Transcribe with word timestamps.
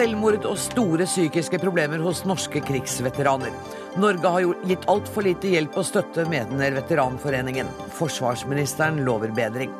Selvmord 0.00 0.46
og 0.48 0.56
store 0.56 1.04
psykiske 1.04 1.58
problemer 1.60 2.00
hos 2.00 2.22
norske 2.24 2.62
krigsveteraner. 2.64 3.52
Norge 4.00 4.30
har 4.32 4.62
gitt 4.70 4.86
altfor 4.88 5.26
lite 5.26 5.50
hjelp 5.52 5.76
og 5.76 5.84
støtte, 5.84 6.24
mener 6.30 6.72
Veteranforeningen. 6.78 7.68
Forsvarsministeren 7.98 9.02
lover 9.04 9.34
bedring. 9.36 9.74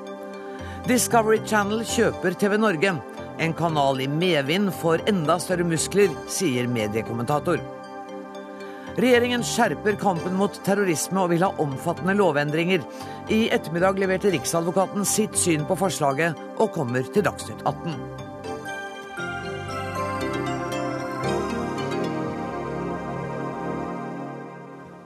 Discovery 0.85 1.41
Channel 1.47 1.87
kjøper 1.89 2.37
TV 2.37 2.59
Norge. 2.61 2.93
En 3.41 3.57
kanal 3.57 4.05
i 4.05 4.11
medvind 4.13 4.69
får 4.83 5.07
enda 5.09 5.39
større 5.41 5.65
muskler, 5.65 6.13
sier 6.29 6.69
mediekommentator. 6.69 7.65
Regjeringen 9.01 9.47
skjerper 9.47 9.97
kampen 10.05 10.37
mot 10.37 10.61
terrorisme 10.67 11.25
og 11.25 11.33
vil 11.33 11.49
ha 11.49 11.55
omfattende 11.65 12.21
lovendringer. 12.21 12.85
I 13.33 13.47
ettermiddag 13.57 14.05
leverte 14.05 14.37
Riksadvokaten 14.37 15.09
sitt 15.09 15.41
syn 15.41 15.65
på 15.65 15.81
forslaget, 15.81 16.37
og 16.61 16.75
kommer 16.77 17.09
til 17.09 17.25
Dagsnytt 17.25 17.65
18. 17.65 18.20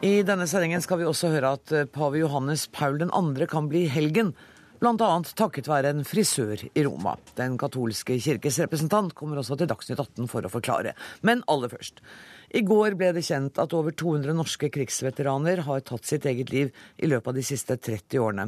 I 0.05 0.19
denne 0.21 0.45
sendingen 0.45 0.83
skal 0.85 0.99
vi 1.01 1.07
også 1.09 1.31
høre 1.33 1.55
at 1.57 1.71
eh, 1.73 1.87
pave 1.89 2.19
Johannes 2.21 2.67
Paul 2.77 2.99
2. 3.01 3.47
kan 3.49 3.71
bli 3.71 3.87
helgen. 3.89 4.35
Bl.a. 4.83 5.07
takket 5.33 5.71
være 5.71 5.95
en 5.95 6.05
frisør 6.05 6.61
i 6.67 6.83
Roma. 6.85 7.15
Den 7.39 7.55
katolske 7.57 8.19
kirkes 8.21 8.59
representant 8.61 9.15
kommer 9.17 9.41
også 9.41 9.57
til 9.57 9.71
Dagsnytt 9.71 10.03
18 10.03 10.29
for 10.29 10.45
å 10.45 10.51
forklare. 10.53 10.93
Men 11.25 11.41
aller 11.49 11.73
først. 11.73 12.05
I 12.55 12.61
går 12.63 12.95
ble 12.95 13.09
det 13.17 13.25
kjent 13.27 13.57
at 13.59 13.73
over 13.75 13.91
200 13.99 14.31
norske 14.39 14.69
krigsveteraner 14.71 15.65
har 15.67 15.81
tatt 15.83 16.07
sitt 16.07 16.27
eget 16.31 16.53
liv 16.55 16.69
i 17.03 17.09
løpet 17.11 17.33
av 17.33 17.35
de 17.35 17.43
siste 17.43 17.75
30 17.75 18.21
årene. 18.23 18.45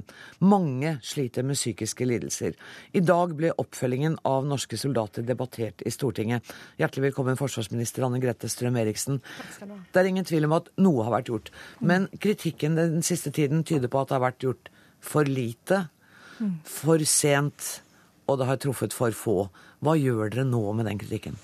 Mange 0.46 0.92
sliter 1.02 1.42
med 1.42 1.58
psykiske 1.58 2.06
lidelser. 2.06 2.54
I 2.94 3.02
dag 3.02 3.34
ble 3.34 3.50
oppfølgingen 3.58 4.20
av 4.30 4.46
norske 4.46 4.78
soldater 4.78 5.26
debattert 5.26 5.82
i 5.82 5.90
Stortinget. 5.90 6.46
Hjertelig 6.78 7.08
velkommen, 7.08 7.40
forsvarsminister 7.40 8.06
Anne 8.06 8.22
Grete 8.22 8.46
Strøm-Eriksen. 8.52 9.18
Det 9.90 9.98
er 9.98 10.12
ingen 10.12 10.28
tvil 10.28 10.46
om 10.46 10.54
at 10.60 10.70
noe 10.78 11.02
har 11.08 11.18
vært 11.18 11.34
gjort. 11.34 11.54
Men 11.82 12.06
kritikken 12.14 12.78
den 12.78 13.02
siste 13.06 13.34
tiden 13.34 13.66
tyder 13.66 13.90
på 13.90 14.04
at 14.04 14.12
det 14.12 14.20
har 14.20 14.26
vært 14.28 14.46
gjort 14.46 14.74
for 15.02 15.26
lite, 15.26 15.88
for 16.62 17.02
sent, 17.10 17.80
og 18.30 18.38
det 18.38 18.52
har 18.54 18.62
truffet 18.62 18.94
for 18.94 19.10
få. 19.10 19.40
Hva 19.82 19.98
gjør 19.98 20.30
dere 20.30 20.46
nå 20.46 20.62
med 20.78 20.86
den 20.86 21.02
kritikken? 21.02 21.42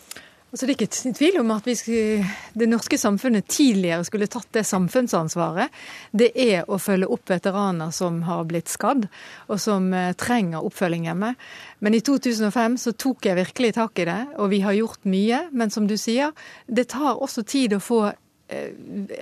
Altså, 0.53 0.67
det 0.69 0.75
er 0.75 0.83
ikke 0.85 1.13
tvil 1.17 1.39
om 1.41 1.51
at 1.55 1.69
skulle, 1.81 2.27
det 2.53 2.67
norske 2.69 2.99
samfunnet 3.01 3.47
tidligere 3.49 4.05
skulle 4.05 4.27
tatt 4.29 4.51
det 4.53 4.67
samfunnsansvaret. 4.69 5.73
Det 6.13 6.29
er 6.37 6.69
å 6.69 6.77
følge 6.77 7.09
opp 7.09 7.33
veteraner 7.33 7.89
som 7.97 8.19
har 8.27 8.45
blitt 8.51 8.69
skadd, 8.69 9.07
og 9.49 9.63
som 9.65 9.87
eh, 9.97 10.11
trenger 10.13 10.61
oppfølging 10.61 11.07
hjemme. 11.09 11.33
Men 11.81 11.97
i 11.97 12.03
2005 12.05 12.77
så 12.85 12.93
tok 12.93 13.31
jeg 13.31 13.41
virkelig 13.41 13.73
tak 13.79 14.05
i 14.05 14.07
det, 14.11 14.19
og 14.37 14.53
vi 14.53 14.61
har 14.61 14.77
gjort 14.77 15.09
mye. 15.09 15.47
Men 15.57 15.73
som 15.73 15.89
du 15.89 15.97
sier, 15.97 16.37
det 16.69 16.91
tar 16.93 17.17
også 17.17 17.47
tid 17.49 17.79
å 17.79 17.81
få 17.81 18.03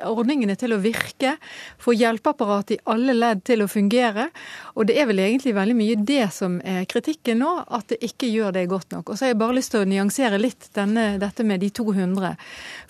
ordningene 0.07 0.57
til 0.59 0.75
å 0.75 0.81
virke, 0.83 1.37
få 1.81 1.95
hjelpeapparatet 1.97 2.77
i 2.77 2.81
alle 2.93 3.15
ledd 3.17 3.43
til 3.47 3.65
å 3.65 3.69
fungere. 3.71 4.29
Og 4.77 4.89
det 4.89 4.97
er 5.01 5.09
vel 5.11 5.23
egentlig 5.25 5.55
veldig 5.57 5.77
mye 5.79 5.99
det 6.07 6.27
som 6.35 6.59
er 6.67 6.87
kritikken 6.91 7.41
nå, 7.43 7.53
at 7.69 7.93
det 7.93 8.01
ikke 8.11 8.31
gjør 8.31 8.57
det 8.57 8.67
godt 8.71 8.95
nok. 8.95 9.11
Og 9.11 9.19
så 9.19 9.27
har 9.27 9.35
jeg 9.35 9.41
bare 9.43 9.57
lyst 9.59 9.75
til 9.75 9.85
å 9.85 9.91
nyansere 9.91 10.41
litt 10.41 10.71
denne, 10.77 11.07
dette 11.23 11.47
med 11.47 11.63
de 11.65 11.71
200. 11.81 12.33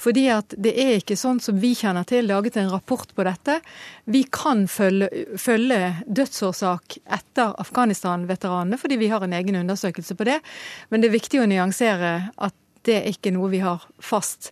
Fordi 0.00 0.26
at 0.34 0.56
det 0.56 0.74
er 0.80 0.96
ikke 0.98 1.18
sånn 1.20 1.42
som 1.42 1.60
vi 1.60 1.74
kjenner 1.78 2.06
til, 2.08 2.28
laget 2.30 2.58
en 2.60 2.72
rapport 2.72 3.14
på 3.14 3.26
dette. 3.26 3.60
Vi 4.10 4.24
kan 4.32 4.66
følge, 4.70 5.38
følge 5.40 5.80
dødsårsak 6.06 7.00
etter 7.18 7.54
Afghanistan-veteranene, 7.62 8.80
fordi 8.80 9.00
vi 9.00 9.10
har 9.12 9.24
en 9.24 9.36
egen 9.36 9.60
undersøkelse 9.62 10.16
på 10.18 10.28
det. 10.28 10.40
Men 10.90 11.02
det 11.02 11.10
er 11.10 11.18
viktig 11.18 11.42
å 11.42 11.48
nyansere 11.50 12.14
at 12.36 12.56
det 12.88 13.00
er 13.00 13.08
ikke 13.12 13.32
noe 13.34 13.50
vi 13.52 13.60
har 13.64 13.82
fast 14.00 14.50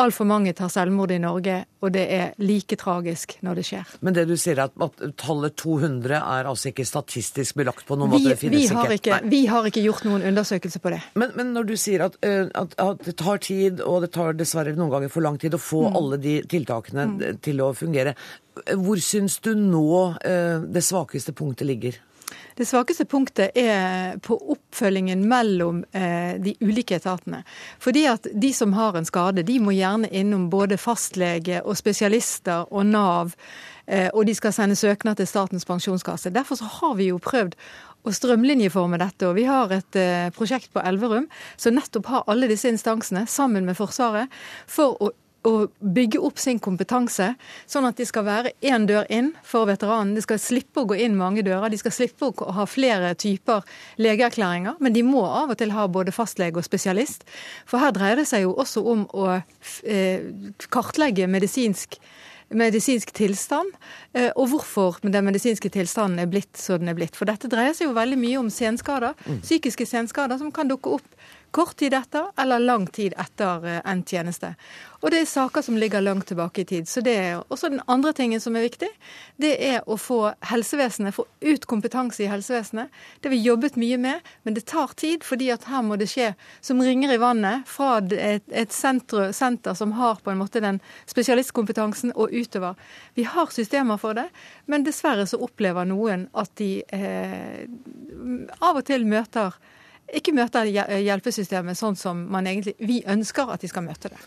Altfor 0.00 0.26
mange 0.28 0.52
tar 0.56 0.70
selvmord 0.72 1.12
i 1.14 1.18
Norge, 1.22 1.56
og 1.80 1.92
det 1.94 2.04
er 2.12 2.32
like 2.42 2.76
tragisk 2.80 3.36
når 3.44 3.60
det 3.60 3.64
skjer. 3.68 3.92
Men 4.04 4.16
det 4.16 4.26
du 4.30 4.34
sier 4.40 4.62
at, 4.64 4.74
at 4.84 5.04
tallet 5.20 5.56
200 5.60 6.16
er 6.18 6.50
altså 6.50 6.70
ikke 6.70 6.86
statistisk 6.88 7.58
belagt 7.60 7.86
på 7.88 7.98
noen 7.98 8.12
vi, 8.12 8.18
måte? 8.18 8.34
Det 8.34 8.40
finnes 8.40 8.64
vi 8.64 8.80
har 8.80 8.94
ikke, 8.96 9.20
vi 9.32 9.42
har 9.50 9.70
ikke 9.70 9.84
gjort 9.84 10.06
noen 10.08 10.26
undersøkelse 10.32 10.82
på 10.82 10.94
det. 10.94 11.00
Men, 11.20 11.34
men 11.38 11.54
når 11.56 11.70
du 11.70 11.74
sier 11.80 12.06
at, 12.08 12.18
eh, 12.26 12.46
at, 12.48 12.76
at, 12.80 13.02
det 13.06 13.16
tar 13.20 13.42
tid, 13.44 13.82
og 13.84 14.04
det 14.04 14.12
tar 14.16 14.36
dessverre 14.38 14.76
noen 14.76 14.92
ganger 14.92 15.12
for 15.12 15.26
lang 15.26 15.40
tid 15.40 15.56
å 15.56 15.62
få 15.62 15.86
mm. 15.88 15.98
alle 16.00 16.20
de 16.22 16.36
tiltakene 16.50 17.08
mm. 17.14 17.26
til 17.44 17.64
å 17.64 17.72
fungere, 17.76 18.16
hvor 18.80 19.00
syns 19.02 19.38
du 19.44 19.52
nå 19.56 19.90
eh, 20.26 20.60
det 20.68 20.84
svakeste 20.84 21.34
punktet 21.36 21.68
ligger? 21.68 22.00
Det 22.60 22.66
svakeste 22.68 23.06
punktet 23.08 23.56
er 23.56 24.18
på 24.20 24.36
oppfølgingen 24.52 25.22
mellom 25.28 25.78
eh, 25.96 26.34
de 26.44 26.52
ulike 26.60 26.98
etatene. 26.98 27.38
Fordi 27.80 28.02
at 28.10 28.26
de 28.36 28.50
som 28.52 28.74
har 28.76 28.98
en 28.98 29.08
skade, 29.08 29.46
de 29.48 29.56
må 29.64 29.72
gjerne 29.72 30.10
innom 30.12 30.50
både 30.52 30.76
fastlege 30.76 31.62
og 31.64 31.78
spesialister 31.80 32.68
og 32.68 32.84
Nav. 32.90 33.32
Eh, 33.86 34.10
og 34.12 34.28
de 34.28 34.34
skal 34.36 34.52
sende 34.52 34.76
søknad 34.76 35.16
til 35.16 35.30
Statens 35.30 35.64
pensjonskasse. 35.64 36.34
Derfor 36.36 36.60
så 36.60 36.68
har 36.68 36.98
vi 37.00 37.08
jo 37.08 37.22
prøvd 37.24 37.56
å 38.04 38.12
strømlinjeforme 38.12 39.00
dette. 39.00 39.30
Og 39.30 39.38
vi 39.40 39.46
har 39.48 39.72
et 39.72 39.96
eh, 39.96 40.28
prosjekt 40.36 40.68
på 40.76 40.84
Elverum 40.84 41.30
som 41.56 41.80
nettopp 41.80 42.12
har 42.12 42.28
alle 42.28 42.52
disse 42.52 42.68
instansene 42.68 43.24
sammen 43.24 43.64
med 43.64 43.80
Forsvaret 43.80 44.28
for 44.68 45.00
å 45.00 45.14
å 45.46 45.52
bygge 45.80 46.20
opp 46.20 46.38
sin 46.40 46.60
kompetanse, 46.62 47.32
sånn 47.70 47.88
at 47.88 48.00
de 48.00 48.06
skal 48.08 48.26
være 48.26 48.52
én 48.66 48.86
dør 48.88 49.08
inn 49.12 49.32
for 49.46 49.68
veteranen. 49.70 50.14
De 50.16 50.24
skal 50.24 50.40
slippe 50.42 50.82
å 50.82 50.88
gå 50.90 50.98
inn 51.00 51.16
mange 51.18 51.44
dører, 51.46 51.70
de 51.72 51.80
skal 51.80 51.94
slippe 51.96 52.30
å 52.30 52.54
ha 52.56 52.66
flere 52.68 53.14
typer 53.18 53.64
legeerklæringer. 54.00 54.80
Men 54.80 54.96
de 54.96 55.04
må 55.06 55.24
av 55.26 55.54
og 55.54 55.60
til 55.60 55.72
ha 55.76 55.86
både 55.88 56.14
fastlege 56.14 56.60
og 56.60 56.66
spesialist. 56.66 57.24
For 57.68 57.82
her 57.82 57.94
dreier 57.96 58.20
det 58.20 58.28
seg 58.30 58.44
jo 58.44 58.56
også 58.60 58.84
om 58.92 59.06
å 59.16 59.30
eh, 59.36 60.26
kartlegge 60.68 61.30
medisinsk 61.30 62.00
medisinsk 62.50 63.12
tilstand, 63.14 63.68
eh, 64.12 64.32
og 64.34 64.48
hvorfor 64.50 64.96
den 65.04 65.24
medisinske 65.24 65.70
tilstanden 65.70 66.18
er 66.18 66.30
blitt 66.30 66.58
så 66.58 66.80
den 66.80 66.90
er 66.90 66.96
blitt. 66.98 67.14
For 67.14 67.30
dette 67.30 67.50
dreier 67.50 67.76
seg 67.76 67.86
jo 67.86 67.94
veldig 67.94 68.18
mye 68.18 68.40
om 68.40 68.48
senskader, 68.50 69.14
mm. 69.22 69.42
psykiske 69.44 69.86
senskader 69.86 70.40
som 70.40 70.50
kan 70.54 70.70
dukke 70.70 70.96
opp 70.98 71.20
kort 71.50 71.76
tid 71.76 71.94
etter 71.94 72.30
eller 72.38 72.62
lang 72.62 72.86
tid 72.86 73.14
etter 73.18 73.66
eh, 73.66 73.80
endt 73.90 74.12
tjeneste. 74.12 74.54
Og 75.00 75.08
det 75.12 75.22
er 75.22 75.28
saker 75.30 75.64
som 75.64 75.78
ligger 75.80 76.02
langt 76.04 76.26
tilbake 76.28 76.60
i 76.60 76.66
tid. 76.68 76.88
Så 76.88 77.00
det 77.00 77.14
er 77.16 77.38
også 77.48 77.70
den 77.72 77.80
andre 77.88 78.12
tingen 78.12 78.40
som 78.40 78.56
er 78.56 78.66
viktig, 78.66 78.88
det 79.40 79.54
er 79.64 79.86
å 79.88 79.96
få 79.96 80.18
helsevesenet, 80.50 81.16
få 81.16 81.24
ut 81.40 81.64
kompetanse 81.70 82.20
i 82.24 82.28
helsevesenet. 82.28 82.92
Det 83.20 83.30
har 83.30 83.34
vi 83.34 83.40
jobbet 83.40 83.78
mye 83.80 83.96
med, 84.00 84.28
men 84.44 84.58
det 84.58 84.66
tar 84.68 84.92
tid, 85.00 85.24
fordi 85.24 85.48
at 85.54 85.64
her 85.70 85.86
må 85.86 85.96
det 86.00 86.10
skje 86.12 86.34
som 86.60 86.82
ringer 86.84 87.14
i 87.14 87.20
vannet 87.22 87.64
fra 87.68 87.96
et, 88.12 88.44
et 88.52 88.76
senter, 88.76 89.32
senter 89.36 89.78
som 89.78 89.96
har 89.96 90.20
på 90.20 90.34
en 90.34 90.42
måte 90.42 90.60
den 90.60 90.82
spesialistkompetansen, 91.08 92.12
og 92.20 92.32
utover. 92.34 92.76
Vi 93.14 93.24
har 93.24 93.48
systemer 93.54 93.96
for 94.00 94.18
det, 94.18 94.26
men 94.68 94.84
dessverre 94.84 95.24
så 95.28 95.40
opplever 95.40 95.88
noen 95.88 96.26
at 96.36 96.52
de 96.60 96.82
eh, 96.92 97.64
av 98.60 98.80
og 98.80 98.84
til 98.88 99.06
møter 99.08 99.56
ikke 100.18 100.34
møter 100.36 100.68
hjelpesystemet 100.70 101.78
sånn 101.78 101.98
som 101.98 102.22
egentlig, 102.40 102.76
vi 102.78 103.00
ønsker 103.06 103.52
at 103.54 103.62
de 103.62 103.70
skal 103.70 103.86
møte 103.86 104.12
det. 104.12 104.20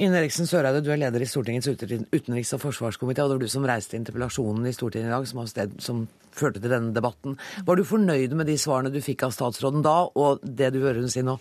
Ine 0.00 0.22
Eriksen 0.22 0.48
Søreide, 0.48 0.80
du 0.80 0.88
er 0.88 1.00
leder 1.02 1.20
i 1.20 1.28
Stortingets 1.28 1.68
utenriks- 1.68 2.54
og 2.56 2.62
forsvarskomité, 2.62 3.20
og 3.20 3.28
det 3.28 3.36
var 3.36 3.42
du 3.42 3.52
som 3.52 3.66
reiste 3.68 3.98
interpellasjonen 3.98 4.64
i 4.70 4.72
Stortinget 4.72 5.10
i 5.10 5.12
dag 5.12 5.26
som, 5.28 5.42
sted, 5.46 5.74
som, 5.84 6.06
førte 6.32 6.62
til 6.62 6.72
denne 6.72 6.94
debatten. 6.96 7.36
Var 7.66 7.76
du 7.76 7.84
fornøyd 7.84 8.32
med 8.32 8.48
de 8.48 8.56
svarene 8.56 8.88
du 8.88 9.02
fikk 9.04 9.26
av 9.26 9.34
statsråden 9.36 9.84
da, 9.84 9.98
og 10.16 10.40
det 10.40 10.70
du 10.72 10.80
hører 10.80 11.02
hun 11.02 11.12
si 11.12 11.20
nå? 11.26 11.36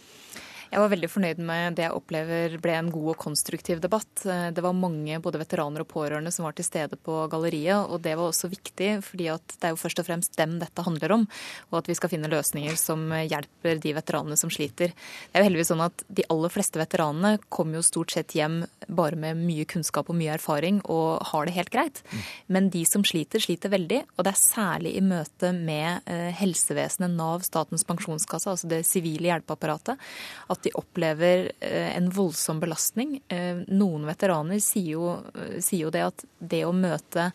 Jeg 0.71 0.79
var 0.79 0.91
veldig 0.93 1.07
fornøyd 1.11 1.39
med 1.43 1.75
det 1.75 1.83
jeg 1.83 1.91
opplever 1.97 2.53
ble 2.63 2.75
en 2.79 2.89
god 2.93 3.09
og 3.11 3.17
konstruktiv 3.19 3.81
debatt. 3.83 4.21
Det 4.23 4.63
var 4.63 4.71
mange 4.71 5.17
både 5.19 5.41
veteraner 5.41 5.83
og 5.83 5.89
pårørende 5.91 6.31
som 6.31 6.45
var 6.47 6.55
til 6.55 6.63
stede 6.63 6.95
på 6.95 7.25
galleriet, 7.31 7.91
og 7.91 7.99
det 8.05 8.13
var 8.15 8.29
også 8.29 8.47
viktig, 8.47 8.87
fordi 9.03 9.27
det 9.27 9.67
er 9.67 9.73
jo 9.73 9.79
først 9.81 9.99
og 9.99 10.07
fremst 10.07 10.37
dem 10.39 10.53
dette 10.61 10.85
handler 10.85 11.15
om, 11.17 11.25
og 11.73 11.81
at 11.81 11.89
vi 11.91 11.97
skal 11.99 12.13
finne 12.13 12.31
løsninger 12.31 12.77
som 12.79 13.03
hjelper 13.11 13.81
de 13.83 13.93
veteranene 13.97 14.39
som 14.39 14.53
sliter. 14.53 14.93
Det 14.95 15.35
er 15.35 15.43
jo 15.43 15.49
heldigvis 15.49 15.73
sånn 15.73 15.83
at 15.83 16.05
de 16.07 16.23
aller 16.31 16.53
fleste 16.55 16.79
veteranene 16.79 17.33
kommer 17.51 17.81
jo 17.81 17.83
stort 17.89 18.15
sett 18.15 18.37
hjem 18.37 18.61
bare 18.87 19.19
med 19.19 19.43
mye 19.43 19.67
kunnskap 19.67 20.07
og 20.07 20.15
mye 20.21 20.37
erfaring 20.37 20.79
og 20.87 21.19
har 21.33 21.51
det 21.51 21.57
helt 21.57 21.73
greit. 21.75 21.99
Men 22.47 22.71
de 22.71 22.85
som 22.87 23.03
sliter, 23.03 23.43
sliter 23.43 23.75
veldig, 23.75 24.05
og 24.15 24.23
det 24.23 24.31
er 24.31 24.39
særlig 24.39 24.95
i 24.95 25.03
møte 25.03 25.51
med 25.51 26.07
eh, 26.07 26.31
helsevesenet, 26.39 27.11
Nav, 27.11 27.43
Statens 27.43 27.83
pensjonskasse, 27.91 28.55
altså 28.55 28.71
det 28.71 28.85
sivile 28.87 29.33
hjelpeapparatet, 29.33 29.99
at 30.47 30.60
de 30.63 30.73
opplever 30.77 31.51
eh, 31.59 31.95
en 31.97 32.09
voldsom 32.13 32.59
belastning. 32.61 33.19
Eh, 33.27 33.63
noen 33.67 34.05
veteraner 34.09 34.61
sier 34.63 34.95
jo, 34.95 35.13
eh, 35.35 35.59
sier 35.63 35.87
jo 35.87 35.93
det 35.93 36.03
at 36.07 36.25
det 36.37 36.63
å 36.67 36.73
møte 36.75 37.31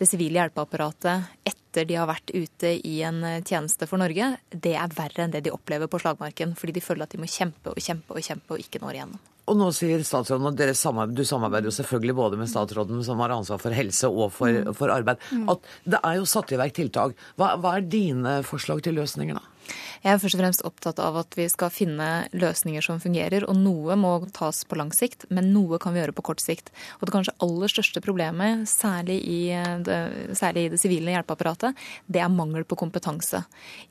det 0.00 0.08
sivile 0.08 0.40
hjelpeapparatet 0.40 1.48
etter 1.48 1.86
de 1.86 1.98
har 2.00 2.08
vært 2.10 2.32
ute 2.34 2.72
i 2.86 2.96
en 3.06 3.22
tjeneste 3.46 3.86
for 3.86 4.00
Norge, 4.02 4.32
det 4.50 4.72
er 4.74 4.94
verre 4.96 5.26
enn 5.26 5.34
det 5.34 5.44
de 5.46 5.52
opplever 5.54 5.90
på 5.90 6.00
slagmarken. 6.02 6.56
Fordi 6.58 6.74
de 6.74 6.82
føler 6.82 7.06
at 7.06 7.14
de 7.14 7.20
må 7.22 7.28
kjempe 7.30 7.70
og 7.70 7.78
kjempe 7.78 8.16
og 8.16 8.24
kjempe 8.24 8.56
og 8.56 8.64
ikke 8.64 8.82
når 8.82 8.96
igjennom. 8.98 9.20
Og 9.50 9.56
nå 9.58 9.68
sier 9.74 10.02
statsråden 10.06 10.46
at 10.50 10.58
dere 10.58 10.74
samarbeider, 10.78 11.16
du 11.18 11.26
samarbeider 11.26 11.70
jo 11.70 11.74
selvfølgelig 11.74 12.16
både 12.18 12.38
med 12.38 12.50
statsråden 12.50 13.00
som 13.06 13.22
har 13.22 13.34
ansvar 13.34 13.58
for 13.62 13.74
helse 13.74 14.10
og 14.10 14.28
for, 14.34 14.50
mm. 14.50 14.74
for 14.78 14.92
arbeid, 14.94 15.22
at 15.50 15.70
det 15.90 15.98
er 16.06 16.18
jo 16.20 16.28
satt 16.28 16.54
i 16.54 16.60
verk 16.60 16.76
tiltak. 16.76 17.16
Hva, 17.40 17.56
hva 17.58 17.76
er 17.78 17.88
dine 17.90 18.36
forslag 18.46 18.84
til 18.86 18.98
løsninger, 19.00 19.38
da? 19.40 19.59
Jeg 20.00 20.14
er 20.14 20.20
først 20.22 20.36
og 20.36 20.40
fremst 20.40 20.62
opptatt 20.64 21.00
av 21.02 21.18
at 21.20 21.36
vi 21.36 21.44
skal 21.52 21.72
finne 21.72 22.08
løsninger 22.32 22.84
som 22.84 23.00
fungerer. 23.02 23.44
Og 23.48 23.56
noe 23.58 23.96
må 24.00 24.12
tas 24.36 24.62
på 24.68 24.78
lang 24.80 24.92
sikt, 24.96 25.26
men 25.28 25.50
noe 25.54 25.80
kan 25.82 25.94
vi 25.94 26.00
gjøre 26.00 26.14
på 26.16 26.24
kort 26.30 26.40
sikt. 26.42 26.70
Og 26.98 27.08
det 27.08 27.14
kanskje 27.14 27.36
aller 27.44 27.72
største 27.72 28.02
problemet, 28.04 28.64
særlig 28.70 29.18
i 29.28 29.40
det, 29.86 29.98
særlig 30.38 30.66
i 30.66 30.72
det 30.72 30.80
sivile 30.80 31.14
hjelpeapparatet, 31.14 31.76
det 32.08 32.22
er 32.24 32.32
mangel 32.32 32.64
på 32.68 32.78
kompetanse. 32.80 33.42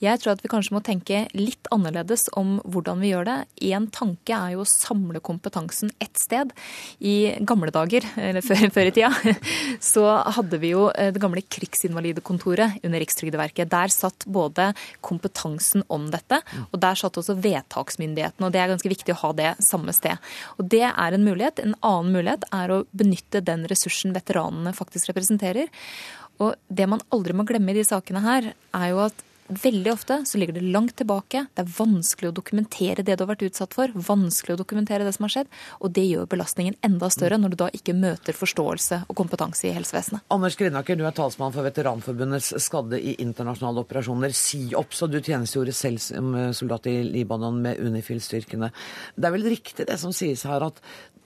Jeg 0.02 0.22
tror 0.22 0.34
at 0.34 0.44
vi 0.44 0.52
kanskje 0.52 0.76
må 0.76 0.84
tenke 0.86 1.26
litt 1.38 1.70
annerledes 1.74 2.28
om 2.40 2.58
hvordan 2.66 3.04
vi 3.04 3.14
gjør 3.14 3.30
det. 3.30 3.38
En 3.70 3.90
tanke 3.94 4.36
er 4.36 4.56
jo 4.56 4.66
å 4.66 4.70
samle 4.70 5.22
kompetansen 5.24 5.94
ett 6.02 6.18
sted. 6.20 6.54
I 7.00 7.36
gamle 7.46 7.74
dager, 7.76 8.06
eller 8.18 8.46
før, 8.50 8.66
før 8.74 8.90
i 8.90 8.96
tida, 8.96 9.14
så 9.92 10.08
hadde 10.40 10.62
vi 10.62 10.74
jo 10.74 10.88
det 10.90 11.22
gamle 11.22 11.46
krigsinvalidekontoret 11.46 12.82
under 12.82 13.06
Rikstrygdeverket. 13.06 13.70
Der 13.70 13.94
satt 13.94 14.26
både 14.30 14.72
kompetansen 15.70 15.84
om 15.88 16.10
dette, 16.12 16.42
og 16.72 16.80
der 16.80 16.96
satt 16.96 17.18
også 17.18 17.38
vedtaksmyndigheten. 17.40 18.46
og 18.46 18.52
Det 18.52 18.60
er 18.60 18.70
ganske 18.70 18.90
viktig 18.90 19.14
å 19.14 19.22
ha 19.22 19.34
det 19.34 19.56
samme 19.70 19.94
sted. 19.94 20.18
Og 20.58 20.70
Det 20.70 20.82
er 20.84 21.14
en 21.14 21.26
mulighet. 21.26 21.60
En 21.60 21.76
annen 21.82 22.14
mulighet 22.14 22.44
er 22.52 22.70
å 22.70 22.86
benytte 22.92 23.42
den 23.42 23.68
ressursen 23.68 24.14
veteranene 24.14 24.74
faktisk 24.74 25.10
representerer. 25.10 25.68
Og 26.40 26.56
Det 26.70 26.88
man 26.88 27.02
aldri 27.12 27.34
må 27.34 27.46
glemme 27.46 27.72
i 27.72 27.80
de 27.80 27.84
sakene 27.84 28.22
her, 28.22 28.54
er 28.74 28.90
jo 28.90 29.00
at 29.06 29.14
Veldig 29.50 29.90
ofte 29.90 30.16
så 30.30 30.38
ligger 30.38 30.54
det 30.60 30.68
langt 30.70 30.94
tilbake. 31.00 31.40
Det 31.58 31.64
er 31.64 31.70
vanskelig 31.74 32.30
å 32.30 32.34
dokumentere 32.38 33.02
det 33.02 33.16
du 33.18 33.24
har 33.24 33.32
vært 33.32 33.48
utsatt 33.48 33.74
for. 33.74 33.90
Vanskelig 33.98 34.54
å 34.54 34.60
dokumentere 34.60 35.08
det 35.08 35.14
som 35.16 35.26
har 35.26 35.32
skjedd. 35.34 35.48
Og 35.82 35.94
det 35.96 36.04
gjør 36.06 36.28
belastningen 36.30 36.76
enda 36.86 37.10
større 37.10 37.40
når 37.42 37.56
du 37.56 37.58
da 37.64 37.70
ikke 37.74 37.96
møter 37.98 38.38
forståelse 38.38 39.00
og 39.10 39.18
kompetanse 39.18 39.66
i 39.66 39.74
helsevesenet. 39.74 40.22
Anders 40.30 40.58
Grinaker, 40.60 41.00
du 41.00 41.02
er 41.10 41.16
talsmann 41.18 41.56
for 41.56 41.66
Veteranforbundets 41.66 42.52
skadde 42.62 43.00
i 43.02 43.16
internasjonale 43.24 43.82
operasjoner, 43.82 44.36
SIOPS, 44.38 45.02
og 45.08 45.16
du 45.16 45.18
tjenestegjorde 45.18 45.74
selv 45.74 46.04
som 46.04 46.36
soldat 46.54 46.86
i 46.92 47.00
Libanon 47.08 47.58
med 47.64 47.82
Unifil-styrkene. 47.82 48.70
Det 49.18 49.30
er 49.32 49.34
vel 49.34 49.48
riktig 49.50 49.88
det 49.90 49.98
som 49.98 50.14
sies 50.14 50.46
her, 50.46 50.68
at 50.68 50.78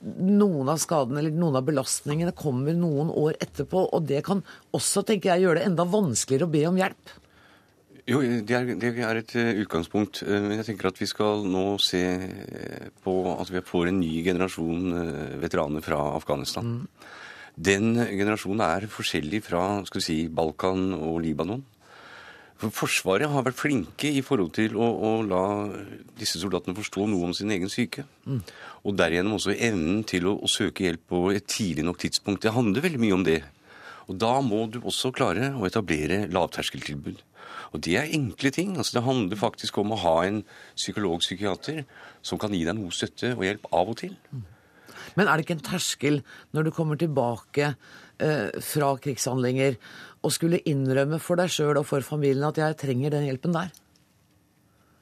noen 0.03 0.71
av 0.71 0.79
skadene 0.83 1.19
eller 1.19 1.35
noen 1.35 1.59
av 1.59 1.67
belastningene 1.67 2.31
kommer 2.39 2.75
noen 2.75 3.11
år 3.11 3.35
etterpå, 3.43 3.83
og 3.91 4.07
det 4.07 4.23
kan 4.29 4.45
også, 4.71 5.03
tenker 5.03 5.33
jeg, 5.33 5.43
gjøre 5.43 5.59
det 5.59 5.67
enda 5.67 5.87
vanskeligere 5.91 6.47
å 6.47 6.55
be 6.55 6.63
om 6.71 6.79
hjelp? 6.79 7.13
Jo, 8.03 8.19
det 8.19 8.51
er, 8.51 8.69
det 8.75 8.89
er, 8.99 9.17
et 9.21 9.33
eh, 9.39 9.61
utgangspunkt. 9.63 10.25
Eh, 10.27 10.41
men 10.43 10.57
jeg 10.59 10.73
tenker 10.73 10.89
at 10.89 10.97
vi 10.99 11.07
skal 11.07 11.45
nå 11.47 11.77
se 11.79 12.01
eh, 12.03 12.89
på 13.03 13.13
at 13.31 13.51
vi 13.53 13.63
får 13.63 13.91
en 13.91 14.01
ny 14.01 14.17
generasjon 14.25 14.89
veteraner 15.39 15.85
fra 15.85 16.01
Afghanistan. 16.17 16.81
Mm. 16.81 17.13
Den 17.53 17.93
generasjonen 18.01 18.65
er 18.65 18.89
forskjellig 18.91 19.43
fra 19.45 19.63
skal 19.87 20.01
vi 20.01 20.07
si, 20.09 20.17
Balkan 20.27 20.91
og 20.97 21.21
Libanon. 21.23 21.63
For 22.59 22.75
Forsvaret 22.75 23.31
har 23.31 23.43
vært 23.45 23.59
flinke 23.59 24.11
i 24.11 24.21
forhold 24.23 24.51
til 24.55 24.75
å, 24.79 24.83
å 24.83 25.11
la 25.23 25.45
disse 26.19 26.41
soldatene 26.41 26.75
forstå 26.77 27.07
noe 27.07 27.29
om 27.29 27.33
sin 27.35 27.51
egen 27.55 27.71
syke. 27.71 28.03
Mm. 28.27 28.43
Og 28.83 28.99
derigjennom 28.99 29.39
også 29.39 29.55
evnen 29.55 30.03
til 30.07 30.27
å, 30.27 30.37
å 30.43 30.51
søke 30.51 30.89
hjelp 30.89 31.07
på 31.11 31.27
et 31.31 31.47
tidlig 31.47 31.87
nok 31.87 32.03
tidspunkt. 32.03 32.43
Det 32.43 32.55
handler 32.55 32.83
veldig 32.83 33.03
mye 33.03 33.15
om 33.15 33.27
det. 33.27 33.41
Og 34.11 34.17
da 34.19 34.37
må 34.43 34.65
du 34.67 34.81
også 34.83 35.13
klare 35.15 35.53
å 35.55 35.67
etablere 35.69 36.25
lavterskeltilbud. 36.31 37.23
Og 37.73 37.81
det 37.81 37.97
er 37.97 38.15
enkle 38.15 38.51
ting. 38.53 38.77
altså 38.77 38.99
Det 38.99 39.05
handler 39.07 39.39
faktisk 39.39 39.77
om 39.81 39.93
å 39.93 40.01
ha 40.03 40.15
en 40.27 40.43
psykolog-psykiater 40.75 41.83
som 42.21 42.39
kan 42.41 42.53
gi 42.53 42.63
deg 42.67 42.77
noe 42.77 42.93
støtte 42.93 43.33
og 43.33 43.45
hjelp 43.47 43.69
av 43.73 43.89
og 43.89 43.97
til. 44.03 44.17
Men 45.17 45.27
er 45.27 45.37
det 45.37 45.45
ikke 45.45 45.57
en 45.57 45.67
terskel 45.67 46.19
når 46.53 46.67
du 46.67 46.71
kommer 46.73 46.99
tilbake 46.99 47.73
eh, 47.73 48.49
fra 48.61 48.93
krigshandlinger 49.01 49.77
og 50.23 50.33
skulle 50.33 50.61
innrømme 50.69 51.19
for 51.21 51.41
deg 51.41 51.51
sjøl 51.51 51.81
og 51.81 51.87
for 51.89 52.05
familien 52.05 52.47
at 52.47 52.61
jeg 52.61 52.79
trenger 52.85 53.13
den 53.13 53.27
hjelpen 53.27 53.55
der? 53.57 53.73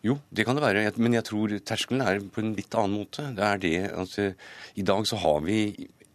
Jo, 0.02 0.18
det 0.34 0.48
kan 0.48 0.58
det 0.58 0.66
være. 0.66 0.86
Men 0.98 1.14
jeg 1.20 1.28
tror 1.28 1.54
terskelen 1.62 2.02
er 2.02 2.22
på 2.26 2.42
en 2.42 2.56
litt 2.58 2.74
annen 2.74 3.04
måte. 3.04 3.28
Det 3.38 3.46
er 3.46 3.62
det 3.62 3.76
at 3.94 4.16
uh, 4.18 4.54
i 4.74 4.86
dag 4.86 5.06
så 5.06 5.20
har 5.22 5.44
vi 5.46 5.60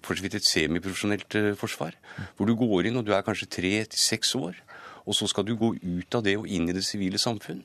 for 0.06 0.18
så 0.18 0.24
vidt 0.24 0.38
et 0.38 0.46
semiprofesjonelt 0.46 1.38
uh, 1.38 1.52
forsvar. 1.58 1.94
Hvor 2.34 2.50
du 2.50 2.56
går 2.58 2.90
inn 2.90 2.98
og 2.98 3.06
du 3.06 3.14
er 3.14 3.22
kanskje 3.26 3.50
tre 3.58 3.72
til 3.86 4.02
seks 4.02 4.34
år. 4.38 4.58
Og 5.06 5.14
så 5.14 5.28
skal 5.30 5.46
du 5.46 5.54
gå 5.58 5.72
ut 5.78 6.16
av 6.18 6.24
det 6.26 6.34
og 6.40 6.48
inn 6.50 6.66
i 6.68 6.74
det 6.74 6.82
sivile 6.84 7.18
samfunn. 7.22 7.62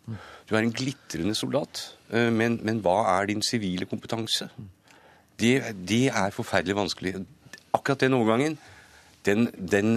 Du 0.49 0.53
er 0.53 0.61
en 0.61 0.73
glitrende 0.73 1.33
soldat, 1.37 1.81
eh, 2.13 2.29
men, 2.29 2.59
men 2.61 2.81
hva 2.85 2.99
er 3.17 3.31
din 3.31 3.41
sivile 3.45 3.87
kompetanse? 3.89 4.49
Det, 5.41 5.55
det, 5.89 6.03
er 6.13 6.35
forferdelig 6.35 6.77
vanskelig. 6.77 7.15
Akkurat 7.73 8.03
den 8.03 8.13
overgangen 8.13 8.59
den, 9.27 9.47
den 9.53 9.93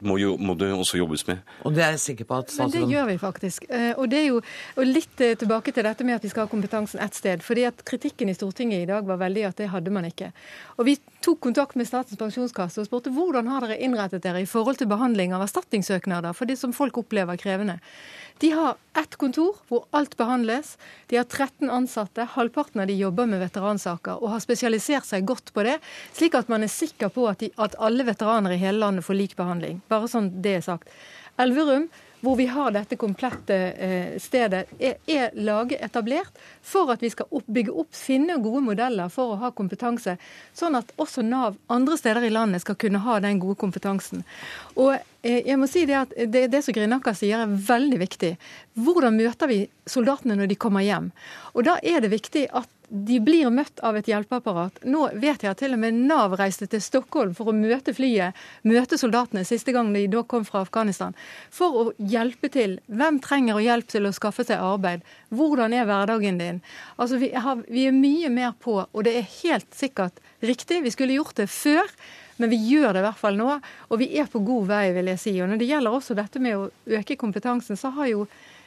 må, 0.00 0.16
jo, 0.20 0.36
må, 0.40 0.54
det 0.58 0.70
også 0.72 0.96
jobbes 0.96 1.26
med. 1.28 1.42
Og 1.66 1.74
det 1.76 1.84
er 1.84 1.94
jeg 1.96 2.02
sikker 2.06 2.28
på 2.28 2.38
at 2.40 2.50
statsråden... 2.50 2.80
Men 2.80 2.88
det 2.88 2.96
gjør 2.96 3.08
vi 3.10 3.16
faktisk. 3.20 3.66
Eh, 3.68 3.90
og 3.96 4.08
det 4.10 4.20
er 4.22 4.28
jo 4.30 4.38
og 4.76 4.88
litt 4.88 5.22
eh, 5.24 5.34
tilbake 5.38 5.74
til 5.74 5.84
dette 5.86 6.06
med 6.08 6.16
at 6.16 6.24
vi 6.24 6.30
skal 6.32 6.46
ha 6.46 6.50
kompetansen 6.52 7.02
ett 7.04 7.18
sted. 7.18 7.42
fordi 7.44 7.66
at 7.68 7.84
kritikken 7.84 8.32
i 8.32 8.34
Stortinget 8.34 8.82
i 8.82 8.88
dag 8.88 9.06
var 9.06 9.20
veldig 9.20 9.44
at 9.50 9.60
det 9.60 9.68
hadde 9.74 9.92
man 9.92 10.08
ikke. 10.08 10.32
Og 10.78 10.88
vi 10.88 10.96
tok 11.22 11.40
kontakt 11.44 11.76
med 11.76 11.86
Statens 11.88 12.18
pensjonskasse 12.18 12.80
og 12.80 12.88
spurte 12.88 13.12
hvordan 13.12 13.50
har 13.52 13.66
dere 13.66 13.78
innrettet 13.78 14.24
dere 14.24 14.42
i 14.42 14.48
forhold 14.48 14.80
til 14.80 14.90
behandling 14.90 15.36
av 15.36 15.44
erstatningssøknader 15.44 16.32
for 16.36 16.48
det 16.48 16.58
som 16.58 16.72
folk 16.76 16.98
opplever 17.04 17.36
krevende. 17.40 17.78
De 18.42 18.50
har 18.50 18.74
ett 18.98 19.16
kontor 19.16 19.56
hvor 19.68 19.84
alt 19.94 20.16
behandles. 20.18 20.78
De 21.06 21.16
har 21.16 21.24
13 21.24 21.70
ansatte. 21.70 22.24
Halvparten 22.32 22.80
av 22.82 22.88
de 22.90 22.96
jobber 22.98 23.28
med 23.30 23.38
veteransaker 23.38 24.18
og 24.18 24.32
har 24.32 24.42
spesialisert 24.42 25.06
seg 25.06 25.28
godt 25.30 25.52
på 25.54 25.62
det, 25.62 25.76
slik 26.10 26.34
at 26.34 26.50
man 26.50 26.66
er 26.66 26.72
sikker 26.72 27.12
på 27.14 27.28
at, 27.30 27.38
de, 27.38 27.52
at 27.54 27.76
alle 27.78 28.02
veteraner 28.08 28.56
i 28.56 28.58
hele 28.58 28.82
landet 28.82 29.06
får 29.06 29.18
lik 29.20 29.36
behandling. 29.38 29.78
Bare 29.86 30.10
sånn 30.10 30.32
det 30.42 30.56
er 30.58 30.66
sagt. 30.66 30.90
Elverum 31.38 31.86
hvor 32.22 32.34
vi 32.38 32.48
har 32.50 32.74
dette 32.74 32.98
komplette 32.98 33.54
eh, 33.54 34.18
stedet, 34.22 34.64
er, 34.78 34.98
er 35.06 35.38
laget 35.38 35.82
etablert 35.82 36.42
for 36.62 36.90
at 36.94 37.02
vi 37.02 37.10
skal 37.10 37.30
opp, 37.30 37.46
bygge 37.46 37.74
opp, 37.82 37.94
finne 37.94 38.40
gode 38.42 38.62
modeller 38.66 39.10
for 39.10 39.34
å 39.34 39.38
ha 39.42 39.50
kompetanse, 39.54 40.14
sånn 40.54 40.78
at 40.78 40.90
også 41.02 41.22
Nav 41.26 41.58
andre 41.70 41.98
steder 41.98 42.26
i 42.26 42.34
landet 42.34 42.62
skal 42.62 42.78
kunne 42.78 43.02
ha 43.02 43.18
den 43.22 43.42
gode 43.42 43.58
kompetansen. 43.62 44.22
Og 44.74 44.94
jeg 45.22 45.58
må 45.58 45.68
si 45.70 45.84
Det 45.86 45.94
at 45.94 46.14
det, 46.26 46.48
det 46.50 46.62
som 46.66 46.74
Grinaker 46.74 47.14
sier 47.14 47.44
er 47.44 47.56
veldig 47.70 47.98
viktig. 48.02 48.32
Hvordan 48.74 49.18
møter 49.18 49.50
vi 49.50 49.64
soldatene 49.86 50.36
når 50.38 50.50
de 50.50 50.58
kommer 50.58 50.82
hjem? 50.82 51.12
Og 51.54 51.66
Da 51.68 51.78
er 51.82 52.02
det 52.02 52.10
viktig 52.10 52.48
at 52.50 52.70
de 52.92 53.16
blir 53.24 53.48
møtt 53.48 53.80
av 53.80 53.96
et 53.96 54.08
hjelpeapparat. 54.10 54.82
Nå 54.84 55.06
vet 55.16 55.40
jeg 55.40 55.48
at 55.54 55.60
til 55.62 55.72
og 55.72 55.80
med 55.80 55.96
Nav 56.10 56.34
reiste 56.36 56.66
til 56.68 56.82
Stockholm 56.84 57.32
for 57.36 57.48
å 57.48 57.54
møte 57.56 57.94
flyet, 57.96 58.36
møte 58.68 58.98
soldatene 59.00 59.46
siste 59.48 59.72
gang 59.72 59.94
de 59.94 60.04
da 60.12 60.20
kom 60.28 60.44
fra 60.44 60.60
Afghanistan, 60.66 61.16
for 61.48 61.78
å 61.78 61.84
hjelpe 61.96 62.50
til. 62.52 62.76
Hvem 62.92 63.22
trenger 63.24 63.62
hjelp 63.64 63.88
til 63.94 64.08
å 64.08 64.12
skaffe 64.12 64.44
seg 64.44 64.60
arbeid? 64.60 65.06
Hvordan 65.32 65.72
er 65.72 65.88
hverdagen 65.88 66.40
din? 66.42 66.60
Altså, 66.98 67.16
vi, 67.22 67.32
har, 67.32 67.64
vi 67.64 67.86
er 67.88 67.96
mye 67.96 68.28
mer 68.34 68.52
på, 68.60 68.82
og 68.84 69.08
det 69.08 69.16
er 69.22 69.30
helt 69.40 69.70
sikkert 69.76 70.20
riktig. 70.44 70.82
Vi 70.84 70.92
skulle 70.92 71.16
gjort 71.16 71.40
det 71.40 71.48
før. 71.48 71.88
Men 72.40 72.50
vi 72.52 72.58
gjør 72.70 72.92
det 72.92 73.02
i 73.02 73.06
hvert 73.06 73.20
fall 73.20 73.38
nå, 73.38 73.58
og 73.88 74.00
vi 74.00 74.08
er 74.18 74.30
på 74.30 74.40
god 74.44 74.70
vei, 74.70 74.86
vil 74.96 75.12
jeg 75.12 75.20
si. 75.20 75.34
Og 75.42 75.50
Når 75.50 75.60
det 75.60 75.68
gjelder 75.68 75.96
også 75.96 76.16
dette 76.18 76.42
med 76.42 76.58
å 76.58 76.68
øke 76.98 77.18
kompetansen, 77.20 77.78
så 77.78 77.92
har 77.96 78.10
jo 78.12 78.26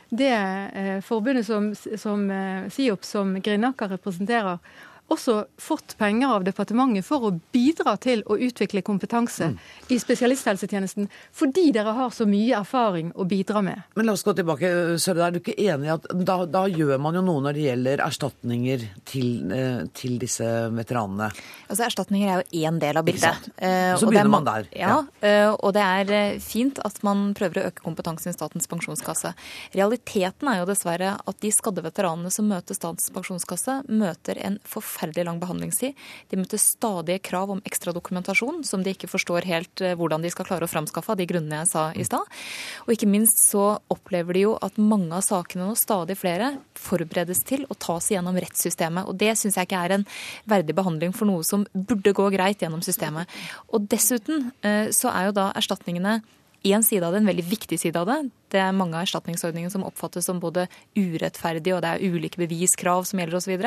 det 0.09 0.33
eh, 0.33 0.99
forbundet 1.01 1.47
som, 1.47 1.71
som 1.73 2.27
eh, 2.31 2.67
SIOP, 2.71 3.05
som 3.05 3.33
Grinaker 3.41 3.95
representerer, 3.95 4.59
også 5.07 5.45
fått 5.61 5.95
penger 5.97 6.33
av 6.33 6.45
departementet 6.47 7.05
for 7.05 7.27
å 7.27 7.31
bidra 7.53 7.93
til 8.01 8.23
å 8.25 8.37
utvikle 8.41 8.81
kompetanse 8.85 9.51
mm. 9.51 9.57
i 9.93 9.99
spesialisthelsetjenesten, 10.01 11.09
fordi 11.35 11.67
dere 11.75 11.93
har 11.97 12.13
så 12.15 12.25
mye 12.29 12.55
erfaring 12.57 13.11
å 13.13 13.27
bidra 13.29 13.61
med. 13.65 13.83
Men 13.95 14.09
la 14.09 14.15
oss 14.15 14.25
gå 14.25 14.33
tilbake. 14.37 14.71
Sørre, 15.01 15.27
er 15.27 15.35
du 15.35 15.41
ikke 15.43 15.57
enig 15.61 15.89
i 15.89 15.93
at 15.93 16.07
da, 16.25 16.39
da, 16.49 16.65
gjør 16.65 16.97
man 17.01 17.19
jo 17.19 17.23
noe 17.25 17.43
når 17.45 17.57
det 17.57 17.67
gjelder 17.67 18.03
erstatninger 18.07 18.87
til, 19.05 19.29
eh, 19.53 19.83
til 19.93 20.17
disse 20.21 20.47
veteranene? 20.73 21.29
Altså 21.69 21.85
Erstatninger 21.85 22.31
er 22.31 22.41
jo 22.41 22.65
én 22.65 22.81
del 22.81 22.97
av 22.97 23.05
bildet. 23.05 23.49
Eh, 23.57 23.93
så 23.99 24.09
begynner 24.09 24.33
man 24.33 24.49
der. 24.49 24.69
Ja, 24.73 24.95
ja, 24.95 25.29
eh, 25.29 25.51
og 25.53 25.75
det 25.77 25.85
er 25.85 26.41
fint 26.43 26.81
at 26.85 26.97
man 27.05 27.27
prøver 27.37 27.61
å 27.61 27.67
øke 27.69 27.85
kompetansen 27.85 28.33
i 28.33 28.35
Statens 28.35 28.69
pensjonskasse. 28.71 29.35
Realiteten 29.77 30.49
er 30.49 30.63
jo 30.63 30.69
dessverre 30.71 31.15
at 31.21 31.41
de 31.45 31.53
skadde 31.53 31.85
veteranene 31.85 32.33
som 32.33 32.49
møter 32.49 32.77
Statens 32.77 33.13
pensjonskasse, 33.13 33.83
møter 33.85 34.41
en 34.41 34.57
forferdelig 34.65 34.94
forferdelig 34.95 35.25
lang 35.27 35.39
behandlingstid. 35.41 35.95
De 36.31 36.39
møter 36.39 36.61
stadige 36.61 37.21
krav 37.25 37.51
om 37.51 37.61
ekstra 37.67 37.93
dokumentasjon, 37.95 38.63
som 38.63 38.83
de 38.83 38.93
ikke 38.95 39.09
forstår 39.11 39.47
helt 39.49 39.83
eh, 39.83 39.95
hvordan 39.97 40.23
de 40.23 40.31
skal 40.33 40.47
klare 40.47 40.67
å 40.67 40.71
framskaffe 40.71 41.13
av 41.13 41.19
de 41.19 41.27
grunnene 41.29 41.63
jeg 41.63 41.71
sa 41.71 41.85
i 41.93 42.05
stad. 42.07 42.23
Og 42.85 42.95
ikke 42.95 43.09
minst 43.09 43.41
så 43.43 43.77
opplever 43.91 44.37
de 44.37 44.45
jo 44.45 44.55
at 44.65 44.79
mange 44.81 45.11
av 45.15 45.25
sakene 45.25 45.67
nå, 45.67 45.75
stadig 45.79 46.17
flere, 46.19 46.55
forberedes 46.79 47.43
til 47.47 47.65
å 47.69 47.77
tas 47.79 48.09
gjennom 48.11 48.37
rettssystemet. 48.39 49.09
Og 49.09 49.19
det 49.19 49.35
syns 49.39 49.59
jeg 49.59 49.69
ikke 49.69 49.83
er 49.85 49.97
en 49.97 50.07
verdig 50.49 50.77
behandling 50.77 51.15
for 51.15 51.29
noe 51.29 51.45
som 51.47 51.67
burde 51.73 52.15
gå 52.15 52.29
greit 52.33 52.63
gjennom 52.63 52.83
systemet. 52.85 53.29
Og 53.73 53.87
dessuten 53.91 54.49
eh, 54.65 54.91
så 54.95 55.11
er 55.13 55.29
jo 55.29 55.37
da 55.39 55.51
erstatningene 55.57 56.19
én 56.65 56.83
side 56.85 57.05
av 57.05 57.13
det, 57.13 57.21
en 57.21 57.29
veldig 57.29 57.45
viktig 57.47 57.79
side 57.81 57.99
av 57.99 58.09
det. 58.09 58.17
Det 58.53 58.61
er 58.61 58.75
mange 58.75 58.97
av 58.97 59.05
erstatningsordningene 59.05 59.73
som 59.73 59.85
oppfattes 59.87 60.27
som 60.29 60.41
både 60.43 60.67
urettferdige, 60.97 61.77
og 61.77 61.83
det 61.85 61.93
er 61.93 62.05
ulike 62.15 62.41
beviskrav 62.41 63.07
som 63.07 63.21
gjelder 63.21 63.39
osv. 63.39 63.65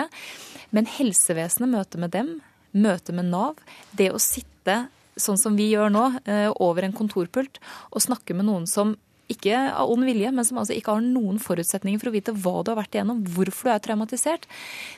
Men 0.75 0.91
helsevesenet, 0.99 1.73
møtet 1.73 2.03
med 2.03 2.15
dem, 2.15 2.33
møtet 2.77 3.17
med 3.17 3.31
Nav, 3.33 3.61
det 3.97 4.11
å 4.13 4.23
sitte 4.23 4.87
sånn 5.19 5.39
som 5.41 5.57
vi 5.59 5.71
gjør 5.73 5.91
nå, 5.91 6.05
eh, 6.31 6.49
over 6.63 6.87
en 6.87 6.95
kontorpult 6.95 7.59
og 7.91 8.05
snakke 8.05 8.37
med 8.37 8.47
noen 8.47 8.69
som 8.71 8.97
ikke 9.33 9.57
av 9.77 9.91
ond 9.93 10.07
vilje, 10.09 10.31
men 10.33 10.47
som 10.47 10.61
altså 10.61 10.75
ikke 10.77 10.95
har 10.97 11.05
noen 11.05 11.39
forutsetninger 11.43 12.01
for 12.01 12.11
å 12.11 12.15
vite 12.15 12.35
hva 12.35 12.55
du 12.65 12.73
har 12.73 12.79
vært 12.81 12.97
igjennom, 12.97 13.21
hvorfor 13.35 13.69
du 13.69 13.73
er 13.75 13.83
traumatisert, 13.85 14.49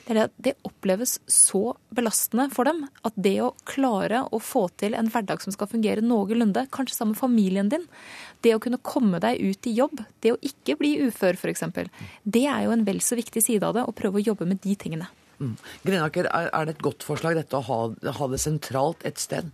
det 0.07 0.15
er 0.15 0.21
at 0.25 0.35
det 0.39 0.55
oppleves 0.67 1.17
så 1.27 1.75
belastende 1.91 2.47
for 2.53 2.69
dem 2.69 2.85
at 3.07 3.17
det 3.19 3.35
å 3.43 3.51
klare 3.67 4.23
å 4.31 4.41
få 4.43 4.67
til 4.81 4.95
en 4.97 5.11
hverdag 5.11 5.43
som 5.43 5.55
skal 5.55 5.69
fungere 5.71 6.05
noenlunde, 6.05 6.67
kanskje 6.71 6.97
sammen 6.97 7.15
med 7.15 7.21
familien 7.21 7.71
din, 7.71 7.87
det 8.41 8.55
å 8.55 8.61
kunne 8.63 8.81
komme 8.81 9.19
deg 9.23 9.41
ut 9.41 9.67
i 9.67 9.75
jobb, 9.77 9.99
det 10.23 10.35
å 10.35 10.41
ikke 10.41 10.77
bli 10.79 10.95
ufør 11.07 11.37
f.eks., 11.37 11.67
det 12.23 12.45
er 12.47 12.65
jo 12.65 12.75
en 12.75 12.85
vel 12.87 13.01
så 13.03 13.19
viktig 13.19 13.43
side 13.43 13.67
av 13.67 13.75
det, 13.77 13.83
å 13.85 13.95
prøve 13.95 14.21
å 14.21 14.27
jobbe 14.31 14.47
med 14.47 14.63
de 14.63 14.77
tingene. 14.79 15.11
Mm. 15.41 15.55
Grenaker, 15.83 16.29
er, 16.29 16.51
er 16.53 16.67
det 16.67 16.77
et 16.77 16.85
godt 16.85 17.03
forslag 17.05 17.35
dette 17.37 17.57
å 17.57 17.65
ha, 17.65 17.79
ha 17.91 18.27
det 18.31 18.39
sentralt 18.41 19.03
et 19.07 19.19
sted? 19.21 19.49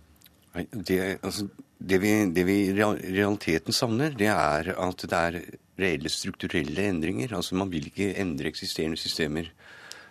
Det, 0.72 1.18
altså, 1.22 1.46
det, 1.78 2.00
vi, 2.02 2.12
det 2.34 2.44
vi 2.48 2.58
realiteten 2.74 3.74
savner, 3.74 4.14
det 4.18 4.30
er 4.32 4.72
at 4.74 5.04
det 5.04 5.18
er 5.18 5.40
reelle 5.78 6.10
strukturelle 6.10 6.88
endringer. 6.90 7.36
Altså 7.36 7.58
Man 7.58 7.70
vil 7.72 7.90
ikke 7.90 8.14
endre 8.18 8.50
eksisterende 8.50 8.98
systemer. 8.98 9.50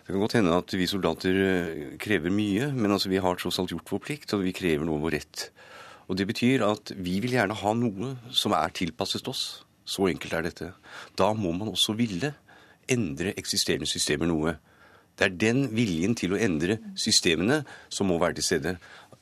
Det 0.08 0.14
kan 0.14 0.22
godt 0.22 0.38
hende 0.38 0.56
at 0.56 0.72
vi 0.72 0.88
soldater 0.88 1.38
eh, 1.44 1.80
krever 2.00 2.32
mye, 2.32 2.70
men 2.72 2.94
altså 2.94 3.10
vi 3.12 3.20
har 3.20 3.36
tross 3.36 3.58
alt 3.60 3.74
gjort 3.74 3.90
vår 3.92 4.04
plikt, 4.06 4.32
og 4.32 4.46
vi 4.46 4.56
krever 4.56 4.88
nå 4.88 4.96
vår 5.02 5.18
rett. 5.18 5.50
Og 6.08 6.16
Det 6.16 6.24
betyr 6.26 6.64
at 6.64 6.94
vi 6.96 7.18
vil 7.20 7.34
gjerne 7.36 7.56
ha 7.60 7.72
noe 7.76 8.14
som 8.32 8.54
er 8.56 8.72
tilpasset 8.72 9.28
oss. 9.28 9.66
Så 9.84 10.08
enkelt 10.08 10.32
er 10.32 10.46
dette. 10.48 10.70
Da 11.16 11.32
må 11.36 11.52
man 11.52 11.68
også 11.68 11.92
ville 11.96 12.32
endre 12.88 13.34
eksisterende 13.36 13.88
systemer 13.88 14.28
noe. 14.28 14.56
Det 15.18 15.26
er 15.26 15.36
den 15.36 15.64
viljen 15.76 16.16
til 16.16 16.32
å 16.32 16.40
endre 16.40 16.78
systemene 16.96 17.62
som 17.92 18.08
må 18.08 18.16
være 18.20 18.38
til 18.38 18.48
stede. 18.48 18.74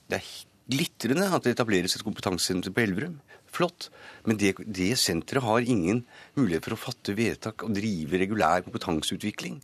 Det 0.07 0.21
er 0.21 0.31
glitrende 0.71 1.29
at 1.31 1.47
det 1.47 1.55
etableres 1.55 1.97
et 1.97 2.05
kompetansesenter 2.07 2.75
på 2.75 2.83
Elverum. 2.85 3.17
Flott. 3.57 3.89
Men 4.27 4.39
det, 4.41 4.57
det 4.67 4.93
senteret 5.01 5.47
har 5.47 5.65
ingen 5.65 6.03
mulighet 6.37 6.67
for 6.67 6.77
å 6.77 6.81
fatte 6.81 7.15
vedtak 7.17 7.65
og 7.65 7.77
drive 7.77 8.21
regulær 8.21 8.67
kompetanseutvikling. 8.67 9.61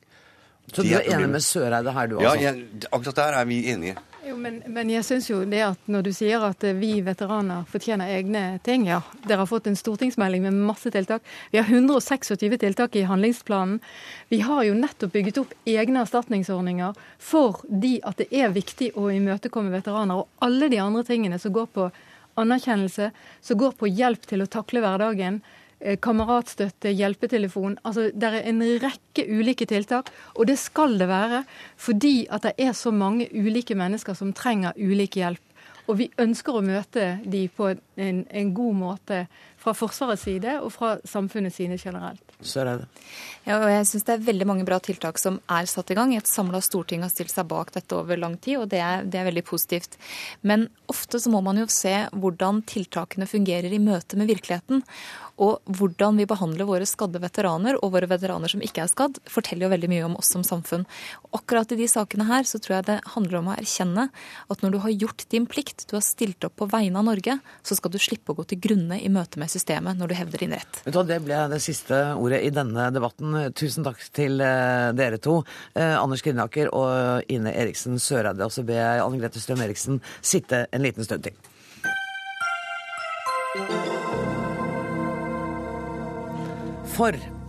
Så 0.71 0.85
du 0.87 0.92
er, 0.92 1.02
er 1.02 1.18
enig 1.18 1.28
med 1.35 1.44
Søreide 1.44 1.92
her, 1.92 2.09
du 2.09 2.16
altså? 2.21 2.32
Ja, 2.38 2.52
jeg, 2.52 2.87
akkurat 2.88 3.18
der 3.18 3.38
er 3.40 3.49
vi 3.50 3.59
enige. 3.73 3.97
Jo, 4.32 4.38
men, 4.40 4.62
men, 4.66 4.88
jeg 4.88 5.04
syns 5.04 5.26
jo 5.28 5.42
det 5.44 5.58
at 5.60 5.88
når 5.92 6.06
du 6.06 6.08
sier 6.16 6.40
at 6.46 6.62
eh, 6.64 6.72
vi 6.72 7.02
veteraner 7.04 7.66
fortjener 7.68 8.14
egne 8.14 8.44
ting, 8.64 8.86
ja. 8.88 9.02
Dere 9.26 9.42
har 9.42 9.50
fått 9.50 9.66
en 9.68 9.76
stortingsmelding 9.76 10.46
med 10.46 10.56
masse 10.70 10.88
tiltak. 10.94 11.26
Vi 11.52 11.60
har 11.60 11.68
126 11.68 12.40
tiltak 12.62 12.96
i 12.96 13.02
handlingsplanen. 13.10 13.82
Vi 14.32 14.38
har 14.40 14.62
jo 14.64 14.78
nettopp 14.78 15.12
bygget 15.12 15.42
opp 15.42 15.52
egne 15.68 16.06
erstatningsordninger 16.06 16.96
fordi 17.20 17.98
at 18.08 18.22
det 18.22 18.30
er 18.32 18.56
viktig 18.56 18.94
å 18.96 19.10
imøtekomme 19.12 19.74
veteraner. 19.74 20.24
Og 20.24 20.48
alle 20.48 20.72
de 20.72 20.80
andre 20.80 21.04
tingene 21.10 21.36
som 21.42 21.52
går 21.52 21.68
på 21.76 21.90
anerkjennelse, 22.40 23.10
som 23.44 23.60
går 23.60 23.76
på 23.76 23.92
hjelp 23.92 24.24
til 24.32 24.46
å 24.46 24.48
takle 24.48 24.80
hverdagen, 24.80 25.42
kameratstøtte, 26.00 26.92
hjelpetelefon. 26.94 27.78
Altså, 27.84 28.10
Det 28.14 28.28
er 28.28 28.48
en 28.48 28.62
rekke 28.82 29.26
ulike 29.28 29.66
tiltak, 29.66 30.10
og 30.34 30.46
det 30.46 30.58
skal 30.58 30.98
det 30.98 31.08
være. 31.08 31.44
Fordi 31.76 32.26
at 32.30 32.42
det 32.42 32.54
er 32.58 32.72
så 32.72 32.90
mange 32.90 33.28
ulike 33.32 33.74
mennesker 33.74 34.14
som 34.14 34.32
trenger 34.32 34.72
ulik 34.76 35.16
hjelp. 35.16 35.42
Og 35.90 35.98
vi 35.98 36.10
ønsker 36.22 36.54
å 36.54 36.62
møte 36.62 37.06
de 37.26 37.48
på 37.50 37.72
en, 37.98 38.20
en 38.30 38.52
god 38.54 38.76
måte 38.78 39.24
fra 39.62 39.74
Forsvarets 39.76 40.24
side 40.26 40.56
og 40.62 40.70
fra 40.74 40.92
samfunnet 41.06 41.54
sine 41.54 41.78
generelt. 41.78 42.22
Så 42.42 42.62
er 42.62 42.70
det. 42.70 42.86
Ja, 43.46 43.58
og 43.60 43.68
jeg 43.70 43.86
synes 43.86 44.06
Det 44.06 44.14
er 44.14 44.24
veldig 44.26 44.46
mange 44.46 44.66
bra 44.66 44.78
tiltak 44.82 45.18
som 45.18 45.38
er 45.50 45.66
satt 45.70 45.90
i 45.90 45.96
gang. 45.98 46.14
Et 46.14 46.26
samla 46.26 46.62
storting 46.62 47.02
har 47.02 47.10
stilt 47.12 47.34
seg 47.34 47.48
bak 47.50 47.72
dette 47.74 47.98
over 47.98 48.18
lang 48.18 48.36
tid, 48.38 48.60
og 48.62 48.70
det 48.70 48.80
er, 48.82 49.04
det 49.06 49.20
er, 49.20 49.28
veldig 49.30 49.44
positivt. 49.46 49.98
Men 50.42 50.68
ofte 50.90 51.20
så 51.22 51.30
må 51.30 51.42
man 51.42 51.58
jo 51.58 51.68
se 51.70 51.94
hvordan 52.14 52.62
tiltakene 52.66 53.26
fungerer 53.30 53.70
i 53.72 53.82
møte 53.82 54.18
med 54.18 54.30
virkeligheten. 54.30 54.82
Og 55.42 55.75
hvordan 55.78 56.20
vi 56.20 56.26
behandler 56.28 56.68
våre 56.68 56.87
skadde 56.88 57.20
veteraner 57.22 57.78
og 57.80 57.94
våre 57.96 58.08
veteraner 58.11 58.50
som 58.52 58.62
ikke 58.62 58.84
er 58.84 58.90
skadd, 58.90 59.18
forteller 59.30 59.66
jo 59.66 59.72
veldig 59.72 59.90
mye 59.90 60.04
om 60.06 60.16
oss 60.20 60.30
som 60.34 60.44
samfunn. 60.46 60.84
Akkurat 61.34 61.72
i 61.75 61.78
de 61.80 61.88
sakene 61.90 62.28
her 62.28 62.46
så 62.49 62.61
tror 62.62 62.78
jeg 62.78 62.88
det 62.90 62.99
handler 63.16 63.40
om 63.40 63.50
å 63.50 63.56
erkjenne 63.56 64.08
at 64.12 64.62
når 64.62 64.75
du 64.75 64.78
har 64.84 64.94
gjort 64.94 65.26
din 65.34 65.49
plikt, 65.50 65.87
du 65.90 65.96
har 65.99 66.04
stilt 66.06 66.46
opp 66.46 66.56
på 66.62 66.68
vegne 66.70 67.00
av 67.00 67.08
Norge, 67.08 67.38
så 67.66 67.78
skal 67.78 67.94
du 67.94 67.99
slippe 68.02 68.32
å 68.32 68.38
gå 68.38 68.46
til 68.52 68.62
grunne 68.62 69.00
i 69.02 69.11
møte 69.12 69.40
med 69.42 69.50
systemet 69.52 69.99
når 69.99 70.12
du 70.12 70.18
hevder 70.20 70.44
din 70.44 70.56
rett. 70.56 70.82
Det 71.12 71.20
ble 71.25 71.38
det 71.50 71.61
siste 71.64 71.99
ordet 72.14 72.42
i 72.46 72.52
denne 72.54 72.88
debatten. 72.94 73.34
Tusen 73.58 73.87
takk 73.87 74.00
til 74.14 74.40
eh, 74.44 74.90
dere 74.96 75.18
to. 75.22 75.40
Eh, 75.75 75.96
Anders 75.99 76.22
Grinaker 76.25 76.70
og 76.70 77.26
Ine 77.32 77.54
Eriksen 77.58 77.99
Søreide. 78.00 78.46
Og 78.46 78.54
så 78.54 78.64
ber 78.66 78.78
jeg 78.78 79.02
Anne 79.04 79.22
Grete 79.22 79.42
Strøm 79.42 79.64
Eriksen 79.66 80.02
sitte 80.20 80.66
en 80.70 80.87
liten 80.87 81.04
stund 81.06 81.26
til. 81.26 81.34
For 86.92 87.41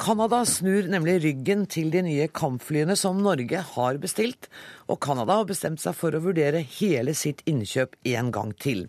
Canada 0.00 0.38
snur 0.48 0.86
nemlig 0.88 1.18
ryggen 1.20 1.66
til 1.68 1.90
de 1.92 2.00
nye 2.06 2.24
kampflyene 2.32 2.94
som 2.96 3.18
Norge 3.20 3.60
har 3.74 3.98
bestilt, 4.00 4.46
og 4.88 4.96
Canada 5.04 5.36
har 5.42 5.48
bestemt 5.48 5.82
seg 5.82 5.92
for 5.98 6.16
å 6.16 6.22
vurdere 6.24 6.62
hele 6.78 7.12
sitt 7.12 7.42
innkjøp 7.50 7.98
en 8.08 8.30
gang 8.32 8.54
til. 8.56 8.86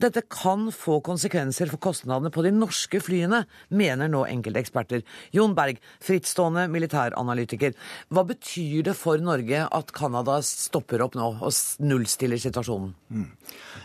Dette 0.00 0.24
kan 0.32 0.70
få 0.74 0.96
konsekvenser 1.06 1.70
for 1.70 1.80
kostnadene 1.84 2.32
på 2.34 2.42
de 2.42 2.50
norske 2.56 2.98
flyene, 3.04 3.44
mener 3.68 4.10
nå 4.10 4.24
enkelte 4.26 4.62
eksperter. 4.64 5.04
Jon 5.36 5.54
Berg, 5.54 5.78
frittstående 6.02 6.64
militæranalytiker. 6.72 7.76
Hva 8.10 8.24
betyr 8.26 8.88
det 8.88 8.96
for 8.98 9.22
Norge 9.22 9.60
at 9.68 9.92
Canada 9.94 10.40
stopper 10.46 11.04
opp 11.04 11.18
nå 11.20 11.28
og 11.36 11.84
nullstiller 11.84 12.40
situasjonen? 12.42 12.96
Mm. 13.12 13.28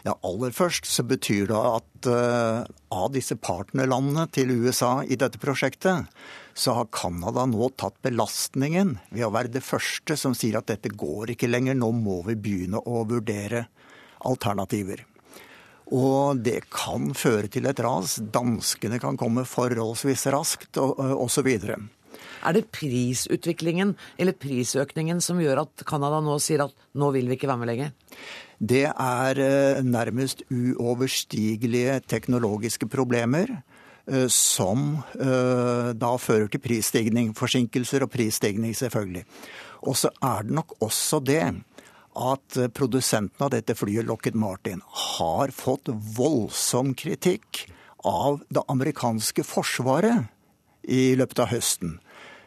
Ja, 0.07 0.15
Aller 0.25 0.55
først 0.55 0.89
så 0.89 1.05
betyr 1.05 1.51
det 1.51 1.61
at 1.61 2.09
uh, 2.09 2.65
av 2.95 3.11
disse 3.13 3.37
partnerlandene 3.37 4.25
til 4.33 4.55
USA 4.55 4.95
i 5.03 5.19
dette 5.19 5.41
prosjektet, 5.41 6.09
så 6.55 6.73
har 6.77 6.87
Canada 6.91 7.43
nå 7.49 7.67
tatt 7.75 7.97
belastningen 8.05 8.95
ved 9.09 9.25
å 9.27 9.33
være 9.35 9.51
det 9.57 9.63
første 9.65 10.15
som 10.19 10.35
sier 10.37 10.55
at 10.59 10.69
dette 10.71 10.93
går 10.95 11.33
ikke 11.33 11.49
lenger, 11.51 11.75
nå 11.75 11.91
må 11.91 12.21
vi 12.29 12.37
begynne 12.39 12.79
å 12.79 13.03
vurdere 13.09 13.65
alternativer. 14.25 15.03
Og 15.93 16.39
det 16.41 16.63
kan 16.73 17.11
føre 17.13 17.51
til 17.51 17.67
et 17.69 17.81
ras. 17.83 18.15
Danskene 18.17 18.97
kan 19.03 19.19
komme 19.19 19.43
forholdsvis 19.45 20.25
raskt, 20.33 20.79
osv. 20.79 21.51
Er 22.45 22.55
det 22.55 22.65
prisutviklingen 22.73 23.93
eller 24.17 24.39
prisøkningen 24.39 25.21
som 25.21 25.43
gjør 25.43 25.65
at 25.65 25.85
Canada 25.85 26.23
nå 26.23 26.39
sier 26.41 26.65
at 26.65 26.73
nå 26.95 27.11
vil 27.13 27.29
vi 27.29 27.37
ikke 27.37 27.51
være 27.51 27.61
med 27.61 27.71
lenger? 27.73 27.93
Det 28.57 28.85
er 28.87 29.43
nærmest 29.83 30.45
uoverstigelige 30.49 31.99
teknologiske 32.07 32.87
problemer 32.89 33.51
som 34.29 34.99
eh, 35.17 35.93
da 35.97 36.11
fører 36.21 36.49
til 36.51 36.61
prisstigning. 36.61 37.31
Forsinkelser 37.37 38.05
og 38.05 38.11
prisstigning, 38.13 38.75
selvfølgelig. 38.77 39.25
Og 39.85 39.97
så 39.97 40.11
er 40.23 40.45
det 40.45 40.57
nok 40.59 40.77
også 40.85 41.21
det 41.25 41.45
at 42.15 42.57
produsenten 42.77 43.43
av 43.43 43.49
dette 43.51 43.75
flyet, 43.75 44.05
Lockheed 44.07 44.37
Martin, 44.39 44.79
har 45.17 45.51
fått 45.51 45.89
voldsom 46.15 46.93
kritikk 46.95 47.65
av 48.05 48.39
det 48.53 48.63
amerikanske 48.71 49.43
forsvaret 49.43 50.29
i 50.87 51.17
løpet 51.19 51.41
av 51.43 51.51
høsten. 51.51 51.97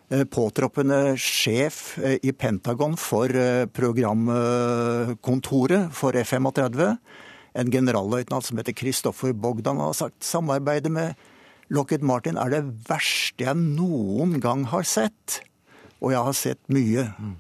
Eh, 0.08 0.22
påtroppende 0.24 1.18
sjef 1.20 1.98
eh, 2.00 2.16
i 2.24 2.32
Pentagon 2.32 2.96
for 2.96 3.28
eh, 3.28 3.68
programkontoret 3.68 5.92
for 5.92 6.16
F-35, 6.16 6.96
en 7.58 7.72
generalløytnant 7.72 8.44
som 8.46 8.56
heter 8.56 8.72
Kristoffer 8.72 9.32
Bogdan, 9.36 9.76
har 9.84 9.92
sagt 9.98 10.24
samarbeidet 10.24 10.92
med 10.94 11.12
Lockheed 11.74 12.04
Martin 12.06 12.38
er 12.40 12.52
det 12.52 12.62
verste 12.88 13.44
jeg 13.44 13.58
noen 13.58 14.38
gang 14.42 14.64
har 14.72 14.86
sett. 14.88 15.42
Og 15.98 16.14
jeg 16.14 16.24
har 16.28 16.36
sett 16.36 16.60
mye. 16.72 17.08
Mm. 17.18 17.36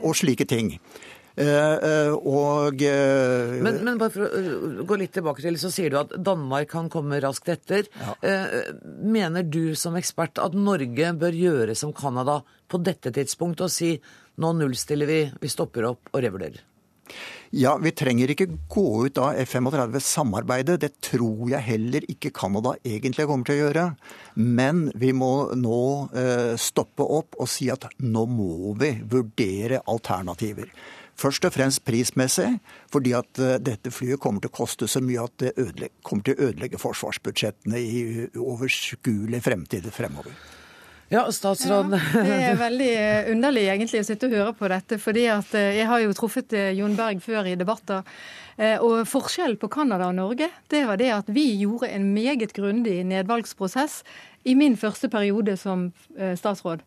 Og 0.00 0.14
slike 0.18 0.46
ting. 0.48 0.74
Eh, 1.40 1.46
eh, 1.46 2.12
og 2.12 2.82
eh, 2.84 3.60
men, 3.62 3.78
men, 3.86 3.98
bare 4.00 4.12
for 4.12 4.26
å 4.26 4.84
gå 4.84 4.98
litt 5.00 5.14
tilbake 5.14 5.44
til, 5.44 5.56
så 5.62 5.70
sier 5.72 5.92
du 5.92 6.00
at 6.00 6.12
Danmark 6.18 6.68
kan 6.72 6.90
komme 6.92 7.20
raskt 7.22 7.48
etter. 7.52 7.86
Ja. 8.00 8.34
Mener 9.00 9.46
du 9.46 9.76
som 9.78 9.96
ekspert 10.00 10.40
at 10.42 10.56
Norge 10.58 11.14
bør 11.20 11.36
gjøre 11.36 11.76
som 11.78 11.94
Canada 11.96 12.40
på 12.70 12.82
dette 12.84 13.14
tidspunktet 13.14 13.68
og 13.68 13.72
si 13.72 13.94
nå 14.40 14.52
nullstiller 14.56 15.08
vi, 15.08 15.22
vi 15.40 15.52
stopper 15.52 15.88
opp 15.92 16.12
og 16.12 16.24
revurderer? 16.24 16.69
Ja, 17.50 17.74
vi 17.82 17.90
trenger 17.96 18.30
ikke 18.30 18.46
gå 18.70 18.84
ut 19.08 19.18
av 19.18 19.34
F-35-samarbeidet. 19.42 20.78
Det 20.84 20.92
tror 21.02 21.50
jeg 21.50 21.66
heller 21.66 22.06
ikke 22.12 22.30
Canada 22.34 22.76
egentlig 22.86 23.26
kommer 23.26 23.48
til 23.48 23.58
å 23.58 23.64
gjøre. 23.64 23.88
Men 24.38 24.86
vi 24.94 25.10
må 25.16 25.32
nå 25.58 25.82
stoppe 26.62 27.02
opp 27.18 27.34
og 27.42 27.50
si 27.50 27.66
at 27.74 27.88
nå 27.98 28.22
må 28.30 28.76
vi 28.78 28.94
vurdere 29.10 29.82
alternativer. 29.90 30.70
Først 31.20 31.44
og 31.44 31.52
fremst 31.52 31.82
prismessig, 31.84 32.48
fordi 32.92 33.12
at 33.16 33.40
eh, 33.42 33.58
dette 33.60 33.92
flyet 33.92 34.20
kommer 34.22 34.40
til 34.40 34.52
å 34.52 34.56
koste 34.56 34.88
så 34.88 35.02
mye 35.04 35.26
at 35.26 35.42
det 35.42 35.90
kommer 36.06 36.24
til 36.24 36.36
å 36.36 36.48
ødelegge 36.48 36.80
forsvarsbudsjettene 36.80 37.80
i 37.80 38.00
overskuelig 38.40 39.42
fremtid 39.44 39.90
fremover. 39.92 40.32
Ja, 41.10 41.24
statsråd. 41.34 41.90
Ja, 41.90 42.22
det 42.22 42.36
er 42.52 42.58
veldig 42.60 42.90
underlig 43.32 43.64
egentlig 43.66 44.04
å 44.04 44.06
sitte 44.06 44.28
og 44.28 44.36
høre 44.36 44.52
på 44.54 44.68
dette. 44.70 44.98
fordi 45.02 45.24
at 45.26 45.50
jeg 45.58 45.86
har 45.90 46.04
jo 46.04 46.14
truffet 46.14 46.54
Jon 46.78 46.94
Berg 46.94 47.18
før 47.24 47.48
i 47.50 47.56
debatter. 47.58 48.06
Og 48.84 49.08
Forskjellen 49.08 49.58
på 49.58 49.70
Canada 49.72 50.10
og 50.10 50.14
Norge 50.18 50.50
det 50.70 50.84
var 50.86 51.00
det 51.00 51.08
at 51.14 51.30
vi 51.32 51.46
gjorde 51.62 51.88
en 51.90 52.10
meget 52.14 52.52
grundig 52.54 53.00
nedvalgsprosess 53.08 54.02
i 54.44 54.54
min 54.56 54.76
første 54.76 55.08
periode 55.12 55.56
som 55.60 55.90
statsråd. 56.16 56.80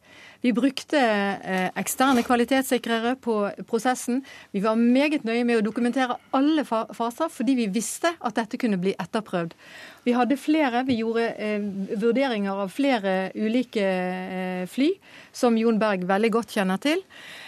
Vi 0.43 0.51
brukte 0.51 0.99
eh, 0.99 1.69
eksterne 1.79 2.19
kvalitetssikrere 2.27 3.13
på 3.23 3.35
prosessen. 3.63 4.19
Vi 4.51 4.59
var 4.63 4.75
meget 4.75 5.23
nøye 5.23 5.45
med 5.47 5.61
å 5.61 5.63
dokumentere 5.63 6.17
alle 6.35 6.65
faser, 6.67 7.29
fordi 7.31 7.55
vi 7.61 7.67
visste 7.71 8.11
at 8.19 8.35
dette 8.35 8.59
kunne 8.59 8.79
bli 8.81 8.91
etterprøvd. 8.99 9.55
Vi 10.03 10.15
hadde 10.17 10.35
flere, 10.35 10.81
vi 10.83 10.99
gjorde 10.99 11.29
eh, 11.39 11.63
vurderinger 11.95 12.59
av 12.65 12.73
flere 12.75 13.31
ulike 13.39 13.87
eh, 13.87 14.65
fly, 14.67 14.89
som 15.31 15.55
Jon 15.55 15.79
Berg 15.79 16.03
veldig 16.11 16.33
godt 16.35 16.57
kjenner 16.57 16.83
til. 16.83 16.99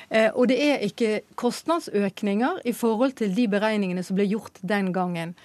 Eh, 0.08 0.30
og 0.32 0.48
det 0.54 0.62
er 0.64 0.88
ikke 0.88 1.26
kostnadsøkninger 1.36 2.64
i 2.64 2.72
forhold 2.72 3.18
til 3.20 3.36
de 3.36 3.50
beregningene 3.52 4.08
som 4.08 4.16
ble 4.16 4.30
gjort 4.32 4.64
den 4.64 4.94
gangen. 4.96 5.36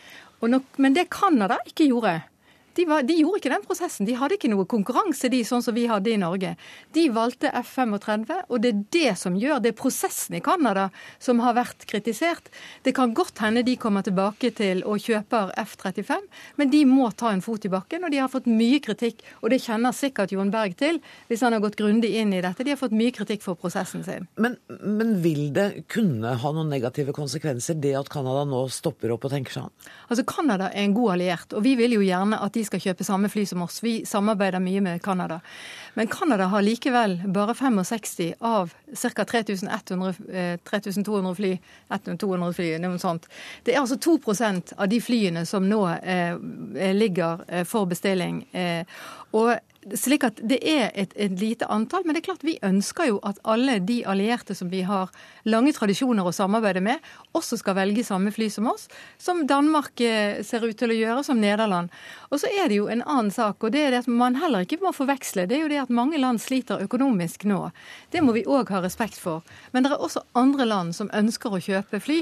Men 0.40 0.94
det 0.94 1.10
Canada 1.10 1.58
ikke 1.66 1.90
gjorde, 1.90 2.20
de, 2.76 2.86
var, 2.86 3.02
de, 3.02 3.16
gjorde 3.20 3.40
ikke 3.40 3.52
den 3.52 3.64
prosessen. 3.66 4.06
De 4.06 4.16
hadde 4.18 4.36
ikke 4.36 4.50
noe 4.52 4.66
konkurranse, 4.70 5.30
de, 5.32 5.42
sånn 5.46 5.64
som 5.64 5.74
vi 5.76 5.86
hadde 5.90 6.12
i 6.12 6.18
Norge. 6.20 6.54
De 6.94 7.06
valgte 7.14 7.50
F-35, 7.60 8.30
og 8.46 8.62
det 8.62 8.70
er 8.70 8.82
det 8.94 9.14
som 9.18 9.36
gjør 9.38 9.60
Det 9.60 9.72
er 9.72 9.78
prosessen 9.78 10.36
i 10.38 10.42
Canada 10.44 10.88
som 11.18 11.40
har 11.42 11.56
vært 11.58 11.86
kritisert. 11.90 12.50
Det 12.86 12.94
kan 12.96 13.14
godt 13.16 13.42
hende 13.42 13.64
de 13.66 13.76
kommer 13.80 14.04
tilbake 14.06 14.52
til 14.56 14.84
og 14.86 15.02
kjøper 15.02 15.52
F-35, 15.60 16.28
men 16.60 16.70
de 16.72 16.84
må 16.88 17.10
ta 17.10 17.32
en 17.34 17.42
fot 17.44 17.64
i 17.66 17.72
bakken, 17.72 18.04
og 18.06 18.14
de 18.14 18.22
har 18.22 18.30
fått 18.32 18.48
mye 18.50 18.80
kritikk. 18.84 19.24
Og 19.42 19.50
det 19.52 19.60
kjenner 19.64 19.96
sikkert 19.96 20.34
Jon 20.34 20.52
Berg 20.54 20.76
til, 20.80 21.00
hvis 21.28 21.42
han 21.44 21.56
har 21.56 21.64
gått 21.64 21.78
grundig 21.80 22.12
inn 22.20 22.34
i 22.36 22.42
dette. 22.44 22.64
De 22.64 22.74
har 22.74 22.80
fått 22.80 22.94
mye 22.96 23.14
kritikk 23.14 23.44
for 23.44 23.58
prosessen 23.58 24.04
sin. 24.06 24.28
Men, 24.40 24.56
men 24.68 25.16
vil 25.24 25.50
det 25.56 25.86
kunne 25.90 26.36
ha 26.40 26.54
noen 26.54 26.70
negative 26.72 27.14
konsekvenser, 27.16 27.78
det 27.80 27.96
at 27.98 28.10
Canada 28.12 28.46
nå 28.48 28.64
stopper 28.72 29.14
opp 29.14 29.26
og 29.26 29.34
tenker 29.34 29.56
seg 29.56 29.68
om? 29.68 29.74
Altså, 30.08 30.26
Canada 30.28 30.70
er 30.70 30.86
en 30.86 30.96
god 30.96 31.16
alliert, 31.16 31.54
og 31.56 31.64
vi 31.66 31.74
vil 31.78 31.98
jo 31.98 32.04
gjerne 32.04 32.38
at 32.40 32.54
de 32.56 32.59
de 32.60 32.66
skal 32.68 32.82
kjøpe 32.84 33.06
samme 33.06 33.30
fly 33.32 33.46
som 33.48 33.62
oss. 33.64 33.80
Vi 33.84 33.94
samarbeider 34.08 34.60
mye 34.62 34.80
med 34.84 35.02
Canada. 35.02 35.40
Men 35.94 36.08
Canada 36.12 36.44
har 36.52 36.62
likevel 36.62 37.20
bare 37.32 37.54
65 37.54 38.34
av 38.40 38.74
ca. 39.02 39.24
3200 39.24 41.34
fly. 41.34 41.58
1200 41.90 42.52
fly, 42.54 42.78
noe 42.82 42.98
sånt. 43.02 43.28
Det 43.64 43.74
er 43.74 43.80
altså 43.82 43.96
2% 43.96 44.72
av 44.76 44.88
de 44.90 45.00
flyene 45.02 45.46
som 45.48 45.68
nå 45.68 45.82
eh, 45.88 46.36
ligger 46.94 47.44
eh, 47.48 47.64
for 47.68 47.86
bestilling. 47.90 48.44
Eh, 48.52 48.84
og 49.36 49.54
slik 49.96 50.24
at 50.26 50.40
Det 50.44 50.58
er 50.60 50.90
et, 50.94 51.12
et, 51.16 51.32
lite 51.40 51.64
antall, 51.72 52.04
men 52.04 52.14
det 52.14 52.20
er 52.20 52.28
klart 52.28 52.44
vi 52.44 52.58
ønsker 52.62 53.08
jo 53.08 53.20
at 53.24 53.38
alle 53.48 53.78
de 53.80 54.02
allierte 54.04 54.54
som 54.54 54.68
vi 54.68 54.82
har 54.84 55.08
lange 55.48 55.72
tradisjoner 55.72 56.26
å 56.26 56.32
samarbeide 56.34 56.82
med, 56.84 57.00
også 57.32 57.56
skal 57.60 57.78
velge 57.78 58.04
samme 58.04 58.32
fly 58.34 58.50
som 58.52 58.68
oss, 58.68 58.88
som 59.18 59.46
Danmark 59.48 60.00
eh, 60.04 60.42
ser 60.44 60.66
ut 60.66 60.76
til 60.76 60.92
å 60.92 60.98
gjøre, 60.98 61.24
som 61.24 61.40
Nederland. 61.40 61.88
Og 62.28 62.42
så 62.42 62.50
er 62.52 62.68
det 62.68 62.80
jo 62.80 62.90
en 62.92 63.04
annen 63.06 63.32
sak, 63.32 63.64
og 63.64 63.72
det 63.72 63.86
er 63.86 63.94
det 63.94 64.02
at 64.04 64.12
man 64.12 64.36
heller 64.40 64.66
ikke 64.66 64.82
må 64.84 64.92
forveksle. 64.96 65.46
Det 65.48 65.56
er 65.56 65.64
jo 65.64 65.72
det 65.72 65.80
at 65.86 65.96
mange 66.02 66.20
land 66.20 66.42
sliter 66.44 66.84
økonomisk 66.84 67.48
nå. 67.48 67.62
Det 68.12 68.24
må 68.24 68.36
vi 68.36 68.44
òg 68.44 68.74
ha 68.74 68.82
respekt 68.84 69.16
for. 69.20 69.46
Men 69.72 69.86
det 69.86 69.94
er 69.94 70.04
også 70.04 70.26
andre 70.36 70.68
land 70.68 70.96
som 70.96 71.12
ønsker 71.16 71.56
å 71.56 71.62
kjøpe 71.64 72.02
fly. 72.04 72.20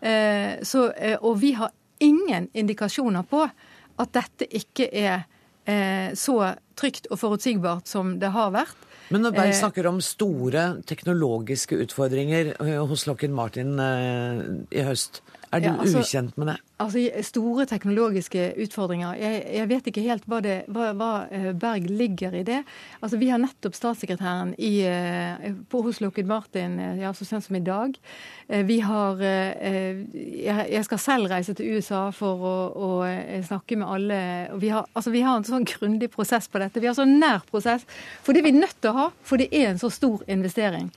Eh, 0.00 0.64
så, 0.64 0.88
eh, 0.96 1.20
og 1.20 1.36
vi 1.44 1.52
har 1.60 1.74
ingen 2.00 2.48
indikasjoner 2.56 3.28
på 3.28 3.44
at 3.44 4.16
dette 4.16 4.48
ikke 4.50 4.88
er 4.88 5.28
Eh, 5.64 6.14
så 6.14 6.54
trygt 6.78 7.08
og 7.10 7.20
forutsigbart 7.22 7.90
som 7.90 8.18
det 8.22 8.30
har 8.34 8.52
vært. 8.54 8.76
Men 9.12 9.26
når 9.26 9.34
Berg 9.36 9.52
eh, 9.52 9.58
snakker 9.58 9.88
om 9.90 10.00
store 10.04 10.64
teknologiske 10.88 11.76
utfordringer 11.84 12.54
eh, 12.54 12.78
hos 12.80 13.06
Lockheed 13.08 13.34
Martin 13.34 13.74
i 13.80 14.86
høst, 14.86 15.23
er 15.54 15.62
du 15.62 15.68
ja, 15.68 15.74
altså, 15.80 16.02
ukjent 16.02 16.38
med 16.40 16.48
det? 16.50 16.56
Altså, 16.82 17.02
Store 17.26 17.64
teknologiske 17.70 18.46
utfordringer. 18.64 19.14
Jeg, 19.18 19.42
jeg 19.54 19.70
vet 19.70 19.90
ikke 19.90 20.04
helt 20.04 20.26
hva, 20.30 20.40
det, 20.44 20.56
hva, 20.74 20.90
hva, 20.98 21.10
eh, 21.30 21.50
Berg 21.56 21.86
ligger 21.90 22.34
i 22.34 22.42
det. 22.46 22.60
Altså, 23.00 23.20
Vi 23.20 23.30
har 23.30 23.40
nettopp 23.42 23.76
statssekretæren 23.78 24.54
i, 24.58 24.72
eh, 24.88 25.54
på, 25.70 25.84
hos 25.86 26.00
Lockheed 26.02 26.28
Martin 26.30 26.78
eh, 26.82 26.98
ja, 27.04 27.12
så 27.14 27.26
sent 27.28 27.46
som 27.46 27.58
i 27.58 27.62
dag. 27.64 27.94
Vi 28.44 28.76
har 28.84 29.20
Jeg 29.24 30.84
skal 30.84 30.98
selv 31.00 31.30
reise 31.32 31.54
til 31.56 31.78
USA 31.78 32.10
for 32.12 32.42
å, 32.44 32.56
å 32.76 32.88
snakke 33.46 33.78
med 33.80 33.88
alle. 33.88 34.18
Vi 34.60 34.68
har, 34.68 34.84
altså, 34.92 35.14
vi 35.14 35.22
har 35.24 35.38
en 35.38 35.48
sånn 35.48 35.64
grundig 35.68 36.10
prosess 36.12 36.50
på 36.50 36.60
dette. 36.60 36.82
Vi 36.82 36.90
har 36.90 36.98
sånn 36.98 37.16
nær 37.22 37.46
prosess. 37.48 37.86
For 38.22 38.34
det 38.36 38.42
er 38.42 38.50
vi 38.50 38.58
nødt 38.58 38.76
til 38.82 38.92
å 38.92 38.98
ha, 38.98 39.08
for 39.24 39.40
det 39.40 39.48
er 39.48 39.70
en 39.70 39.80
så 39.80 39.88
stor 39.92 40.26
investering. 40.28 40.90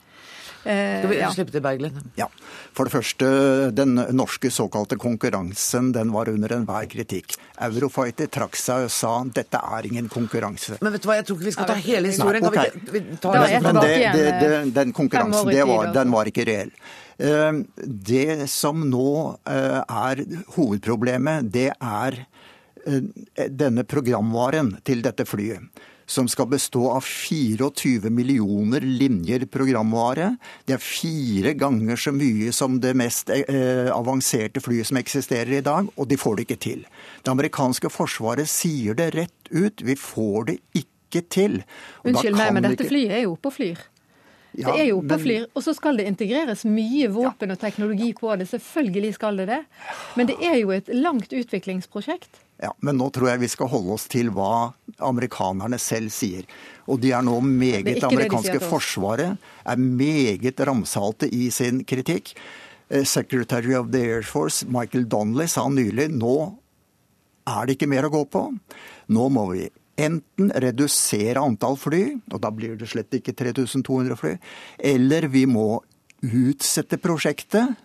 Eh, 0.68 1.00
Skal 1.00 1.12
vi 1.12 1.20
ja. 1.22 1.30
slippe 1.32 1.54
til 1.54 1.64
Berglind? 1.64 2.00
Ja. 2.20 2.28
For 2.76 2.88
det 2.88 2.94
første, 2.98 3.28
den 3.76 3.96
norske 4.18 4.52
såkalte 4.52 4.98
konkurransen 5.00 5.94
den 5.96 6.12
var 6.12 6.28
under 6.32 6.58
enhver 6.58 6.90
kritikk. 6.92 7.38
Eurofighter 7.64 8.28
trakk 8.34 8.60
seg 8.60 8.90
og 8.90 8.94
sa 8.94 9.14
dette 9.40 9.62
er 9.78 9.88
ingen 9.88 10.12
konkurranse. 10.12 10.82
Men 10.84 10.96
vet 10.96 11.06
du 11.06 11.10
hva, 11.10 11.18
jeg 11.22 11.30
tror 11.30 11.40
ikke 11.40 11.50
vi 11.50 11.56
skal 11.56 11.72
ta 11.72 11.80
hele 11.88 12.12
historien. 12.12 12.44
Nei, 12.44 12.52
okay. 12.52 12.84
vi, 12.84 13.04
vi 13.08 13.20
tar 13.24 13.40
det, 13.40 13.62
men 13.64 13.82
det, 13.82 13.98
det, 14.04 14.30
det, 14.44 14.54
den 14.76 14.96
konkurransen, 14.98 15.54
var, 15.72 15.92
den 15.96 16.16
var 16.18 16.32
ikke 16.34 16.48
reell. 16.52 16.74
Eh, 17.18 17.62
det 18.12 18.50
som 18.52 18.84
nå 18.92 19.12
eh, 19.48 19.82
er 19.82 20.26
hovedproblemet, 20.58 21.54
det 21.54 21.70
er 21.78 22.26
denne 23.52 23.84
programvaren 23.84 24.78
til 24.88 25.02
dette 25.04 25.26
flyet 25.28 25.88
som 26.08 26.28
skal 26.32 26.48
bestå 26.48 26.86
av 26.92 27.04
24 27.04 28.10
millioner 28.10 28.82
linjer 28.82 29.44
programvare. 29.52 30.32
Det 30.66 30.78
er 30.78 30.84
fire 30.84 31.54
ganger 31.60 32.00
så 32.00 32.14
mye 32.16 32.54
som 32.56 32.80
det 32.84 32.94
mest 32.98 33.30
eh, 33.34 33.92
avanserte 33.92 34.64
flyet 34.64 34.88
som 34.88 35.02
eksisterer 35.02 35.60
i 35.60 35.66
dag, 35.66 35.92
og 35.96 36.08
de 36.08 36.20
får 36.20 36.40
det 36.40 36.48
ikke 36.48 36.62
til. 36.64 36.88
Det 37.24 37.34
amerikanske 37.34 37.92
forsvaret 37.92 38.48
sier 38.50 38.96
det 38.98 39.12
rett 39.18 39.52
ut. 39.52 39.84
Vi 39.84 39.98
får 40.00 40.50
det 40.52 40.58
ikke 40.80 41.26
til. 41.28 41.62
Og 42.02 42.14
Unnskyld 42.14 42.40
meg, 42.40 42.56
men 42.56 42.70
dette 42.70 42.80
ikke... 42.80 42.94
flyet 42.96 43.20
er 43.20 43.24
jo 43.28 43.36
oppe 43.36 43.52
og 43.52 43.58
flyr. 43.60 43.86
Ja, 44.58 44.72
det 44.72 44.80
er 44.80 44.90
jo 44.90 45.02
oppe 45.04 45.20
og 45.20 45.22
flyr. 45.22 45.46
Og 45.54 45.64
så 45.68 45.76
skal 45.76 46.00
det 46.00 46.08
integreres 46.10 46.64
mye 46.66 47.12
våpen 47.14 47.52
og 47.54 47.60
teknologi 47.62 48.14
på 48.18 48.32
det. 48.40 48.48
Selvfølgelig 48.50 49.14
skal 49.20 49.44
det 49.44 49.52
det. 49.52 49.62
Men 50.16 50.32
det 50.32 50.40
er 50.40 50.56
jo 50.64 50.72
et 50.74 50.88
langt 50.96 51.36
utviklingsprosjekt. 51.36 52.47
Ja, 52.58 52.74
Men 52.82 52.98
nå 52.98 53.10
tror 53.14 53.30
jeg 53.30 53.44
vi 53.44 53.50
skal 53.52 53.70
holde 53.70 53.94
oss 53.94 54.08
til 54.10 54.32
hva 54.34 54.74
amerikanerne 55.06 55.78
selv 55.82 56.10
sier. 56.14 56.48
Og 56.90 57.02
de 57.04 57.12
er 57.14 57.26
nå 57.26 57.36
meget 57.46 57.86
Det, 57.86 58.04
amerikanske 58.08 58.58
de 58.58 58.66
forsvaret 58.66 59.38
er 59.38 59.78
meget 59.78 60.64
ramsalte 60.66 61.30
i 61.30 61.52
sin 61.54 61.84
kritikk. 61.86 62.34
Eh, 62.90 63.04
Secretary 63.04 63.76
of 63.78 63.92
the 63.92 64.02
Air 64.02 64.24
Force 64.24 64.66
Michael 64.66 65.06
Donnelly 65.06 65.48
sa 65.48 65.68
nylig 65.70 66.10
nå 66.16 66.38
er 67.48 67.68
det 67.68 67.78
ikke 67.78 67.92
mer 67.92 68.08
å 68.08 68.12
gå 68.12 68.24
på. 68.26 68.48
Nå 69.14 69.28
må 69.30 69.46
vi 69.54 69.70
enten 69.98 70.50
redusere 70.52 71.42
antall 71.42 71.78
fly, 71.80 72.18
og 72.34 72.42
da 72.42 72.52
blir 72.54 72.76
det 72.78 72.90
slett 72.90 73.14
ikke 73.14 73.34
3200 73.38 74.18
fly, 74.20 74.34
eller 74.92 75.30
vi 75.32 75.46
må 75.50 75.80
utsette 76.22 77.00
prosjektet 77.00 77.78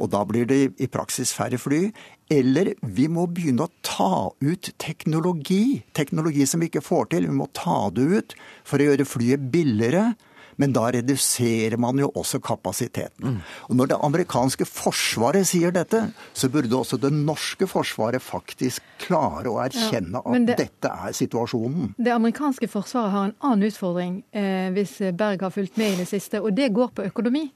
og 0.00 0.08
da 0.14 0.22
blir 0.24 0.48
det 0.48 0.60
i 0.80 0.88
praksis 0.90 1.32
færre 1.36 1.58
fly. 1.60 1.90
Eller 2.30 2.74
vi 2.80 3.08
må 3.10 3.26
begynne 3.26 3.66
å 3.66 3.72
ta 3.82 4.30
ut 4.38 4.70
teknologi. 4.78 5.82
Teknologi 5.98 6.46
som 6.46 6.62
vi 6.62 6.70
ikke 6.70 6.84
får 6.84 7.10
til. 7.14 7.26
Vi 7.26 7.38
må 7.40 7.50
ta 7.56 7.88
det 7.94 8.06
ut 8.06 8.34
for 8.62 8.78
å 8.78 8.90
gjøre 8.90 9.08
flyet 9.08 9.50
billigere. 9.50 10.12
Men 10.60 10.74
da 10.76 10.90
reduserer 10.92 11.78
man 11.80 11.98
jo 11.98 12.10
også 12.20 12.38
kapasiteten. 12.44 13.38
Og 13.70 13.76
Når 13.78 13.90
det 13.92 13.98
amerikanske 14.04 14.66
forsvaret 14.68 15.48
sier 15.48 15.72
dette, 15.72 16.02
så 16.36 16.50
burde 16.52 16.76
også 16.76 16.98
det 17.00 17.12
norske 17.16 17.64
forsvaret 17.70 18.20
faktisk 18.20 18.84
klare 19.00 19.48
å 19.48 19.56
erkjenne 19.64 20.20
ja, 20.20 20.34
at 20.36 20.50
dette 20.60 20.90
er 21.06 21.16
situasjonen. 21.16 21.94
Det 21.96 22.12
amerikanske 22.12 22.68
forsvaret 22.68 23.14
har 23.14 23.30
en 23.30 23.38
annen 23.40 23.70
utfordring, 23.70 24.18
eh, 24.36 24.68
hvis 24.76 24.98
Berg 25.16 25.46
har 25.46 25.54
fulgt 25.54 25.80
med 25.80 25.94
i 25.94 26.02
det 26.02 26.10
siste, 26.12 26.42
og 26.44 26.52
det 26.52 26.68
går 26.76 26.92
på 26.92 27.08
økonomi. 27.08 27.48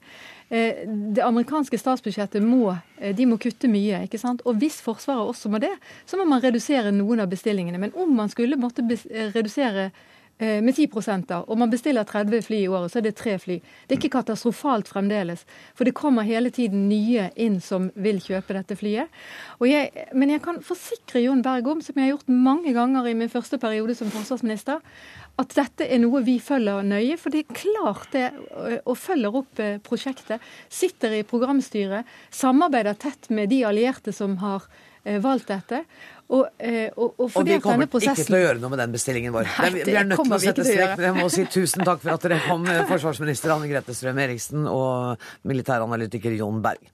Eh, 0.49 0.87
det 0.87 1.23
amerikanske 1.25 1.77
statsbudsjettet 1.77 2.43
må, 2.43 2.77
eh, 2.97 3.15
de 3.15 3.25
må 3.25 3.37
kutte 3.37 3.67
mye. 3.67 4.03
ikke 4.03 4.19
sant? 4.19 4.41
Og 4.45 4.55
hvis 4.55 4.81
Forsvaret 4.81 5.29
også 5.29 5.49
må 5.49 5.59
det, 5.59 5.73
så 6.05 6.17
må 6.17 6.25
man 6.25 6.41
redusere 6.41 6.91
noen 6.91 7.19
av 7.19 7.29
bestillingene. 7.29 7.79
Men 7.79 7.91
om 7.95 8.15
man 8.15 8.29
skulle 8.29 8.55
måtte 8.55 8.81
eh, 8.81 9.31
redusere 9.31 9.91
med 10.37 10.75
10 10.75 11.23
da, 11.27 11.45
og 11.47 11.57
man 11.57 11.69
bestiller 11.69 12.03
30 12.03 12.41
fly 12.41 12.57
i 12.65 12.67
året, 12.67 12.91
så 12.91 12.97
er 12.97 13.03
det 13.03 13.15
tre 13.15 13.37
fly. 13.39 13.61
Det 13.87 13.95
er 13.95 14.01
ikke 14.01 14.17
katastrofalt 14.17 14.89
fremdeles. 14.89 15.45
For 15.73 15.85
det 15.85 15.93
kommer 15.95 16.23
hele 16.23 16.49
tiden 16.49 16.89
nye 16.89 17.29
inn 17.37 17.61
som 17.61 17.89
vil 17.95 18.19
kjøpe 18.19 18.51
dette 18.51 18.75
flyet. 18.75 19.07
Jeg, 19.63 20.07
men 20.13 20.29
jeg 20.29 20.41
kan 20.41 20.59
forsikre 20.59 21.23
Jon 21.23 21.41
Berg 21.41 21.67
om, 21.67 21.79
som 21.79 21.95
jeg 21.95 22.03
har 22.03 22.17
gjort 22.17 22.27
mange 22.27 22.73
ganger 22.73 23.07
i 23.07 23.13
min 23.13 23.29
første 23.29 23.57
periode 23.57 23.95
som 23.95 24.11
forsvarsminister, 24.11 24.83
at 25.41 25.53
dette 25.57 25.87
er 25.91 26.01
noe 26.03 26.21
vi 26.25 26.37
følger 26.43 26.85
nøye. 26.87 27.17
For 27.19 27.33
det 27.33 27.43
er 27.43 27.59
klart 27.59 28.09
det, 28.15 28.25
og 28.85 28.97
følger 28.99 29.39
opp 29.41 29.61
eh, 29.63 29.77
prosjektet. 29.83 30.43
Sitter 30.71 31.19
i 31.19 31.23
programstyret, 31.27 32.07
samarbeider 32.33 32.97
tett 32.99 33.31
med 33.35 33.51
de 33.53 33.63
allierte 33.67 34.15
som 34.15 34.37
har 34.43 34.67
valgt 35.21 35.51
dette. 35.51 35.83
Og, 36.33 36.47
og, 36.97 37.11
og, 37.21 37.27
og 37.27 37.43
vi 37.45 37.59
kommer 37.61 37.85
prosessen... 37.85 38.23
ikke 38.23 38.31
til 38.31 38.37
å 38.39 38.39
gjøre 38.41 38.61
noe 38.63 38.71
med 38.73 38.79
den 38.81 38.95
bestillingen 38.95 39.35
vår. 39.35 39.51
Nei, 39.61 39.69
vi 39.75 39.93
er 39.93 40.07
nødt 40.09 40.23
til 40.23 40.33
å 40.33 40.39
sette 40.41 40.65
strek. 40.65 40.95
men 40.97 41.05
Jeg 41.11 41.17
må 41.19 41.27
si 41.29 41.45
tusen 41.53 41.85
takk 41.85 42.01
for 42.01 42.15
at 42.15 42.25
dere 42.25 42.39
kom, 42.47 42.65
forsvarsminister 42.89 43.53
Anne 43.53 43.69
Grete 43.69 43.93
Strøm 43.93 44.23
Eriksen 44.23 44.65
og 44.65 45.21
militæranalytiker 45.45 46.33
Jon 46.39 46.57
Berg. 46.65 46.89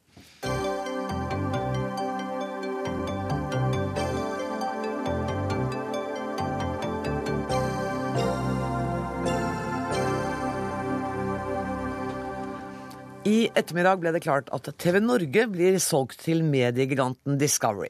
I 13.41 13.47
ettermiddag 13.57 14.01
ble 14.01 14.11
det 14.13 14.21
klart 14.21 14.49
at 14.53 14.67
TV 14.77 14.99
Norge 15.01 15.45
blir 15.49 15.77
solgt 15.81 16.19
til 16.21 16.43
mediegiganten 16.45 17.39
Discovery. 17.41 17.89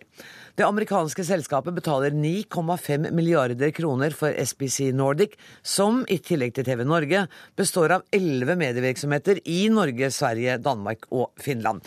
Det 0.55 0.63
amerikanske 0.63 1.25
selskapet 1.27 1.75
betaler 1.75 2.13
9,5 2.15 3.09
milliarder 3.11 3.73
kroner 3.75 4.15
for 4.15 4.31
SBC 4.31 4.93
Nordic, 4.95 5.35
som 5.59 6.05
i 6.07 6.21
tillegg 6.23 6.55
til 6.55 6.67
TV 6.69 6.85
Norge 6.87 7.25
består 7.59 7.97
av 7.97 8.05
elleve 8.15 8.55
medievirksomheter 8.61 9.41
i 9.43 9.65
Norge, 9.73 10.11
Sverige, 10.15 10.55
Danmark 10.63 11.09
og 11.11 11.33
Finland. 11.41 11.83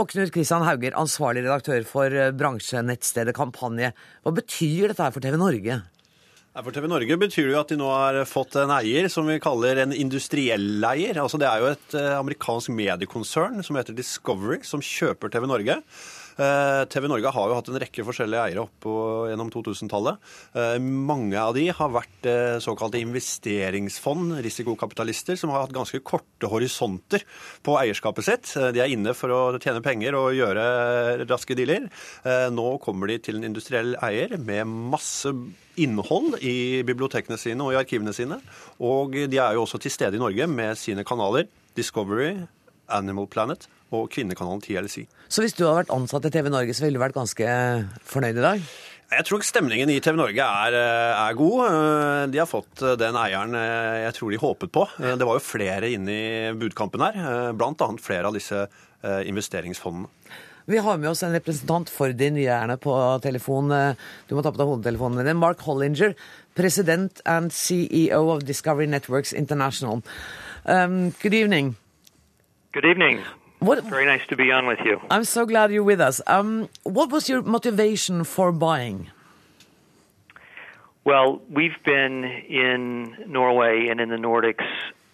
Og 0.00 0.08
Knut 0.08 0.32
Kristian 0.32 0.64
Hauger, 0.64 0.96
ansvarlig 0.96 1.44
redaktør 1.44 1.84
for 1.84 2.20
bransjenettstedet 2.38 3.36
Kampanje. 3.36 3.92
Hva 4.24 4.38
betyr 4.38 4.88
dette 4.88 5.04
her 5.04 5.12
for 5.12 5.20
TV 5.20 5.36
Norge? 5.36 5.82
For 6.52 6.68
TV 6.68 6.84
Norge 6.84 7.16
betyr 7.16 7.46
det 7.48 7.52
jo 7.54 7.60
at 7.62 7.70
de 7.72 7.76
nå 7.80 7.86
har 7.88 8.18
fått 8.28 8.58
en 8.60 8.70
eier 8.74 9.06
som 9.08 9.24
vi 9.24 9.38
kaller 9.40 9.78
en 9.86 9.94
industriell 9.96 10.84
eier. 10.84 11.16
Altså 11.22 11.38
Det 11.40 11.46
er 11.48 11.62
jo 11.62 11.70
et 11.70 11.94
eh, 11.96 12.12
amerikansk 12.18 12.68
mediekonsern 12.76 13.64
som 13.64 13.78
heter 13.80 13.96
Discovery, 13.96 14.58
som 14.68 14.84
kjøper 14.84 15.32
TV 15.32 15.48
Norge. 15.48 15.78
Eh, 16.36 16.82
TV 16.88 17.08
Norge 17.10 17.32
har 17.34 17.50
jo 17.50 17.56
hatt 17.58 17.68
en 17.68 17.78
rekke 17.82 18.04
forskjellige 18.06 18.44
eiere 18.46 18.64
opp 18.64 18.86
gjennom 19.28 19.50
2000-tallet. 19.52 20.20
Eh, 20.56 20.76
mange 20.80 21.36
av 21.40 21.52
de 21.56 21.66
har 21.74 21.92
vært 21.92 22.28
eh, 22.28 22.56
såkalte 22.62 23.00
investeringsfond, 23.02 24.38
risikokapitalister, 24.44 25.36
som 25.40 25.52
har 25.52 25.66
hatt 25.66 25.74
ganske 25.76 26.00
korte 26.06 26.48
horisonter 26.52 27.26
på 27.64 27.76
eierskapet 27.80 28.28
sitt. 28.28 28.54
De 28.74 28.82
er 28.82 28.92
inne 28.94 29.14
for 29.16 29.34
å 29.34 29.40
tjene 29.62 29.84
penger 29.84 30.16
og 30.18 30.32
gjøre 30.36 31.26
raske 31.26 31.56
dealer. 31.58 31.88
Nå 32.52 32.68
kommer 32.82 33.10
de 33.10 33.18
til 33.22 33.38
en 33.38 33.46
industriell 33.50 33.94
eier 34.02 34.34
med 34.40 34.68
masse 34.92 35.30
innhold 35.80 36.38
i 36.44 36.82
bibliotekene 36.86 37.38
sine 37.40 37.64
og 37.64 37.74
i 37.74 37.80
arkivene 37.80 38.14
sine. 38.16 38.38
Og 38.84 39.16
de 39.16 39.40
er 39.40 39.56
jo 39.56 39.66
også 39.66 39.80
til 39.82 39.94
stede 39.94 40.18
i 40.18 40.22
Norge 40.22 40.48
med 40.50 40.78
sine 40.80 41.04
kanaler. 41.06 41.48
Discovery, 41.76 42.34
Animal 42.92 43.28
Planet 43.32 43.68
og 43.92 44.08
kvinnekanalen 44.12 44.62
TLC. 44.64 45.04
Så 45.28 45.44
hvis 45.44 45.56
du 45.56 45.64
hadde 45.64 45.82
vært 45.82 45.94
ansatt 45.94 46.28
i 46.28 46.32
TV 46.32 46.48
Norge, 46.52 46.74
så 46.74 46.86
ville 46.86 46.98
du 46.98 47.04
vært 47.04 47.18
ganske 47.18 47.52
fornøyd 48.08 48.40
i 48.40 48.46
dag? 48.46 48.72
Jeg 49.12 49.26
tror 49.28 49.42
stemningen 49.44 49.90
i 49.92 49.98
TV 50.00 50.16
Norge 50.16 50.44
er, 50.44 50.72
eh, 50.72 51.18
er, 51.20 51.34
god. 51.36 51.58
Eh, 51.66 52.26
de 52.32 52.38
har 52.40 52.48
fått 52.48 52.80
eh, 52.80 52.96
den 52.96 53.16
eieren 53.20 53.52
jeg 53.52 54.14
tror 54.16 54.30
de 54.32 54.40
håpet 54.40 54.72
på. 54.72 54.86
Det 54.96 55.26
var 55.26 55.36
jo 55.36 55.44
flere 55.44 55.90
inne 55.92 56.14
i 56.14 56.54
budkampen 56.56 57.04
her, 57.04 57.52
bl.a. 57.52 57.90
flere 58.00 58.30
av 58.30 58.38
disse 58.38 58.66
investeringsfondene. 59.02 60.08
Vi 60.70 60.78
har 60.78 60.96
med 60.96 61.10
oss 61.10 61.24
en 61.26 61.34
representant 61.34 61.90
for 61.90 62.14
de 62.14 62.28
nye 62.30 62.46
eierne 62.46 62.76
på 62.78 62.94
telefon. 63.24 63.72
Du 64.28 64.36
må 64.36 64.44
ta 64.46 64.52
på 64.54 64.60
deg 64.60 64.70
hodetelefonen 64.70 65.26
din. 65.26 65.40
Mark 65.42 65.60
Hollinger, 65.66 66.14
president 66.54 67.20
and 67.26 67.50
CEO 67.50 68.30
of 68.30 68.46
Discovery 68.46 68.86
Networks 68.86 69.34
International. 69.34 70.04
Um, 70.64 71.10
good 71.20 71.34
evening. 71.34 71.74
Good 72.72 72.86
evening. 72.86 73.24
What, 73.62 73.84
Very 73.84 74.06
nice 74.06 74.26
to 74.26 74.36
be 74.36 74.50
on 74.50 74.66
with 74.66 74.80
you. 74.84 75.00
I'm 75.08 75.22
so 75.22 75.46
glad 75.46 75.70
you're 75.70 75.84
with 75.84 76.00
us. 76.00 76.20
Um, 76.26 76.68
what 76.82 77.10
was 77.10 77.28
your 77.28 77.42
motivation 77.42 78.24
for 78.24 78.50
buying? 78.50 79.08
Well, 81.04 81.40
we've 81.48 81.80
been 81.84 82.24
in 82.24 83.14
Norway 83.28 83.86
and 83.86 84.00
in 84.00 84.08
the 84.08 84.16
Nordics 84.16 84.66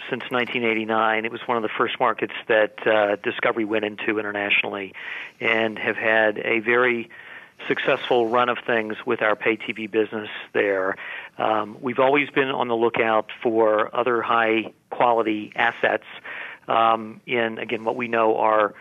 since 0.09 0.23
1989. 0.31 1.27
It 1.27 1.31
was 1.31 1.43
one 1.47 1.59
of 1.59 1.63
the 1.63 1.69
first 1.69 2.01
markets 2.01 2.33
that 2.47 2.87
uh, 2.87 3.17
Discovery 3.17 3.67
went 3.67 3.85
into 3.85 4.19
internationally 4.19 4.95
and 5.41 5.79
have 5.79 5.97
had 5.97 6.39
a 6.39 6.61
very 6.61 7.11
successful 7.67 8.29
run 8.29 8.49
of 8.49 8.59
things 8.67 8.97
with 9.05 9.21
our 9.21 9.37
pay 9.37 9.59
TV 9.59 9.91
business 9.91 10.31
there. 10.55 10.97
Um, 11.37 11.77
we've 11.83 11.99
always 11.99 12.31
been 12.31 12.49
on 12.49 12.69
the 12.69 12.77
lookout 12.77 13.31
for 13.43 13.95
other 13.95 14.23
high 14.23 14.73
quality 14.91 15.53
assets 15.55 16.07
um, 16.69 17.21
in, 17.27 17.59
again, 17.59 17.85
what 17.85 17.97
we 17.97 18.09
know 18.09 18.37
are 18.37 18.75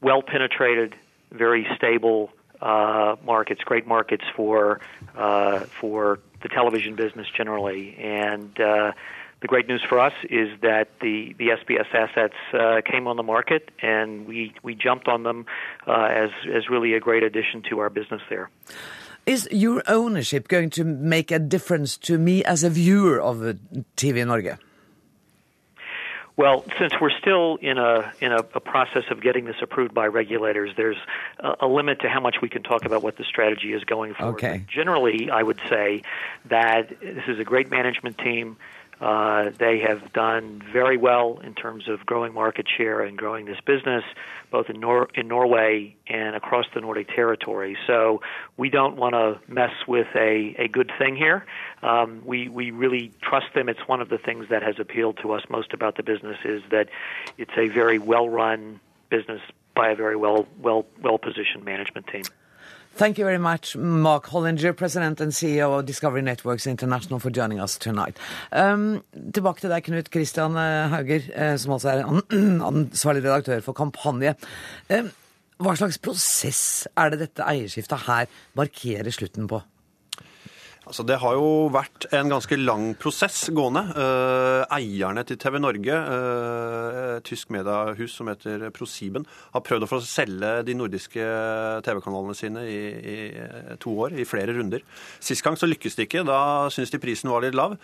well 0.00 0.22
penetrated, 0.22 0.94
very 1.32 1.66
stable 1.76 2.30
uh, 2.60 3.16
markets, 3.24 3.62
great 3.64 3.86
markets 3.86 4.24
for 4.36 4.80
uh, 5.16 5.60
for 5.80 6.18
the 6.42 6.48
television 6.48 6.94
business 6.94 7.26
generally. 7.34 7.96
And 7.96 8.58
uh, 8.60 8.92
the 9.40 9.46
great 9.46 9.68
news 9.68 9.82
for 9.88 9.98
us 9.98 10.12
is 10.28 10.48
that 10.60 10.88
the 11.00 11.34
the 11.38 11.48
SBS 11.48 11.94
assets 11.94 12.34
uh, 12.52 12.80
came 12.84 13.06
on 13.06 13.16
the 13.16 13.22
market, 13.22 13.70
and 13.80 14.26
we 14.26 14.54
we 14.62 14.74
jumped 14.74 15.08
on 15.08 15.22
them 15.22 15.46
uh, 15.86 15.92
as 15.92 16.30
as 16.52 16.68
really 16.68 16.94
a 16.94 17.00
great 17.00 17.22
addition 17.22 17.62
to 17.70 17.78
our 17.80 17.90
business 17.90 18.22
there. 18.28 18.50
Is 19.26 19.48
your 19.50 19.82
ownership 19.86 20.48
going 20.48 20.70
to 20.70 20.84
make 20.84 21.30
a 21.30 21.38
difference 21.38 21.96
to 21.98 22.18
me 22.18 22.42
as 22.44 22.64
a 22.64 22.70
viewer 22.70 23.20
of 23.20 23.38
TV 23.96 24.26
Norge? 24.26 24.58
Well, 26.40 26.64
since 26.78 26.94
we're 26.98 27.10
still 27.10 27.56
in 27.56 27.76
a 27.76 28.14
in 28.18 28.32
a, 28.32 28.38
a 28.38 28.60
process 28.60 29.02
of 29.10 29.20
getting 29.20 29.44
this 29.44 29.56
approved 29.60 29.92
by 29.92 30.06
regulators, 30.06 30.70
there's 30.74 30.96
a, 31.38 31.66
a, 31.66 31.68
limit 31.68 32.00
to 32.00 32.08
how 32.08 32.18
much 32.18 32.36
we 32.40 32.48
can 32.48 32.62
talk 32.62 32.86
about 32.86 33.02
what 33.02 33.18
the 33.18 33.24
strategy 33.24 33.74
is 33.74 33.84
going 33.84 34.14
forward. 34.14 34.36
Okay. 34.36 34.64
Generally, 34.66 35.28
I 35.28 35.42
would 35.42 35.60
say 35.68 36.00
that 36.46 36.98
this 36.98 37.24
is 37.28 37.38
a 37.40 37.44
great 37.44 37.70
management 37.70 38.16
team. 38.16 38.56
Uh, 39.00 39.50
they 39.58 39.78
have 39.78 40.12
done 40.12 40.62
very 40.72 40.98
well 40.98 41.40
in 41.42 41.54
terms 41.54 41.88
of 41.88 42.04
growing 42.04 42.34
market 42.34 42.66
share 42.68 43.00
and 43.00 43.16
growing 43.16 43.46
this 43.46 43.58
business, 43.64 44.04
both 44.50 44.68
in, 44.68 44.78
Nor- 44.78 45.08
in 45.14 45.26
Norway 45.26 45.96
and 46.06 46.36
across 46.36 46.66
the 46.74 46.80
Nordic 46.82 47.08
territory. 47.08 47.78
So 47.86 48.20
we 48.58 48.68
don't 48.68 48.96
want 48.96 49.14
to 49.14 49.40
mess 49.50 49.72
with 49.88 50.08
a, 50.14 50.54
a 50.58 50.68
good 50.68 50.92
thing 50.98 51.16
here. 51.16 51.46
Um, 51.82 52.22
we 52.26 52.48
we 52.48 52.70
really 52.70 53.12
trust 53.22 53.46
them. 53.54 53.68
It's 53.70 53.88
one 53.88 54.02
of 54.02 54.10
the 54.10 54.18
things 54.18 54.46
that 54.50 54.62
has 54.62 54.74
appealed 54.78 55.18
to 55.22 55.32
us 55.32 55.42
most 55.48 55.72
about 55.72 55.96
the 55.96 56.02
business 56.02 56.36
is 56.44 56.62
that 56.70 56.88
it's 57.38 57.56
a 57.56 57.68
very 57.68 57.98
well 57.98 58.28
run 58.28 58.80
business 59.08 59.40
by 59.74 59.90
a 59.90 59.96
very 59.96 60.16
well 60.16 60.46
well 60.60 60.84
well 61.00 61.16
positioned 61.16 61.64
management 61.64 62.06
team. 62.08 62.24
Thank 62.94 63.18
you 63.18 63.24
very 63.24 63.38
much, 63.38 63.76
Mark 63.76 64.26
Hollinger, 64.26 64.76
President 64.76 65.20
and 65.20 65.32
CEO 65.32 65.78
of 65.78 65.86
Discovery 65.86 66.22
Networks 66.22 66.66
International, 66.66 67.18
for 67.18 67.30
joining 67.30 67.58
us 67.58 67.78
tonight. 67.78 68.18
Um, 68.52 69.02
tilbake 69.32 69.62
til 69.62 69.72
deg, 69.72 69.86
Knut 69.86 70.10
Christian 70.12 70.58
eh, 70.60 70.90
Hauger, 70.92 71.24
eh, 71.32 71.56
som 71.56 71.72
altså 71.78 71.94
er 71.94 72.04
ansvarlig 72.70 73.24
redaktør 73.24 73.64
for 73.64 73.78
Kampanje. 73.78 74.34
Um, 74.90 75.08
hva 75.60 75.76
slags 75.76 76.00
prosess 76.02 76.62
er 76.98 77.12
det 77.12 77.22
dette 77.22 77.46
eierskiftet 77.46 78.04
her 78.06 78.28
markerer 78.58 79.12
slutten 79.16 79.48
på? 79.48 79.62
Altså, 80.90 81.04
det 81.06 81.20
har 81.22 81.36
jo 81.38 81.68
vært 81.70 82.08
en 82.18 82.32
ganske 82.32 82.56
lang 82.58 82.88
prosess 82.98 83.44
gående. 83.54 83.84
Uh, 83.94 84.64
eierne 84.74 85.22
til 85.22 85.36
TV 85.38 85.60
Norge, 85.62 85.94
uh, 85.94 87.20
tysk 87.22 87.52
mediehus 87.54 88.16
som 88.18 88.26
heter 88.26 88.64
ProSieben, 88.74 89.22
har 89.54 89.62
prøvd 89.62 89.86
å 89.86 89.88
få 89.92 90.00
selge 90.02 90.50
de 90.66 90.74
nordiske 90.74 91.28
TV-kanalene 91.86 92.34
sine 92.34 92.64
i, 92.66 92.80
i, 92.90 93.14
to 93.78 93.94
år, 94.02 94.16
i 94.18 94.26
flere 94.26 94.56
runder. 94.56 94.82
Sist 95.22 95.46
gang 95.46 95.54
så 95.60 95.68
lykkes 95.70 95.94
de 95.94 96.08
ikke. 96.08 96.24
Da 96.26 96.40
syns 96.74 96.90
de 96.90 96.98
prisen 97.02 97.30
var 97.30 97.46
litt 97.46 97.54
lav. 97.54 97.76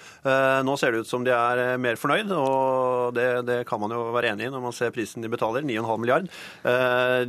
Nå 0.67 0.77
ser 0.81 0.97
det 0.97 1.05
ut 1.05 1.11
som 1.11 1.23
de 1.23 1.31
er 1.31 1.79
mer 1.79 2.01
fornøyd, 2.01 2.35
og 2.35 3.15
det, 3.15 3.29
det, 3.47 3.61
kan 3.71 3.81
man 3.83 3.95
jo 3.95 4.03
være 4.17 4.33
enig 4.35 4.49
i 4.49 4.51
når 4.51 4.67
man 4.67 4.75
ser 4.75 4.91
prisen 4.95 5.23
de 5.23 5.31
betaler, 5.31 5.63
9,5 5.63 6.03
milliard. 6.03 6.27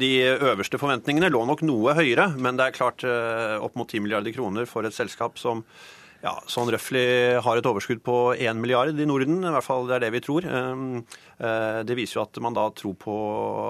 De 0.01 0.11
øverste 0.33 0.81
forventningene 0.81 1.29
lå 1.29 1.43
nok 1.45 1.61
noe 1.67 1.93
høyere, 1.97 2.31
men 2.41 2.57
det 2.57 2.65
er 2.65 2.77
klart 2.79 3.05
opp 3.05 3.77
mot 3.77 3.85
10 3.85 4.07
milliarder 4.07 4.33
kroner 4.33 4.65
for 4.69 4.87
et 4.87 4.97
selskap 4.97 5.37
som 5.37 5.66
ja, 6.23 6.33
sånn 6.49 6.69
røftlig 6.73 7.05
har 7.45 7.59
et 7.59 7.67
overskudd 7.69 7.99
på 8.05 8.15
1 8.33 8.57
milliard 8.57 8.97
i 8.97 9.05
Norden. 9.07 9.37
I 9.45 9.51
hvert 9.53 9.65
fall 9.65 9.85
det 9.87 9.97
er 9.97 10.05
det 10.07 10.09
vi 10.15 10.21
tror. 10.25 10.47
Ehm, 10.49 11.03
eh, 11.37 11.81
det 11.85 11.97
viser 11.97 12.17
jo 12.17 12.23
at 12.23 12.39
man 12.41 12.57
da 12.57 12.65
tror 12.73 12.95
på 12.97 13.17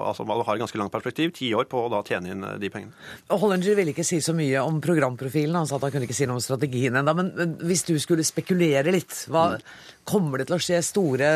altså 0.08 0.24
Man 0.24 0.40
har 0.40 0.56
et 0.56 0.62
ganske 0.64 0.80
langt 0.80 0.94
perspektiv, 0.94 1.34
ti 1.36 1.50
år 1.54 1.68
på 1.68 1.84
å 1.84 1.90
da 1.92 2.00
tjene 2.06 2.32
inn 2.32 2.46
eh, 2.48 2.56
de 2.62 2.70
pengene. 2.72 2.96
Hollinger 3.28 3.76
ville 3.76 3.92
ikke 3.92 4.06
si 4.06 4.22
så 4.24 4.32
mye 4.36 4.64
om 4.64 4.80
programprofilen. 4.84 5.60
Han 5.60 5.68
sa 5.68 5.76
at 5.76 5.86
han 5.86 5.94
kunne 5.94 6.08
ikke 6.08 6.16
si 6.16 6.28
noe 6.28 6.40
om 6.40 6.44
strategien 6.44 6.96
ennå. 6.96 7.16
Men 7.20 7.58
hvis 7.68 7.84
du 7.90 7.94
skulle 8.00 8.26
spekulere 8.26 8.96
litt, 8.96 9.26
hva, 9.28 9.50
mm. 9.58 9.68
kommer 10.08 10.40
det 10.40 10.48
til 10.48 10.56
å 10.56 10.62
skje 10.62 10.80
store 10.86 11.32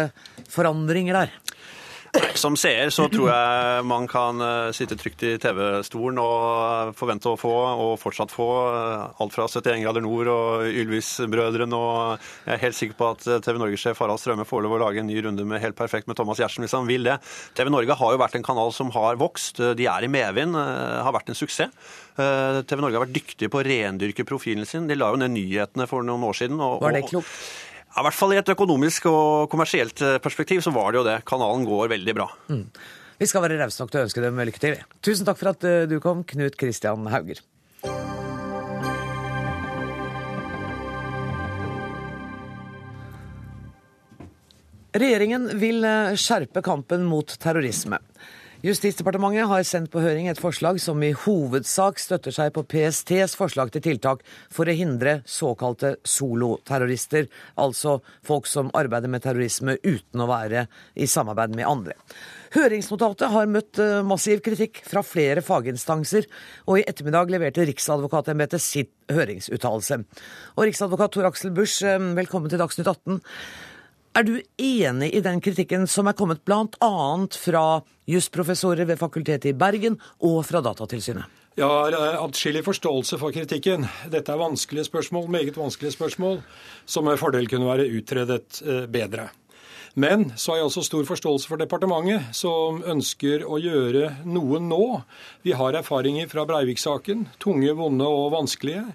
forandringer 0.48 1.20
der? 1.20 1.36
Som 2.36 2.58
seer 2.60 2.90
så 2.92 3.06
tror 3.08 3.30
jeg 3.30 3.84
man 3.88 4.04
kan 4.10 4.40
eh, 4.44 4.72
sitte 4.76 4.98
trygt 5.00 5.22
i 5.24 5.30
TV-stolen 5.40 6.18
og 6.20 6.90
forvente 6.98 7.30
å 7.30 7.38
få, 7.40 7.52
og 7.86 7.92
fortsatt 8.02 8.34
få, 8.34 8.48
eh, 8.68 9.22
alt 9.24 9.32
fra 9.32 9.46
71 9.48 9.80
grader 9.80 10.04
nord 10.04 10.28
og 10.28 10.66
Ylvis-brødrene. 10.68 11.78
Og 11.78 12.26
jeg 12.44 12.52
er 12.52 12.62
helt 12.66 12.76
sikker 12.76 12.98
på 12.98 13.08
at 13.14 13.24
TV 13.46 13.62
Norge-sjef 13.62 14.04
Harald 14.04 14.20
Strømme 14.20 14.44
får 14.48 14.66
lov 14.66 14.76
å 14.76 14.82
lage 14.84 15.00
en 15.00 15.08
ny 15.08 15.16
runde 15.24 15.48
med 15.48 15.62
Helt 15.64 15.78
perfekt 15.78 16.10
med 16.10 16.20
Thomas 16.20 16.40
Giertsen 16.42 16.66
hvis 16.66 16.76
han 16.76 16.88
vil 16.90 17.08
det. 17.08 17.16
TV 17.56 17.72
Norge 17.72 17.96
har 17.96 18.12
jo 18.12 18.20
vært 18.20 18.36
en 18.36 18.44
kanal 18.44 18.76
som 18.76 18.92
har 18.92 19.16
vokst. 19.20 19.62
De 19.78 19.88
er 19.88 20.04
i 20.04 20.12
medvind, 20.12 20.52
har 20.58 21.16
vært 21.16 21.32
en 21.32 21.38
suksess. 21.38 21.72
TV 22.16 22.80
Norge 22.82 22.98
har 22.98 23.06
vært 23.06 23.16
dyktige 23.16 23.52
på 23.52 23.62
å 23.62 23.66
rendyrke 23.66 24.26
profilen 24.28 24.68
sin. 24.68 24.88
De 24.90 24.98
la 24.98 25.12
jo 25.14 25.20
ned 25.22 25.32
nyhetene 25.32 25.88
for 25.88 26.04
noen 26.04 26.28
år 26.28 26.42
siden. 26.42 26.60
Og, 26.60 26.82
Var 26.84 26.98
det 26.98 27.06
klokt? 27.08 27.30
Ja, 27.92 28.00
I 28.00 28.06
hvert 28.08 28.16
fall 28.16 28.32
i 28.32 28.40
et 28.40 28.48
økonomisk 28.48 29.06
og 29.10 29.50
kommersielt 29.52 30.00
perspektiv 30.24 30.62
så 30.64 30.72
var 30.72 30.92
det 30.92 31.02
jo 31.02 31.06
det. 31.10 31.18
Kanalen 31.28 31.66
går 31.68 31.90
veldig 31.92 32.14
bra. 32.16 32.28
Mm. 32.48 32.64
Vi 33.20 33.28
skal 33.28 33.44
være 33.44 33.58
rause 33.60 33.82
nok 33.82 33.92
til 33.92 34.00
å 34.00 34.04
ønske 34.06 34.22
dem 34.24 34.40
lykke 34.48 34.62
til. 34.62 34.78
Tusen 35.04 35.28
takk 35.28 35.38
for 35.38 35.52
at 35.52 35.66
du 35.90 35.98
kom, 36.00 36.24
Knut 36.24 36.56
Kristian 36.56 37.04
Hauger. 37.12 37.42
Regjeringen 44.92 45.50
vil 45.60 45.84
skjerpe 46.20 46.64
kampen 46.64 47.04
mot 47.08 47.36
terrorisme. 47.40 48.00
Justisdepartementet 48.62 49.48
har 49.50 49.64
sendt 49.66 49.90
på 49.90 49.98
høring 50.04 50.28
et 50.30 50.38
forslag 50.38 50.76
som 50.78 51.00
i 51.02 51.08
hovedsak 51.24 51.98
støtter 51.98 52.30
seg 52.30 52.52
på 52.54 52.62
PSTs 52.70 53.32
forslag 53.34 53.72
til 53.74 53.82
tiltak 53.82 54.20
for 54.54 54.70
å 54.70 54.76
hindre 54.78 55.16
såkalte 55.26 55.96
soloterrorister, 56.06 57.26
altså 57.58 57.96
folk 58.22 58.46
som 58.46 58.70
arbeider 58.78 59.10
med 59.10 59.24
terrorisme 59.24 59.74
uten 59.82 60.22
å 60.22 60.28
være 60.30 60.68
i 60.94 61.08
samarbeid 61.10 61.56
med 61.58 61.66
andre. 61.66 61.96
Høringsnotatet 62.54 63.34
har 63.34 63.50
møtt 63.50 63.82
massiv 64.06 64.44
kritikk 64.46 64.78
fra 64.86 65.02
flere 65.02 65.42
faginstanser, 65.42 66.30
og 66.70 66.78
i 66.78 66.86
ettermiddag 66.86 67.34
leverte 67.34 67.66
Riksadvokatembetet 67.66 68.62
sitt 68.62 68.94
høringsuttalelse. 69.10 70.04
Og 70.54 70.70
Riksadvokat 70.70 71.18
Tor 71.18 71.32
Aksel 71.32 71.50
Busch, 71.50 71.82
velkommen 71.82 72.52
til 72.52 72.62
Dagsnytt 72.62 72.94
18. 72.94 73.18
Er 74.12 74.26
du 74.28 74.34
enig 74.60 75.08
i 75.16 75.20
den 75.24 75.38
kritikken 75.40 75.86
som 75.88 76.08
er 76.10 76.12
kommet 76.12 76.42
bl.a. 76.44 76.66
fra 77.32 77.62
jusprofessorer 78.04 78.84
ved 78.84 79.00
Fakultetet 79.00 79.54
i 79.54 79.56
Bergen 79.56 79.96
og 80.20 80.42
fra 80.44 80.60
Datatilsynet? 80.60 81.38
Jeg 81.56 81.68
har 81.68 81.96
atskillig 82.20 82.60
forståelse 82.64 83.16
for 83.20 83.32
kritikken. 83.32 83.86
Dette 84.12 84.34
er 84.34 84.40
vanskelige 84.40 84.84
spørsmål, 84.90 85.30
meget 85.32 85.56
vanskelige 85.56 85.96
spørsmål, 85.96 86.42
som 86.84 87.08
med 87.08 87.20
fordel 87.20 87.48
kunne 87.48 87.70
være 87.70 87.88
utredet 87.88 88.60
bedre. 88.92 89.30
Men 89.96 90.30
så 90.36 90.52
har 90.52 90.60
jeg 90.60 90.68
også 90.68 90.84
stor 90.90 91.08
forståelse 91.08 91.48
for 91.48 91.60
departementet, 91.60 92.36
som 92.36 92.84
ønsker 92.84 93.44
å 93.48 93.60
gjøre 93.60 94.14
noe 94.28 94.60
nå. 94.60 94.84
Vi 95.44 95.56
har 95.56 95.80
erfaringer 95.80 96.28
fra 96.28 96.44
Breivik-saken, 96.48 97.30
tunge, 97.40 97.72
vonde 97.80 98.08
og 98.08 98.32
vanskelige. 98.36 98.86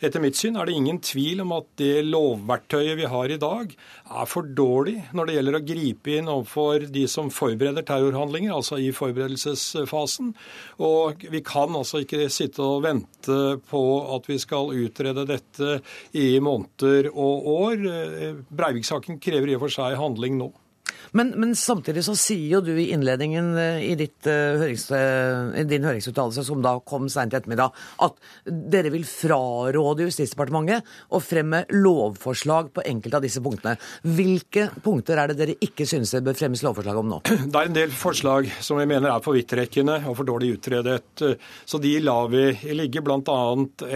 Etter 0.00 0.22
mitt 0.22 0.38
syn 0.38 0.56
er 0.56 0.64
det 0.64 0.74
ingen 0.78 0.98
tvil 1.04 1.42
om 1.44 1.50
at 1.58 1.66
det 1.76 2.06
lovverktøyet 2.06 2.96
vi 2.96 3.08
har 3.12 3.32
i 3.32 3.36
dag, 3.40 3.74
er 4.08 4.28
for 4.30 4.48
dårlig 4.56 4.94
når 5.16 5.28
det 5.28 5.34
gjelder 5.34 5.58
å 5.58 5.62
gripe 5.68 6.14
inn 6.16 6.30
overfor 6.32 6.86
de 6.94 7.02
som 7.10 7.28
forbereder 7.34 7.84
terrorhandlinger, 7.84 8.54
altså 8.56 8.78
i 8.80 8.88
forberedelsesfasen. 8.96 10.32
Og 10.80 11.26
vi 11.28 11.42
kan 11.44 11.76
altså 11.76 12.00
ikke 12.00 12.30
sitte 12.32 12.64
og 12.64 12.86
vente 12.86 13.38
på 13.68 13.84
at 14.16 14.30
vi 14.30 14.40
skal 14.40 14.72
utrede 14.72 15.26
dette 15.28 15.76
i 16.16 16.32
måneder 16.40 17.12
og 17.12 17.52
år. 17.58 17.86
Breivik-saken 18.48 19.20
krever 19.20 19.52
i 19.52 19.60
og 19.60 19.66
for 19.66 19.76
seg 19.76 20.00
handling 20.00 20.40
nå. 20.40 20.48
Men, 21.16 21.32
men, 21.40 21.54
samtidig 21.58 22.04
så 22.06 22.14
sier 22.18 22.56
jo 22.56 22.60
du 22.64 22.72
i 22.74 22.90
innledningen 22.94 23.52
i, 23.82 23.94
ditt, 23.98 24.26
hørings, 24.26 24.86
i 24.90 25.64
din 25.68 25.86
høringsuttalelse, 25.86 26.44
som 26.46 26.62
da 26.64 26.76
kom 26.86 27.08
seint 27.12 27.34
i 27.34 27.38
ettermiddag, 27.38 27.74
at 28.06 28.18
dere 28.46 28.92
vil 28.94 29.06
fraråde 29.08 30.06
Justisdepartementet 30.06 30.86
å 31.14 31.20
fremme 31.22 31.64
lovforslag 31.74 32.70
på 32.74 32.84
enkelte 32.86 33.18
av 33.18 33.26
disse 33.26 33.42
punktene. 33.44 33.76
Hvilke 34.02 34.68
punkter 34.84 35.20
er 35.20 35.30
det 35.30 35.38
dere 35.40 35.58
ikke 35.64 35.86
synes 35.88 36.14
det 36.14 36.22
bør 36.26 36.38
fremmes 36.38 36.62
lovforslag 36.66 37.00
om 37.02 37.10
nå? 37.14 37.20
Det 37.50 37.58
er 37.58 37.70
en 37.70 37.76
del 37.76 37.92
forslag 37.94 38.48
som 38.62 38.78
vi 38.80 38.86
mener 38.88 39.10
er 39.10 39.24
for 39.24 39.36
vidtrekkende 39.36 40.00
og 40.08 40.16
for 40.20 40.28
dårlig 40.28 40.54
utredet. 40.58 41.24
Så 41.68 41.80
de 41.82 41.92
lar 42.02 42.30
vi 42.32 42.44
ligge, 42.76 43.02
bl.a. 43.04 43.38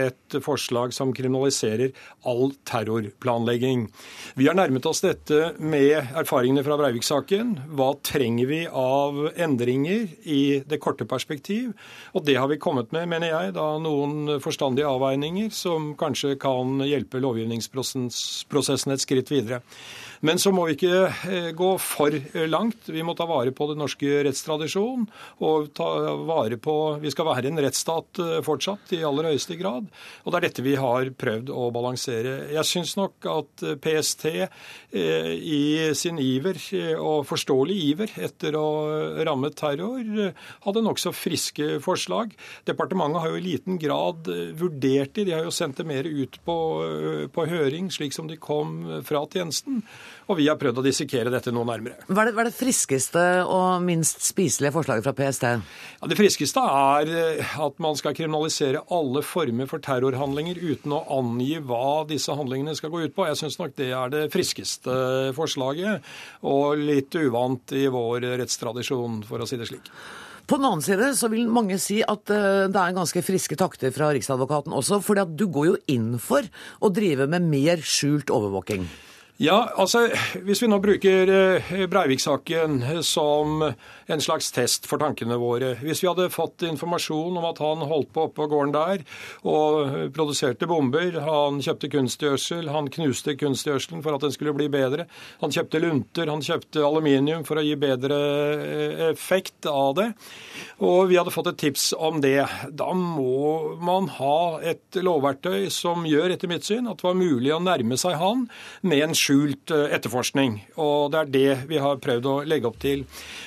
et 0.05 0.37
forslag 0.43 0.93
som 0.95 1.13
kriminaliserer 1.15 1.93
all 2.27 2.53
terrorplanlegging. 2.67 3.87
Vi 4.35 4.49
har 4.49 4.57
nærmet 4.57 4.85
oss 4.89 5.03
dette 5.05 5.53
med 5.59 6.15
erfaringene 6.17 6.65
fra 6.65 6.77
Breivik-saken. 7.05 7.49
Hva 7.77 7.93
trenger 8.01 8.47
vi 8.49 8.65
av 8.67 9.29
endringer 9.37 10.07
i 10.25 10.63
det 10.65 10.79
korte 10.81 11.05
perspektiv? 11.05 11.73
Og 12.17 12.25
det 12.25 12.35
har 12.35 12.47
vi 12.49 12.57
kommet 12.57 12.91
med, 12.91 13.07
mener 13.07 13.29
jeg, 13.29 13.53
da 13.53 13.77
noen 13.77 14.39
forstandige 14.41 14.89
avveininger 14.89 15.51
som 15.53 15.93
kanskje 15.95 16.35
kan 16.41 16.81
hjelpe 16.81 17.21
lovgivningsprosessen 17.21 18.95
et 18.95 19.03
skritt 19.03 19.29
videre. 19.29 19.61
Men 20.25 20.39
så 20.41 20.49
må 20.55 20.63
vi 20.65 20.73
ikke 20.75 21.51
gå 21.57 21.69
for 21.81 22.15
langt. 22.49 22.87
Vi 22.89 23.03
må 23.05 23.13
ta 23.17 23.27
vare 23.29 23.51
på 23.53 23.67
den 23.69 23.81
norske 23.81 24.23
rettstradisjonen. 24.25 25.05
Og 25.45 25.69
ta 25.77 25.87
vare 26.25 26.57
på 26.61 26.75
Vi 27.03 27.11
skal 27.13 27.27
være 27.27 27.51
en 27.51 27.61
rettsstat 27.61 28.21
fortsatt, 28.45 28.93
i 28.95 29.03
aller 29.05 29.29
høyeste 29.29 29.57
grad. 29.59 29.89
Og 30.23 30.31
det 30.31 30.39
er 30.39 30.47
dette 30.47 30.65
vi 30.65 30.75
har 30.79 31.11
prøvd 31.13 31.51
å 31.53 31.67
balansere. 31.75 32.35
Jeg 32.55 32.69
syns 32.69 32.95
nok 32.97 33.27
at 33.29 33.65
PST 33.83 34.25
i 34.95 35.61
sin 35.97 36.21
iver, 36.21 36.57
og 36.97 37.27
forståelig 37.29 37.77
iver, 37.91 38.15
etter 38.29 38.57
å 38.57 38.65
ramme 39.27 39.51
terror, 39.55 40.33
hadde 40.65 40.85
nokså 40.85 41.13
friske 41.15 41.79
forslag. 41.85 42.33
Departementet 42.65 43.21
har 43.21 43.33
jo 43.33 43.41
i 43.41 43.45
liten 43.45 43.79
grad 43.81 44.29
vurdert 44.57 45.13
de. 45.19 45.27
De 45.27 45.37
har 45.37 45.45
jo 45.45 45.53
sendt 45.53 45.81
det 45.81 45.89
mer 45.89 46.07
ut 46.07 46.39
på, 46.47 46.57
på 47.35 47.47
høring, 47.51 47.91
slik 47.93 48.15
som 48.15 48.31
de 48.31 48.39
kom 48.41 48.79
fra 49.05 49.25
tjenesten. 49.29 49.83
Og 50.25 50.39
vi 50.39 50.47
har 50.49 50.57
prøvd 50.57 50.79
å 50.81 50.83
dissekere 50.85 51.29
dette 51.29 51.51
noe 51.53 51.67
nærmere. 51.69 51.99
Hva 52.07 52.23
er, 52.23 52.31
det, 52.31 52.33
hva 52.33 52.41
er 52.45 52.49
det 52.49 52.57
friskeste 52.57 53.25
og 53.45 53.83
minst 53.85 54.23
spiselige 54.25 54.73
forslaget 54.73 55.05
fra 55.05 55.13
PST? 55.13 55.45
Ja, 55.45 56.09
det 56.09 56.17
friskeste 56.17 56.63
er 56.65 57.43
at 57.67 57.77
man 57.83 57.99
skal 57.99 58.15
kriminalisere 58.17 58.81
alle 58.95 59.21
former 59.25 59.69
for 59.69 59.85
terrorhandlinger 59.85 60.57
uten 60.57 60.97
å 60.97 61.03
angi 61.19 61.59
hva 61.61 62.07
disse 62.09 62.33
handlingene 62.33 62.73
skal 62.77 62.93
gå 62.93 63.05
ut 63.05 63.15
på. 63.15 63.29
Jeg 63.29 63.41
syns 63.43 63.59
nok 63.61 63.77
det 63.77 63.91
er 63.93 64.13
det 64.13 64.25
friskeste 64.33 64.97
forslaget, 65.37 66.05
og 66.49 66.81
litt 66.81 67.13
uvant 67.21 67.77
i 67.77 67.85
vår 67.93 68.25
rettstradisjon, 68.41 69.21
for 69.29 69.45
å 69.45 69.49
si 69.49 69.61
det 69.61 69.69
slik. 69.69 69.93
På 70.45 70.57
den 70.57 70.67
annen 70.67 70.85
side 70.85 71.13
så 71.17 71.29
vil 71.29 71.47
mange 71.49 71.77
si 71.81 72.01
at 72.05 72.25
det 72.29 72.81
er 72.81 72.97
ganske 72.97 73.21
friske 73.25 73.57
takter 73.57 73.93
fra 73.93 74.11
Riksadvokaten 74.13 74.73
også, 74.77 75.01
fordi 75.05 75.25
at 75.25 75.33
du 75.37 75.47
går 75.49 75.71
jo 75.71 75.81
inn 75.89 76.15
for 76.21 76.45
å 76.81 76.93
drive 76.93 77.25
med 77.29 77.45
mer 77.49 77.81
skjult 77.81 78.33
overvåking. 78.33 78.85
Ja, 79.37 79.65
altså 79.75 80.05
Hvis 80.47 80.61
vi 80.63 80.67
nå 80.71 80.77
bruker 80.79 81.27
Breivik-saken 81.91 82.77
som 83.03 83.65
en 84.11 84.21
slags 84.21 84.51
test 84.53 84.85
for 84.89 85.01
tankene 85.01 85.37
våre. 85.41 85.73
Hvis 85.81 86.03
vi 86.03 86.09
hadde 86.09 86.29
fått 86.33 86.65
informasjon 86.67 87.39
om 87.39 87.47
at 87.49 87.61
han 87.63 87.85
holdt 87.89 88.11
på 88.13 88.27
oppe 88.27 88.35
på 88.35 88.49
gården 88.51 88.73
der 88.75 89.03
og 89.47 90.11
produserte 90.15 90.67
bomber, 90.69 91.17
han 91.25 91.61
kjøpte 91.63 91.89
kunstgjødsel, 91.93 92.69
han 92.73 92.89
knuste 92.93 93.35
kunstgjødselen 93.39 94.03
for 94.05 94.17
at 94.17 94.25
den 94.25 94.35
skulle 94.35 94.53
bli 94.57 94.67
bedre, 94.71 95.07
han 95.41 95.53
kjøpte 95.55 95.81
lunter, 95.81 96.29
han 96.29 96.43
kjøpte 96.45 96.83
aluminium 96.85 97.45
for 97.47 97.61
å 97.61 97.65
gi 97.65 97.73
bedre 97.79 98.19
effekt 99.09 99.69
av 99.69 99.95
det, 99.97 100.07
og 100.85 101.09
vi 101.09 101.17
hadde 101.19 101.33
fått 101.33 101.49
et 101.53 101.61
tips 101.65 101.87
om 101.97 102.21
det, 102.23 102.43
da 102.69 102.91
må 102.93 103.75
man 103.81 104.09
ha 104.19 104.61
et 104.61 104.99
lovverktøy 104.99 105.69
som 105.73 106.05
gjør, 106.07 106.35
etter 106.35 106.51
mitt 106.51 106.67
syn, 106.67 106.89
at 106.91 107.01
det 107.01 107.07
var 107.07 107.17
mulig 107.17 107.53
å 107.55 107.61
nærme 107.63 107.97
seg 107.99 108.19
han 108.21 108.45
med 108.85 109.07
en 109.07 109.17
skjult 109.17 109.73
etterforskning. 109.73 110.59
Og 110.81 111.11
det 111.13 111.21
er 111.21 111.33
det 111.33 111.51
vi 111.69 111.81
har 111.81 112.01
prøvd 112.03 112.29
å 112.29 112.35
legge 112.47 112.69
opp 112.69 112.77
til. 112.83 113.05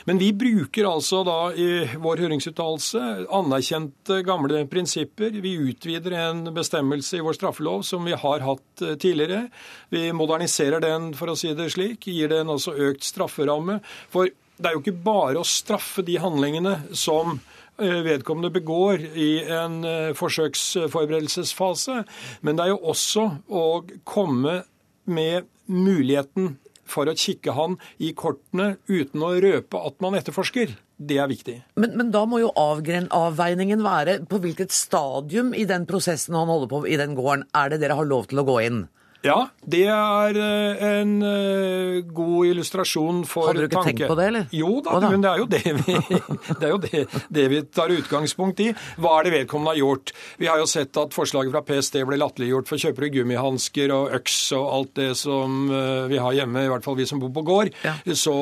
Men 0.08 0.20
vi 0.20 0.32
bruker 0.32 0.47
altså 0.88 1.22
da 1.26 1.52
i 1.52 1.84
vår 1.98 2.22
høringsuttalelse 2.24 3.02
anerkjente 3.34 4.22
gamle 4.26 4.64
prinsipper. 4.70 5.30
Vi 5.42 5.54
utvider 5.70 6.16
en 6.16 6.54
bestemmelse 6.54 7.18
i 7.18 7.24
vår 7.24 7.36
straffelov 7.38 7.82
som 7.82 8.04
vi 8.04 8.12
har 8.12 8.44
hatt 8.46 8.84
tidligere. 9.00 9.48
Vi 9.90 10.12
moderniserer 10.12 10.80
den, 10.80 11.12
for 11.14 11.30
å 11.32 11.36
si 11.36 11.54
det 11.54 11.70
slik. 11.74 12.06
Gir 12.06 12.28
den 12.32 12.48
også 12.48 12.76
økt 12.88 13.04
strafferamme. 13.04 13.80
For 14.12 14.28
det 14.28 14.66
er 14.66 14.74
jo 14.74 14.82
ikke 14.82 15.04
bare 15.04 15.38
å 15.38 15.46
straffe 15.46 16.02
de 16.02 16.18
handlingene 16.18 16.80
som 16.96 17.38
vedkommende 17.78 18.50
begår 18.50 19.04
i 19.14 19.44
en 19.54 19.82
forsøksforberedelsesfase, 20.18 22.02
men 22.42 22.58
det 22.58 22.64
er 22.64 22.72
jo 22.72 22.80
også 22.90 23.28
å 23.46 23.66
komme 24.02 24.64
med 25.06 25.46
muligheten 25.68 26.56
for 26.90 27.08
å 27.08 27.16
kikke 27.18 27.54
han 27.56 27.78
i 28.02 28.12
kortene 28.16 28.76
uten 28.88 29.24
å 29.24 29.32
røpe 29.42 29.80
at 29.90 29.98
man 30.04 30.18
etterforsker. 30.18 30.76
Det 30.98 31.20
er 31.22 31.30
viktig. 31.30 31.56
Men, 31.78 31.94
men 32.00 32.12
da 32.14 32.24
må 32.26 32.40
jo 32.42 32.50
avveiningen 32.58 33.84
være 33.84 34.18
på 34.28 34.40
hvilket 34.42 34.74
stadium 34.74 35.52
i 35.54 35.66
den 35.68 35.86
prosessen 35.86 36.34
han 36.34 36.50
holder 36.50 36.72
på 36.72 36.82
i 36.90 36.98
den 36.98 37.14
gården, 37.18 37.46
er 37.54 37.70
det 37.70 37.82
dere 37.84 37.98
har 38.00 38.08
lov 38.08 38.26
til 38.30 38.42
å 38.42 38.46
gå 38.48 38.58
inn? 38.66 38.86
Ja, 39.26 39.48
det 39.66 39.82
er 39.90 40.36
eh, 40.38 40.82
en 41.00 41.16
uh, 41.18 41.98
god 42.14 42.52
illustrasjon 42.52 43.24
for 43.26 43.48
tanke. 43.48 43.50
Hadde 43.50 43.58
du 43.58 43.66
ikke 43.66 43.74
tanke. 43.74 43.90
tenkt 43.90 44.12
på 44.12 44.16
det, 44.18 44.26
eller? 44.30 44.44
Jo 44.54 44.76
da, 44.86 45.00
da, 45.02 45.08
men 45.10 45.24
det 45.24 45.30
er 45.32 45.40
jo, 45.40 45.48
det 45.50 45.62
vi, 45.66 45.96
det 46.60 46.68
er 46.68 46.70
jo 46.70 46.78
det, 46.84 47.00
det, 47.34 47.46
vi 47.50 47.62
tar 47.66 47.94
utgangspunkt 47.96 48.62
i. 48.62 48.68
Hva 49.02 49.16
er 49.18 49.26
det 49.26 49.32
vedkommende 49.34 49.74
har 49.74 49.80
gjort? 49.80 50.12
Vi 50.38 50.46
har 50.46 50.62
jo 50.62 50.68
sett 50.70 51.00
at 51.02 51.16
forslaget 51.16 51.50
fra 51.50 51.64
PST 51.66 51.98
ble 52.06 52.20
latterliggjort 52.20 52.70
for 52.70 52.78
kjøper 52.78 53.08
du 53.08 53.16
gummihansker 53.16 53.94
og 53.96 54.14
øks 54.20 54.36
og 54.58 54.68
alt 54.76 54.94
det 55.00 55.10
som 55.18 55.58
uh, 55.72 56.06
vi 56.12 56.22
har 56.22 56.38
hjemme, 56.38 56.62
i 56.62 56.70
hvert 56.70 56.86
fall 56.86 56.98
vi 57.00 57.08
som 57.10 57.18
bor 57.22 57.34
på 57.34 57.44
gård, 57.48 57.72
ja. 57.82 57.96
så, 58.14 58.36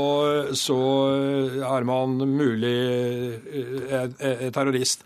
så, 0.56 0.76
er 1.66 1.84
man 1.88 2.18
mulig 2.36 2.76
terrorist. 4.52 5.02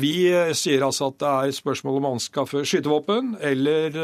Vi 0.00 0.14
sier 0.56 0.84
altså 0.86 1.10
at 1.10 1.20
det 1.20 1.30
er 1.30 1.54
spørsmål 1.56 2.00
om 2.00 2.08
anskaffe 2.14 2.64
skytevåpen 2.66 3.34
eller, 3.44 3.96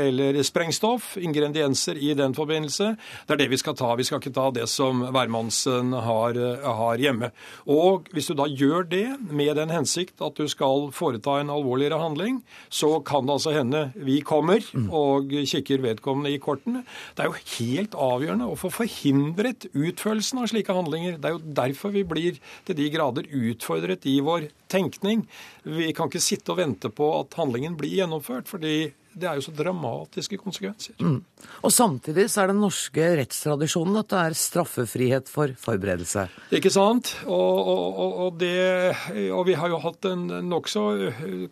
eller 0.00 0.21
eller 0.30 0.46
sprengstoff, 0.46 1.16
ingredienser 1.20 1.98
i 1.98 2.12
den 2.18 2.34
forbindelse. 2.36 2.92
Det 3.26 3.34
er 3.34 3.40
det 3.42 3.50
vi 3.52 3.60
skal 3.60 3.76
ta. 3.78 3.90
Vi 3.98 4.06
skal 4.06 4.20
ikke 4.22 4.34
ta 4.34 4.48
det 4.54 4.68
som 4.70 5.02
hvermannsen 5.12 5.92
har, 5.92 6.38
har, 6.62 7.02
hjemme. 7.02 7.32
Og 7.70 8.08
hvis 8.14 8.30
du 8.30 8.36
da 8.38 8.46
gjør 8.48 8.86
det 8.88 9.06
med 9.30 9.56
den 9.58 9.72
hensikt 9.74 10.22
at 10.22 10.38
du 10.38 10.48
skal 10.50 10.90
foreta 10.94 11.38
en 11.40 11.52
alvorligere 11.52 12.00
handling, 12.00 12.40
så 12.70 13.00
kan 13.06 13.26
det 13.26 13.36
altså 13.36 13.54
hende 13.56 13.84
vi 13.96 14.20
kommer 14.26 14.64
og 14.92 15.32
kikker 15.48 15.82
vedkommende 15.84 16.32
i 16.32 16.40
kortene. 16.42 16.84
Det 17.16 17.24
er 17.24 17.30
jo 17.30 17.42
helt 17.58 17.98
avgjørende 17.98 18.50
å 18.50 18.58
få 18.58 18.72
forhindret 18.72 19.68
utførelsen 19.72 20.42
av 20.42 20.50
slike 20.52 20.76
handlinger. 20.76 21.18
Det 21.18 21.30
er 21.30 21.36
jo 21.36 21.54
derfor 21.62 21.94
vi 21.94 22.06
blir 22.08 22.40
til 22.66 22.78
de 22.78 22.88
grader 22.92 23.28
utfordret 23.28 24.06
i 24.08 24.18
vår 24.24 24.50
tenkning. 24.72 25.26
Vi 25.62 25.92
kan 25.96 26.10
ikke 26.10 26.22
sitte 26.22 26.54
og 26.54 26.60
vente 26.62 26.90
på 26.92 27.08
at 27.18 27.38
handlingen 27.38 27.76
blir 27.78 28.02
gjennomført, 28.02 28.48
fordi 28.50 28.92
det 29.14 29.28
er 29.28 29.38
jo 29.38 29.44
så 29.44 29.52
dramatiske 29.56 30.38
konsekvenser. 30.40 30.96
Mm. 31.02 31.20
Og 31.62 31.72
Samtidig 31.72 32.28
så 32.30 32.42
er 32.42 32.52
den 32.52 32.62
norske 32.62 33.06
rettstradisjonen 33.18 33.98
at 34.00 34.10
det 34.12 34.20
er 34.20 34.36
straffefrihet 34.38 35.30
for 35.32 35.52
forberedelse. 35.58 36.26
Ikke 36.54 36.72
sant? 36.72 37.12
Og, 37.26 37.70
og, 37.72 38.12
og, 38.26 38.38
det, 38.40 38.92
og 39.34 39.44
vi 39.48 39.56
har 39.58 39.72
jo 39.72 39.80
hatt 39.82 40.08
en 40.10 40.26
nokså 40.48 40.84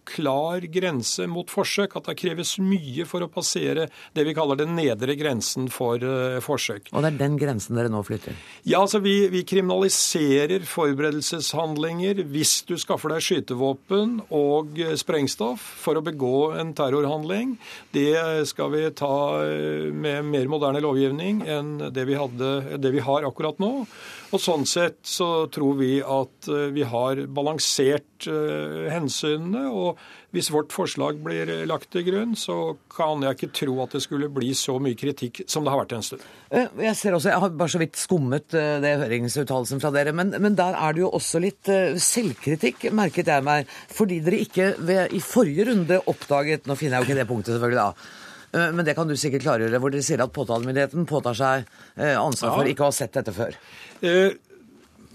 klar 0.08 0.64
grense 0.72 1.26
mot 1.30 1.50
forsøk. 1.50 1.98
At 1.98 2.10
det 2.10 2.18
kreves 2.20 2.56
mye 2.62 3.06
for 3.08 3.24
å 3.24 3.30
passere 3.32 3.88
det 4.16 4.26
vi 4.28 4.34
kaller 4.36 4.60
den 4.60 4.76
nedre 4.78 5.16
grensen 5.18 5.68
for 5.72 6.00
uh, 6.02 6.38
forsøk. 6.44 6.92
Og 6.94 7.04
det 7.04 7.12
er 7.12 7.20
den 7.20 7.38
grensen 7.40 7.78
dere 7.78 7.92
nå 7.92 8.02
flytter? 8.06 8.36
Ja, 8.64 8.82
altså 8.82 9.02
vi, 9.04 9.16
vi 9.32 9.44
kriminaliserer 9.48 10.64
forberedelseshandlinger 10.68 12.24
hvis 12.30 12.60
du 12.68 12.76
skaffer 12.80 13.14
deg 13.14 13.24
skytevåpen 13.24 14.20
og 14.36 14.78
sprengstoff 15.00 15.64
for 15.84 15.98
å 15.98 16.04
begå 16.04 16.52
en 16.60 16.74
terrorhandling 16.76 17.49
lovgivning. 17.50 17.58
Det 17.92 18.46
skal 18.46 18.70
vi 18.70 18.90
ta 18.90 19.42
eh, 19.44 19.92
med 19.92 20.24
mer 20.24 20.48
moderne 20.48 20.80
lovgivning 20.80 21.42
enn 21.46 21.90
det 21.92 22.06
vi, 22.06 22.14
hadde, 22.14 22.78
det 22.78 22.90
vi 22.92 23.00
har 23.00 23.24
akkurat 23.24 23.58
nå. 23.58 23.86
Og 24.30 24.40
Sånn 24.40 24.66
sett 24.66 25.00
så 25.02 25.48
tror 25.50 25.76
vi 25.78 26.00
at 26.02 26.48
eh, 26.48 26.70
vi 26.72 26.82
har 26.82 27.26
balansert 27.26 28.06
hensynene. 28.20 29.70
og 29.70 29.98
Hvis 30.30 30.50
vårt 30.54 30.70
forslag 30.70 31.18
blir 31.24 31.48
lagt 31.66 31.88
til 31.90 32.04
grunn, 32.06 32.36
så 32.38 32.76
kan 32.92 33.24
jeg 33.26 33.34
ikke 33.36 33.50
tro 33.56 33.74
at 33.82 33.96
det 33.96 34.02
skulle 34.04 34.28
bli 34.30 34.52
så 34.54 34.76
mye 34.82 34.98
kritikk 34.98 35.42
som 35.50 35.66
det 35.66 35.72
har 35.74 35.80
vært 35.82 35.96
en 35.96 36.06
stund. 36.06 36.22
Jeg 36.50 36.94
ser 36.98 37.16
også, 37.16 37.32
jeg 37.32 37.42
har 37.42 37.56
bare 37.58 37.72
så 37.74 37.80
vidt 37.82 37.98
skummet 37.98 38.46
det 38.54 38.94
høringsuttalelsen 39.02 39.82
fra 39.82 39.90
dere, 39.94 40.14
men, 40.14 40.30
men, 40.38 40.54
der 40.58 40.78
er 40.78 40.94
det 40.94 41.02
jo 41.02 41.10
også 41.18 41.42
litt 41.42 41.70
selvkritikk, 41.98 42.90
merket 42.94 43.30
jeg 43.32 43.46
meg. 43.46 43.70
Fordi 43.90 44.20
dere 44.22 44.42
ikke 44.44 44.72
ved, 44.78 45.16
i 45.18 45.22
forrige 45.24 45.66
runde 45.70 45.98
oppdaget 46.10 46.68
Nå 46.70 46.76
finner 46.78 46.98
jeg 46.98 47.02
jo 47.02 47.10
ikke 47.10 47.20
det 47.20 47.30
punktet, 47.30 47.56
selvfølgelig, 47.56 47.82
da. 47.82 48.60
Men 48.74 48.82
det 48.86 48.96
kan 48.98 49.06
du 49.06 49.14
sikkert 49.18 49.44
klargjøre, 49.44 49.78
hvor 49.82 49.94
dere 49.94 50.02
sier 50.02 50.22
at 50.22 50.32
påtalemyndigheten 50.34 51.06
påtar 51.10 51.36
seg 51.38 51.68
ansvar 51.98 52.56
for 52.56 52.70
ikke 52.70 52.86
å 52.86 52.90
ha 52.90 52.96
sett 52.96 53.14
dette 53.14 53.34
før. 53.34 53.54
Eh, 54.02 54.32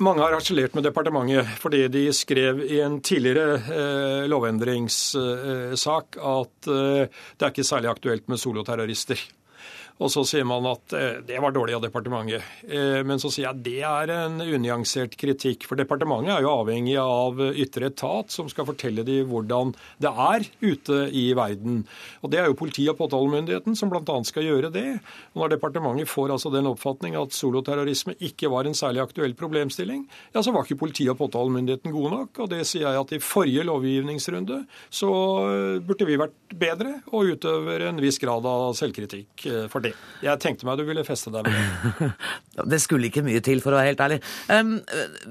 mange 0.03 0.23
har 0.23 0.35
harselert 0.35 0.75
med 0.75 0.85
departementet 0.87 1.55
fordi 1.61 1.85
de 1.91 2.03
skrev 2.15 2.61
i 2.65 2.81
en 2.83 2.99
tidligere 3.05 3.59
eh, 3.71 4.25
lovendringssak 4.31 6.19
at 6.19 6.69
eh, 6.71 7.07
det 7.07 7.47
er 7.47 7.53
ikke 7.53 7.67
særlig 7.67 7.91
aktuelt 7.93 8.27
med 8.31 8.41
soloterrorister. 8.41 9.19
Og 9.95 10.11
så 10.11 10.25
sier 10.27 10.43
man 10.47 10.65
at 10.67 10.93
eh, 10.95 11.21
det 11.23 11.37
var 11.39 11.53
dårlig 11.55 11.77
av 11.77 11.83
departementet. 11.85 12.43
Eh, 12.67 12.99
men 13.07 13.21
så 13.21 13.29
sier 13.31 13.45
jeg 13.45 13.53
at 13.53 13.61
det 13.63 13.77
er 13.87 14.11
en 14.11 14.41
unyansert 14.43 15.15
kritikk. 15.19 15.63
For 15.69 15.79
departementet 15.79 16.33
er 16.35 16.43
jo 16.43 16.51
avhengig 16.51 16.97
av 16.99 17.39
ytre 17.55 17.87
etat 17.93 18.33
som 18.33 18.49
skal 18.51 18.67
fortelle 18.67 19.05
dem 19.07 19.29
hvordan 19.31 19.71
det 20.03 20.11
er 20.11 20.47
ute 20.59 20.99
i 21.15 21.29
verden. 21.37 21.85
Og 22.19 22.33
det 22.33 22.41
er 22.41 22.49
jo 22.49 22.57
politi- 22.59 22.89
og 22.91 22.99
påtalemyndigheten 22.99 23.77
som 23.79 23.93
bl.a. 23.93 24.17
skal 24.27 24.47
gjøre 24.49 24.73
det. 24.75 24.97
Og 25.31 25.45
når 25.45 25.55
departementet 25.55 26.11
får 26.11 26.35
altså 26.35 26.51
den 26.51 26.67
oppfatning 26.67 27.15
at 27.19 27.35
soloterrorisme 27.35 28.17
ikke 28.19 28.51
var 28.51 28.67
en 28.67 28.75
særlig 28.75 29.05
aktuell 29.05 29.37
problemstilling, 29.39 30.03
ja, 30.35 30.43
så 30.43 30.51
var 30.51 30.67
ikke 30.67 30.81
politi- 30.83 31.07
og 31.11 31.21
påtalemyndigheten 31.23 31.95
gode 31.95 32.11
nok. 32.17 32.43
Og 32.43 32.51
det 32.51 32.65
sier 32.67 32.89
jeg 32.89 33.05
at 33.05 33.15
i 33.15 33.21
forrige 33.23 33.63
lovgivningsrunde 33.71 34.59
så 34.91 35.13
eh, 35.47 35.79
burde 35.87 36.11
vi 36.11 36.19
vært 36.19 36.35
bedre 36.51 36.97
og 37.15 37.31
utøver 37.31 37.87
en 37.87 38.03
viss 38.03 38.19
grad 38.19 38.43
av 38.43 38.75
selvkritikk 38.75 39.47
for 39.71 39.84
det. 39.85 39.93
Jeg 40.25 40.41
tenkte 40.43 40.67
meg 40.67 40.79
du 40.79 40.85
ville 40.87 41.05
feste 41.07 41.33
deg 41.33 41.47
med 41.49 41.99
det. 41.99 42.67
det 42.75 42.81
skulle 42.83 43.09
ikke 43.11 43.25
mye 43.25 43.43
til, 43.45 43.61
for 43.63 43.75
å 43.75 43.81
være 43.81 43.93
helt 43.93 44.05
ærlig. 44.05 44.21
Um, 44.49 44.77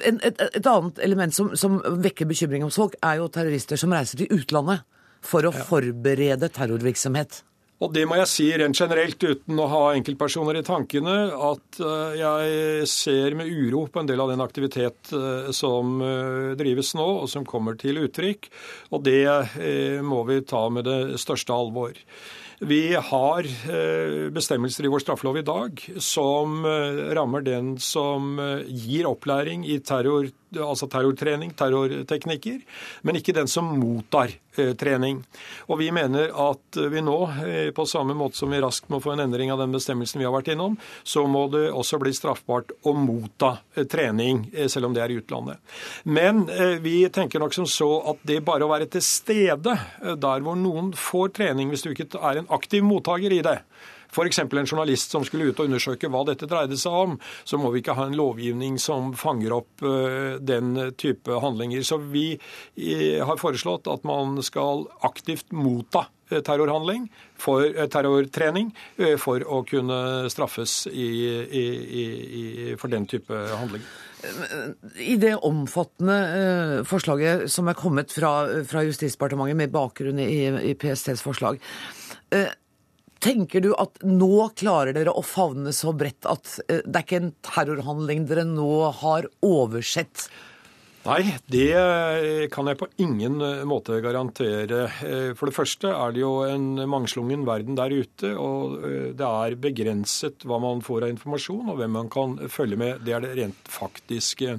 et, 0.01 0.21
et, 0.31 0.45
et, 0.51 0.61
annet 0.67 1.01
element 1.07 1.37
som, 1.37 1.55
som, 1.59 1.81
vekker 2.05 2.29
bekymring 2.31 2.67
hos 2.67 2.79
folk, 2.81 2.99
er 3.03 3.21
jo 3.23 3.31
terrorister 3.33 3.81
som 3.81 3.95
reiser 3.95 4.23
til 4.23 4.31
utlandet 4.39 4.87
for 5.25 5.47
å 5.49 5.55
ja. 5.55 5.67
forberede 5.69 6.53
terrorvirksomhet. 6.53 7.43
Og 7.83 7.91
det 7.93 8.05
må 8.07 8.17
jeg 8.21 8.31
si 8.31 8.47
rent 8.55 8.79
generelt, 8.79 9.19
uten 9.19 9.59
å 9.61 9.67
ha 9.69 9.81
enkeltpersoner 9.97 10.61
i 10.61 10.65
tankene, 10.65 11.17
at 11.51 11.81
eh, 11.83 12.15
jeg 12.21 12.87
ser 12.89 13.35
med 13.37 13.51
uro 13.51 13.85
på 13.91 14.01
en 14.01 14.09
del 14.09 14.23
av 14.23 14.31
den 14.31 14.45
aktivitet 14.45 15.11
eh, 15.13 15.51
som 15.55 15.99
eh, 16.05 16.55
drives 16.61 16.95
nå, 16.97 17.09
og 17.25 17.29
som 17.31 17.47
kommer 17.49 17.77
til 17.81 17.99
uttrykk. 18.07 18.49
Og 18.95 19.05
det 19.05 20.01
må 20.07 20.23
vi 20.29 20.41
ta 20.47 20.63
med 20.73 20.87
det 20.87 21.21
største 21.21 21.55
alvor. 21.55 21.99
Vi 22.61 22.95
har 22.95 23.45
eh, 23.45 24.31
bestemmelser 24.31 24.87
i 24.87 24.93
vår 24.93 25.03
straffelov 25.03 25.39
i 25.39 25.47
dag 25.47 25.81
som 25.99 26.65
eh, 26.65 27.01
rammer 27.17 27.43
den 27.43 27.75
som 27.83 28.39
eh, 28.39 28.63
gir 28.69 29.09
opplæring 29.11 29.67
i 29.67 29.81
terror 29.83 30.31
altså 30.63 30.89
terrortrening, 30.91 31.53
terrorteknikker, 31.57 32.61
men 33.03 33.19
ikke 33.19 33.35
den 33.37 33.51
som 33.51 33.71
mottar 33.79 34.33
eh, 34.57 34.73
trening. 34.79 35.23
Og 35.69 35.79
Vi 35.81 35.91
mener 35.95 36.31
at 36.31 36.79
vi 36.91 37.03
nå, 37.05 37.17
eh, 37.45 37.71
på 37.75 37.87
samme 37.89 38.17
måte 38.19 38.39
som 38.39 38.53
vi 38.53 38.61
raskt 38.63 38.91
må 38.93 39.01
få 39.03 39.15
en 39.15 39.25
endring 39.27 39.53
av 39.53 39.63
den 39.63 39.75
bestemmelsen 39.75 40.23
vi 40.23 40.29
har 40.29 40.35
vært 40.35 40.53
innom, 40.55 40.77
så 41.03 41.27
må 41.27 41.47
det 41.53 41.67
også 41.73 42.01
bli 42.03 42.15
straffbart 42.15 42.75
å 42.85 42.95
motta 42.99 43.57
eh, 43.75 43.85
trening, 43.85 44.47
selv 44.69 44.91
om 44.91 44.97
det 44.97 45.05
er 45.05 45.15
i 45.15 45.19
utlandet. 45.21 45.59
Men 46.05 46.45
vi 46.83 47.09
tenker 47.13 47.41
nok 47.41 47.55
som 47.55 47.67
så 47.69 47.89
at 48.11 48.23
det 48.27 48.43
bare 48.45 48.67
å 48.67 48.71
være 48.71 48.89
til 48.93 49.03
stede 49.05 49.75
der 50.01 50.45
hvor 50.45 50.57
noen 50.59 50.93
får 50.97 51.35
trening, 51.39 51.71
hvis 51.73 51.85
du 51.85 51.93
ikke 51.93 52.09
er 52.21 52.41
en 52.41 52.51
aktiv 52.55 52.85
mottaker 52.87 53.33
i 53.33 53.43
det, 53.45 53.59
f.eks. 54.15 54.39
en 54.39 54.67
journalist 54.67 55.15
som 55.15 55.25
skulle 55.27 55.51
ut 55.51 55.61
og 55.61 55.69
undersøke 55.69 56.11
hva 56.13 56.25
dette 56.29 56.49
dreide 56.51 56.79
seg 56.81 56.95
om, 56.95 57.19
så 57.45 57.59
må 57.61 57.73
vi 57.75 57.83
ikke 57.83 57.97
ha 57.99 58.09
en 58.09 58.19
lovgivning 58.19 58.79
som 58.83 59.13
fanger 59.19 59.57
opp 59.59 59.85
eh, 59.85 60.37
den 60.41 60.77
type 61.01 61.41
handlinger. 61.43 61.85
Så 61.87 61.99
vi 61.99 62.35
eh, 62.35 63.21
har 63.25 63.41
foreslått 63.41 63.91
at 63.91 64.07
man 64.07 64.39
skal 64.47 64.87
aktivt 65.07 65.53
motta 65.55 66.07
eh, 66.31 66.41
terrorhandling, 66.45 67.09
for, 67.45 67.67
terrortrening, 67.91 68.71
for 69.21 69.43
å 69.43 69.65
kunne 69.69 70.31
straffes 70.33 70.85
i, 70.89 71.09
i, 71.45 71.65
i, 72.01 72.45
for 72.81 72.93
den 72.93 73.09
type 73.11 73.35
handling. 73.59 73.83
I 74.97 75.19
det 75.21 75.35
omfattende 75.45 76.85
forslaget 76.89 77.51
som 77.53 77.69
er 77.69 77.77
kommet 77.77 78.15
fra, 78.15 78.31
fra 78.65 78.85
Justisdepartementet 78.87 79.59
med 79.59 79.75
bakgrunn 79.75 80.23
i, 80.23 80.73
PSTs 80.81 81.21
forslag, 81.27 81.61
Tenker 83.25 83.63
du 83.65 83.71
at 83.81 84.03
nå 84.05 84.51
klarer 84.61 84.93
dere 84.93 85.13
å 85.17 85.23
favne 85.25 85.73
så 85.73 85.95
bredt 85.97 86.27
at 86.29 86.59
eh, 86.69 86.83
det 86.85 86.99
er 86.99 87.07
ikke 87.07 87.21
en 87.23 87.31
terrorhandling 87.47 88.27
dere 88.29 88.45
nå 88.45 88.91
har 89.01 89.31
oversett? 89.41 90.27
Nei, 91.05 91.35
det 91.53 91.67
eh, 91.77 92.47
kan 92.49 92.65
jeg 92.71 92.79
på 92.81 92.87
ingen 93.05 93.37
eh, 93.45 93.61
måte 93.69 93.99
garantere. 94.01 94.87
Eh, 95.05 95.33
for 95.37 95.51
det 95.51 95.53
første 95.53 95.91
er 95.93 96.15
det 96.17 96.23
jo 96.23 96.31
en 96.49 96.79
mangslungen 96.89 97.43
verden 97.45 97.77
der 97.77 97.93
ute, 97.93 98.31
og 98.41 98.79
det 99.13 99.27
er 99.29 99.57
begrenset 99.61 100.47
hva 100.49 100.57
man 100.65 100.81
får 100.85 101.05
av 101.05 101.13
informasjon, 101.13 101.69
og 101.69 101.77
hvem 101.77 101.93
man 101.99 102.09
kan 102.13 102.39
følge 102.49 102.79
med. 102.81 103.03
Det 103.05 103.13
er 103.13 103.21
det 103.21 103.35
rent 103.37 103.69
faktiske. 103.69 104.55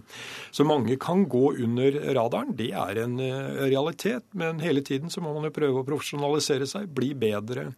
Så 0.53 0.67
mange 0.69 0.99
kan 1.01 1.23
gå 1.25 1.55
under 1.65 1.97
radaren. 2.13 2.53
Det 2.53 2.69
er 2.77 3.01
en 3.01 3.17
realitet. 3.17 4.27
Men 4.37 4.61
hele 4.61 4.85
tiden 4.85 5.09
så 5.09 5.25
må 5.25 5.33
man 5.33 5.49
jo 5.49 5.53
prøve 5.55 5.81
å 5.81 5.87
profesjonalisere 5.87 6.69
seg, 6.69 6.93
bli 6.93 7.15
bedre. 7.17 7.71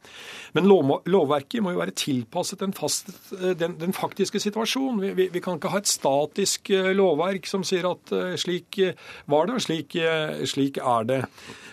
Men 0.57 0.67
lovverket 0.67 1.63
må 1.63 1.71
jo 1.71 1.81
være 1.85 1.95
tilpasset 1.95 2.65
den, 2.65 2.75
fast, 2.75 3.13
den, 3.31 3.79
den 3.79 3.95
faktiske 3.95 4.43
situasjonen. 4.43 4.99
Vi, 5.05 5.15
vi, 5.21 5.31
vi, 5.37 5.45
kan 5.45 5.55
ikke 5.55 5.71
ha 5.71 5.79
et 5.79 5.91
statisk 5.91 6.73
lovverk 6.99 7.47
som 7.47 7.63
sier 7.67 7.87
at 7.87 8.11
slik 8.41 8.56
slik 8.57 8.79
var 9.25 9.47
det, 9.47 9.57
og 9.57 9.61
slik, 9.61 9.97
slik 10.45 10.77
er 10.77 11.07
det. 11.07 11.21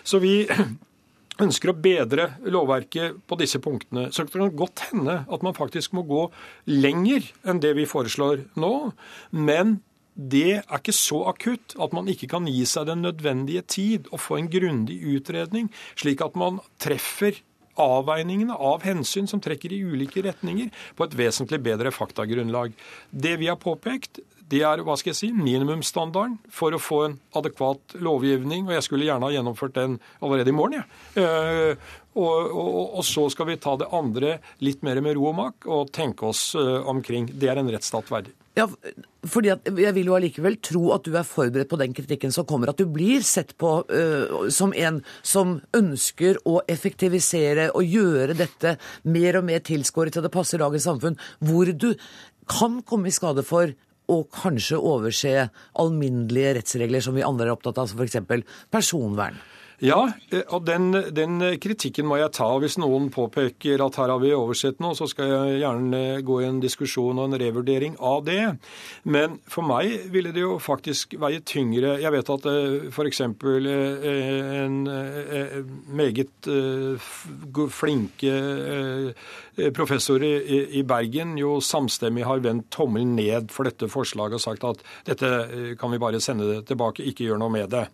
Så 0.03 0.19
vi 0.23 0.45
ønsker 1.45 1.71
å 1.71 1.79
bedre 1.79 2.29
lovverket 2.47 3.17
på 3.27 3.37
disse 3.39 3.59
punktene, 3.59 4.09
så 4.11 4.23
det 4.23 4.33
kan 4.33 4.55
godt 4.55 4.87
hende 4.91 5.23
at 5.27 5.43
man 5.43 5.57
faktisk 5.57 5.95
må 5.97 6.05
gå 6.07 6.27
lenger 6.69 7.25
enn 7.45 7.59
det 7.63 7.75
vi 7.75 7.87
foreslår 7.89 8.45
nå. 8.55 8.73
Men 9.31 9.79
det 10.15 10.61
er 10.61 10.77
ikke 10.77 10.95
så 10.95 11.25
akutt 11.27 11.75
at 11.81 11.95
man 11.95 12.07
ikke 12.07 12.29
kan 12.31 12.47
gi 12.47 12.63
seg 12.69 12.87
den 12.87 13.03
nødvendige 13.03 13.65
tid 13.67 14.07
og 14.13 14.23
få 14.23 14.39
en 14.39 14.47
grundig 14.51 15.01
utredning, 15.17 15.67
slik 15.99 16.23
at 16.23 16.37
man 16.39 16.61
treffer 16.79 17.41
avveiningene 17.75 18.55
av 18.55 18.85
hensyn 18.87 19.27
som 19.27 19.41
trekker 19.43 19.73
i 19.75 19.81
ulike 19.83 20.23
retninger, 20.23 20.69
på 20.95 21.03
et 21.03 21.17
vesentlig 21.19 21.59
bedre 21.65 21.91
faktagrunnlag. 21.91 22.71
Det 23.11 23.35
vi 23.41 23.49
har 23.51 23.59
påpekt, 23.59 24.21
det 24.51 24.61
er 24.67 24.83
hva 24.85 24.95
skal 24.99 25.13
jeg 25.13 25.19
si, 25.19 25.31
minimumsstandarden 25.33 26.37
for 26.53 26.75
å 26.75 26.81
få 26.81 27.01
en 27.07 27.19
adekvat 27.37 27.97
lovgivning. 27.97 28.67
Og 28.67 28.75
jeg 28.77 28.85
skulle 28.85 29.07
gjerne 29.07 29.25
ha 29.25 29.33
gjennomført 29.33 29.77
den 29.77 29.99
allerede 30.21 30.51
i 30.51 30.55
morgen. 30.55 30.83
Ja. 31.15 31.27
Uh, 31.75 32.01
og, 32.15 32.51
og, 32.55 32.83
og, 32.95 33.03
så 33.03 33.25
skal 33.33 33.49
vi 33.49 33.57
ta 33.59 33.73
det 33.75 33.89
andre 33.91 34.37
litt 34.63 34.85
mer 34.87 35.01
med 35.03 35.17
ro 35.17 35.25
og 35.33 35.35
mak 35.35 35.65
og 35.67 35.89
tenke 35.95 36.29
oss 36.29 36.53
uh, 36.55 36.79
omkring. 36.87 37.27
Det 37.27 37.49
er 37.51 37.59
en 37.59 37.71
rettsstat 37.73 38.11
verdig. 38.13 38.31
Ja, 38.55 38.69
fordi 39.27 39.49
Jeg 39.51 39.93
vil 39.97 40.07
jo 40.07 40.15
allikevel 40.15 40.55
tro 40.63 40.93
at 40.95 41.03
du 41.03 41.17
er 41.19 41.27
forberedt 41.27 41.67
på 41.73 41.79
den 41.81 41.95
kritikken 41.97 42.31
som 42.31 42.47
kommer. 42.47 42.71
At 42.71 42.79
du 42.79 42.85
blir 42.87 43.25
sett 43.27 43.51
på 43.59 43.73
uh, 43.83 44.45
som 44.53 44.71
en 44.77 45.01
som 45.27 45.57
ønsker 45.75 46.39
å 46.47 46.61
effektivisere 46.71 47.71
og 47.75 47.83
gjøre 47.83 48.37
dette 48.39 48.77
mer 49.03 49.41
og 49.41 49.49
mer 49.49 49.65
tilskåret 49.65 50.15
til 50.15 50.23
det 50.23 50.31
passer 50.31 50.63
dagens 50.63 50.87
samfunn. 50.87 51.19
Hvor 51.43 51.73
du 51.73 51.91
kan 52.47 52.79
komme 52.87 53.09
i 53.09 53.15
skade 53.15 53.43
for 53.43 53.73
og 54.11 54.27
kanskje 54.33 54.79
overse 54.79 55.33
alminnelige 55.81 56.55
rettsregler 56.59 57.03
som 57.03 57.17
vi 57.17 57.25
andre 57.25 57.49
er 57.49 57.55
opptatt 57.55 57.81
av, 57.81 57.89
som 57.89 58.01
f.eks. 58.01 58.45
personvern. 58.73 59.37
Ja, 59.85 59.99
eh, 60.33 60.41
og 60.53 60.63
den, 60.65 60.89
den, 61.13 61.41
kritikken 61.61 62.07
må 62.09 62.17
jeg 62.17 62.33
ta. 62.33 62.47
Hvis 62.61 62.77
noen 62.81 63.11
påpeker 63.13 63.81
at 63.85 63.97
her 63.99 64.11
har 64.13 64.21
vi 64.23 64.31
oversett 64.33 64.79
noe, 64.81 64.97
så 64.97 65.07
skal 65.09 65.29
jeg 65.29 65.59
gjerne 65.61 66.01
gå 66.25 66.39
i 66.41 66.47
en 66.47 66.61
diskusjon 66.63 67.19
og 67.19 67.27
en 67.27 67.37
revurdering 67.41 67.97
av 67.99 68.23
det. 68.25 68.41
Men 69.03 69.37
for 69.51 69.67
meg 69.67 70.07
ville 70.13 70.33
det 70.35 70.41
jo 70.41 70.57
faktisk 70.61 71.17
veie 71.21 71.41
tyngre 71.45 71.95
Jeg 72.01 72.13
vet 72.15 72.31
at 72.33 72.47
eh, 72.49 72.87
f.eks. 72.89 73.21
Eh, 73.25 74.07
en 74.55 74.77
meget 75.95 76.49
flinke 77.75 78.33
professor 79.75 80.23
i 80.23 80.81
Bergen 80.87 81.35
jo 81.39 81.57
samstemmig 81.63 82.25
har 82.27 82.41
vendt 82.43 82.71
tommelen 82.73 83.13
ned 83.17 83.53
for 83.53 83.67
dette 83.67 83.89
forslaget 83.91 84.39
og 84.39 84.43
sagt 84.43 84.65
at 84.67 84.81
dette 85.07 85.75
kan 85.79 85.93
vi 85.93 86.01
bare 86.01 86.23
sende 86.23 86.47
det 86.49 86.63
tilbake, 86.71 87.05
ikke 87.05 87.27
gjør 87.27 87.41
noe 87.41 87.53
med 87.53 87.69
det. 87.75 87.85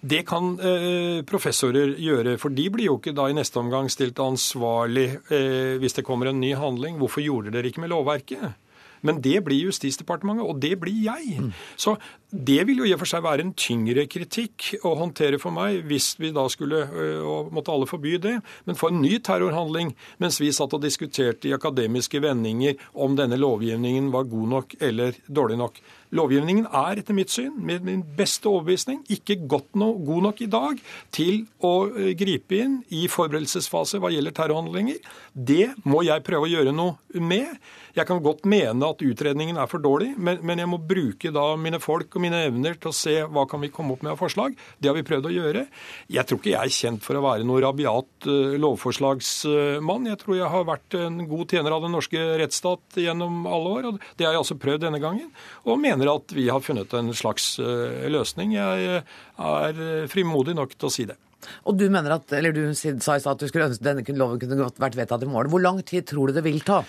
Det 0.00 0.20
kan 0.28 0.52
eh, 0.62 1.24
professorer 1.26 1.96
gjøre, 1.98 2.36
for 2.38 2.54
de 2.54 2.68
blir 2.70 2.86
jo 2.86 2.98
ikke 3.00 3.16
da 3.16 3.26
i 3.28 3.34
neste 3.34 3.58
omgang 3.58 3.88
stilt 3.90 4.20
ansvarlig 4.22 5.08
eh, 5.34 5.74
hvis 5.82 5.98
det 5.98 6.04
kommer 6.06 6.30
en 6.30 6.38
ny 6.38 6.52
handling. 6.54 7.00
Hvorfor 7.00 7.24
gjorde 7.24 7.54
dere 7.54 7.66
ikke 7.72 7.82
med 7.82 7.90
lovverket? 7.90 8.54
Men 9.02 9.22
det 9.24 9.42
blir 9.46 9.68
Justisdepartementet, 9.68 10.46
og 10.46 10.60
det 10.62 10.74
blir 10.80 10.96
jeg. 11.08 11.42
Mm. 11.42 11.52
Så 11.76 11.96
det 12.28 12.60
vil 12.68 12.82
jo 12.82 12.86
i 12.88 12.92
og 12.92 13.00
for 13.00 13.08
seg 13.08 13.22
være 13.24 13.44
en 13.46 13.54
tyngre 13.56 14.04
kritikk 14.10 14.74
å 14.84 14.92
håndtere 15.00 15.38
for 15.40 15.54
meg, 15.54 15.80
hvis 15.88 16.10
vi 16.20 16.28
da 16.36 16.44
skulle 16.52 16.82
øh, 16.84 17.22
og 17.24 17.52
måtte 17.56 17.72
alle 17.72 17.88
forby 17.88 18.18
det. 18.20 18.34
Men 18.68 18.76
for 18.76 18.92
en 18.92 19.00
ny 19.00 19.14
terrorhandling, 19.24 19.94
mens 20.20 20.40
vi 20.42 20.50
satt 20.52 20.76
og 20.76 20.84
diskuterte 20.84 21.48
i 21.48 21.54
akademiske 21.56 22.20
vendinger 22.20 22.76
om 22.92 23.16
denne 23.16 23.38
lovgivningen 23.40 24.12
var 24.12 24.28
god 24.28 24.52
nok 24.52 24.76
eller 24.84 25.16
dårlig 25.24 25.56
nok. 25.62 25.80
Lovgivningen 26.16 26.68
er 26.72 27.00
etter 27.00 27.16
mitt 27.16 27.32
syn, 27.32 27.52
med 27.64 27.84
min 27.84 28.00
beste 28.16 28.48
overbevisning, 28.48 29.02
ikke 29.12 29.38
godt 29.48 29.76
no, 29.76 29.90
god 29.92 30.28
nok 30.28 30.40
i 30.44 30.48
dag 30.52 30.78
til 31.12 31.42
å 31.64 31.74
øh, 31.88 32.12
gripe 32.16 32.60
inn 32.60 32.78
i 32.92 33.06
forberedelsesfase 33.12 34.00
hva 34.00 34.12
gjelder 34.12 34.36
terrorhandlinger. 34.36 35.00
Det 35.32 35.74
må 35.88 36.04
jeg 36.04 36.24
prøve 36.28 36.48
å 36.48 36.52
gjøre 36.52 36.76
noe 36.76 37.24
med. 37.24 37.56
Jeg 37.98 38.06
kan 38.06 38.20
godt 38.22 38.44
mene 38.46 38.88
at 38.92 39.00
utredningen 39.02 39.56
er 39.58 39.66
for 39.70 39.82
dårlig, 39.82 40.12
men, 40.14 40.38
men, 40.46 40.60
jeg 40.62 40.70
må 40.70 40.78
bruke 40.78 41.32
da 41.34 41.44
mine 41.58 41.80
folk 41.82 42.14
og 42.14 42.22
mine 42.22 42.44
evner 42.46 42.76
til 42.78 42.92
å 42.92 42.94
se 42.94 43.14
hva 43.26 43.42
kan 43.50 43.62
vi 43.64 43.72
komme 43.74 43.96
opp 43.96 44.04
med 44.06 44.12
av 44.12 44.20
forslag. 44.20 44.54
Det 44.78 44.90
har 44.90 44.94
vi 44.94 45.02
prøvd 45.08 45.26
å 45.26 45.34
gjøre. 45.34 45.64
Jeg 46.14 46.28
tror 46.28 46.38
ikke 46.38 46.52
jeg 46.52 46.60
er 46.62 46.76
kjent 46.76 47.02
for 47.02 47.18
å 47.18 47.24
være 47.24 47.46
noen 47.48 47.64
rabiat 47.64 48.28
uh, 48.30 48.54
lovforslagsmann. 48.62 50.10
Jeg 50.12 50.22
tror 50.22 50.38
jeg 50.38 50.52
har 50.54 50.68
vært 50.68 50.98
en 51.00 51.20
god 51.26 51.54
tjener 51.56 51.74
av 51.74 51.86
den 51.86 51.96
norske 51.98 52.26
rettsstat 52.38 53.00
gjennom 53.02 53.48
alle 53.50 53.74
år. 53.80 53.90
og 53.90 54.02
Det 54.14 54.28
har 54.28 54.36
jeg 54.36 54.44
altså 54.44 54.60
prøvd 54.62 54.86
denne 54.86 55.02
gangen, 55.02 55.32
og 55.66 55.82
mener 55.82 56.14
at 56.14 56.36
vi 56.36 56.46
har 56.52 56.62
funnet 56.62 56.94
en 56.94 57.10
slags 57.18 57.56
uh, 57.58 58.06
løsning. 58.06 58.54
Jeg 58.54 59.02
er 59.02 59.82
frimodig 60.12 60.54
nok 60.58 60.78
til 60.78 60.86
å 60.86 60.94
si 60.94 61.08
det. 61.10 61.18
Og 61.70 61.76
du 61.78 61.86
mener 61.90 62.16
at, 62.16 62.32
eller 62.34 62.54
du 62.54 62.62
sa 62.74 62.92
i 62.94 63.22
stad 63.22 63.34
at 63.34 63.42
du 63.42 63.50
skulle 63.50 63.68
ønske 63.70 63.84
denne 63.84 64.18
loven 64.18 64.40
kunne 64.42 64.70
vært 64.78 64.98
vedtatt 64.98 65.24
i 65.24 65.30
morgen. 65.30 65.50
Hvor 65.52 65.62
lang 65.62 65.82
tid 65.86 66.06
tror 66.10 66.30
du 66.30 66.38
det 66.38 66.46
vil 66.46 66.62
ta? 66.66 66.82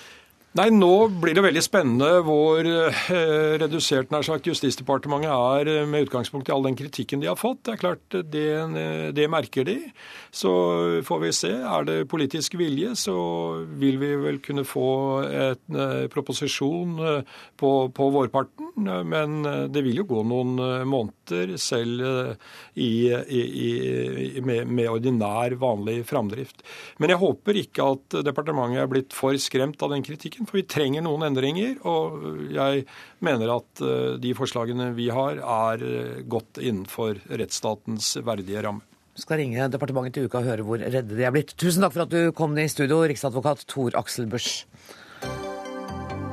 Nei, 0.58 0.72
Nå 0.74 1.12
blir 1.22 1.36
det 1.38 1.44
veldig 1.46 1.62
spennende 1.62 2.24
hvor 2.26 2.66
eh, 2.66 3.10
redusert 3.62 4.10
nær 4.10 4.26
sagt, 4.26 4.48
Justisdepartementet 4.50 5.30
er 5.30 5.70
eh, 5.70 5.84
med 5.86 6.08
utgangspunkt 6.08 6.50
i 6.50 6.54
all 6.56 6.66
den 6.66 6.78
kritikken 6.80 7.22
de 7.22 7.30
har 7.30 7.38
fått. 7.38 7.62
Det 7.68 7.76
er 7.76 7.82
klart, 7.84 8.18
det, 8.34 8.48
det, 9.14 9.28
merker 9.30 9.68
de. 9.68 9.76
Så 10.34 10.50
får 11.06 11.22
vi 11.22 11.32
se. 11.38 11.52
Er 11.54 11.86
det 11.86 11.98
politisk 12.10 12.58
vilje, 12.58 12.96
så 12.98 13.14
vil 13.78 14.00
vi 14.02 14.10
vel 14.24 14.40
kunne 14.42 14.66
få 14.66 14.90
en 15.28 15.78
eh, 15.84 16.10
proposisjon 16.10 16.98
eh, 16.98 17.38
på, 17.54 17.72
på, 17.94 18.10
vårparten. 18.18 18.90
Men 19.06 19.46
eh, 19.46 19.62
det 19.70 19.86
vil 19.86 20.02
jo 20.02 20.08
gå 20.10 20.26
noen 20.34 20.58
eh, 20.66 20.88
måneder 20.90 21.56
selv 21.62 22.02
i, 22.74 23.06
i, 23.14 23.44
i, 23.46 24.42
med, 24.42 24.66
med 24.66 24.90
ordinær, 24.90 25.54
vanlig 25.62 26.02
framdrift. 26.10 26.66
Men 26.98 27.14
jeg 27.14 27.22
håper 27.22 27.62
ikke 27.62 27.90
at 27.94 28.20
departementet 28.26 28.82
er 28.82 28.90
blitt 28.90 29.14
for 29.14 29.38
skremt 29.38 29.82
av 29.86 29.94
den 29.94 30.06
kritikken 30.06 30.39
politikken, 30.40 30.48
for 30.48 30.60
vi 30.60 30.68
trenger 30.68 31.04
noen 31.04 31.28
endringer. 31.28 31.80
Og 31.88 32.52
jeg 32.54 32.86
mener 33.20 33.56
at 33.56 33.82
eh, 33.82 34.20
de 34.20 34.34
forslagene 34.36 34.94
vi 34.96 35.10
har, 35.10 35.40
er 35.40 35.84
eh, 35.84 36.22
godt 36.28 36.60
innenfor 36.60 37.20
rettsstatens 37.30 38.18
verdige 38.24 38.64
ramme. 38.64 38.82
Vi 39.16 39.22
skal 39.24 39.42
ringe 39.42 39.68
departementet 39.68 40.14
til 40.16 40.30
uka 40.30 40.40
og 40.40 40.48
høre 40.48 40.64
hvor 40.64 40.80
redde 40.80 41.16
de 41.16 41.26
er 41.26 41.34
blitt. 41.34 41.56
Tusen 41.60 41.84
takk 41.84 41.94
for 41.94 42.06
at 42.06 42.14
du 42.14 42.32
kom 42.32 42.54
ned 42.56 42.70
i 42.70 42.72
studio, 42.72 43.02
riksadvokat 43.04 43.66
Tor 43.68 43.92
Aksel 44.00 44.30
Busch. 44.32 44.66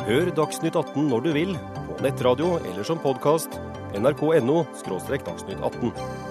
Hør 0.07 0.31
Dagsnytt 0.31 0.79
18 0.79 1.09
når 1.11 1.25
du 1.25 1.33
vil, 1.35 1.57
på 1.97 1.99
nettradio 2.07 2.61
eller 2.63 2.87
som 2.87 3.03
podkast. 3.03 3.59
nrk.no– 3.97 4.63
dagsnytt 5.27 5.59
18. 5.59 6.26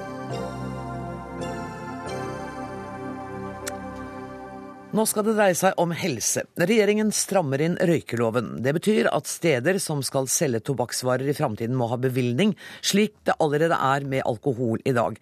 Nå 4.96 5.04
skal 5.10 5.26
det 5.28 5.34
dreie 5.36 5.56
seg 5.60 5.76
om 5.82 5.92
helse. 5.92 6.46
Regjeringen 6.56 7.10
strammer 7.12 7.60
inn 7.60 7.74
røykeloven. 7.84 8.62
Det 8.64 8.72
betyr 8.78 9.10
at 9.12 9.28
steder 9.28 9.76
som 9.84 10.00
skal 10.06 10.30
selge 10.32 10.62
tobakksvarer 10.70 11.28
i 11.28 11.36
framtiden 11.36 11.76
må 11.76 11.90
ha 11.92 11.98
bevilgning, 12.00 12.54
slik 12.80 13.18
det 13.28 13.36
allerede 13.44 13.76
er 13.76 14.06
med 14.08 14.24
alkohol 14.24 14.80
i 14.88 14.94
dag. 14.96 15.18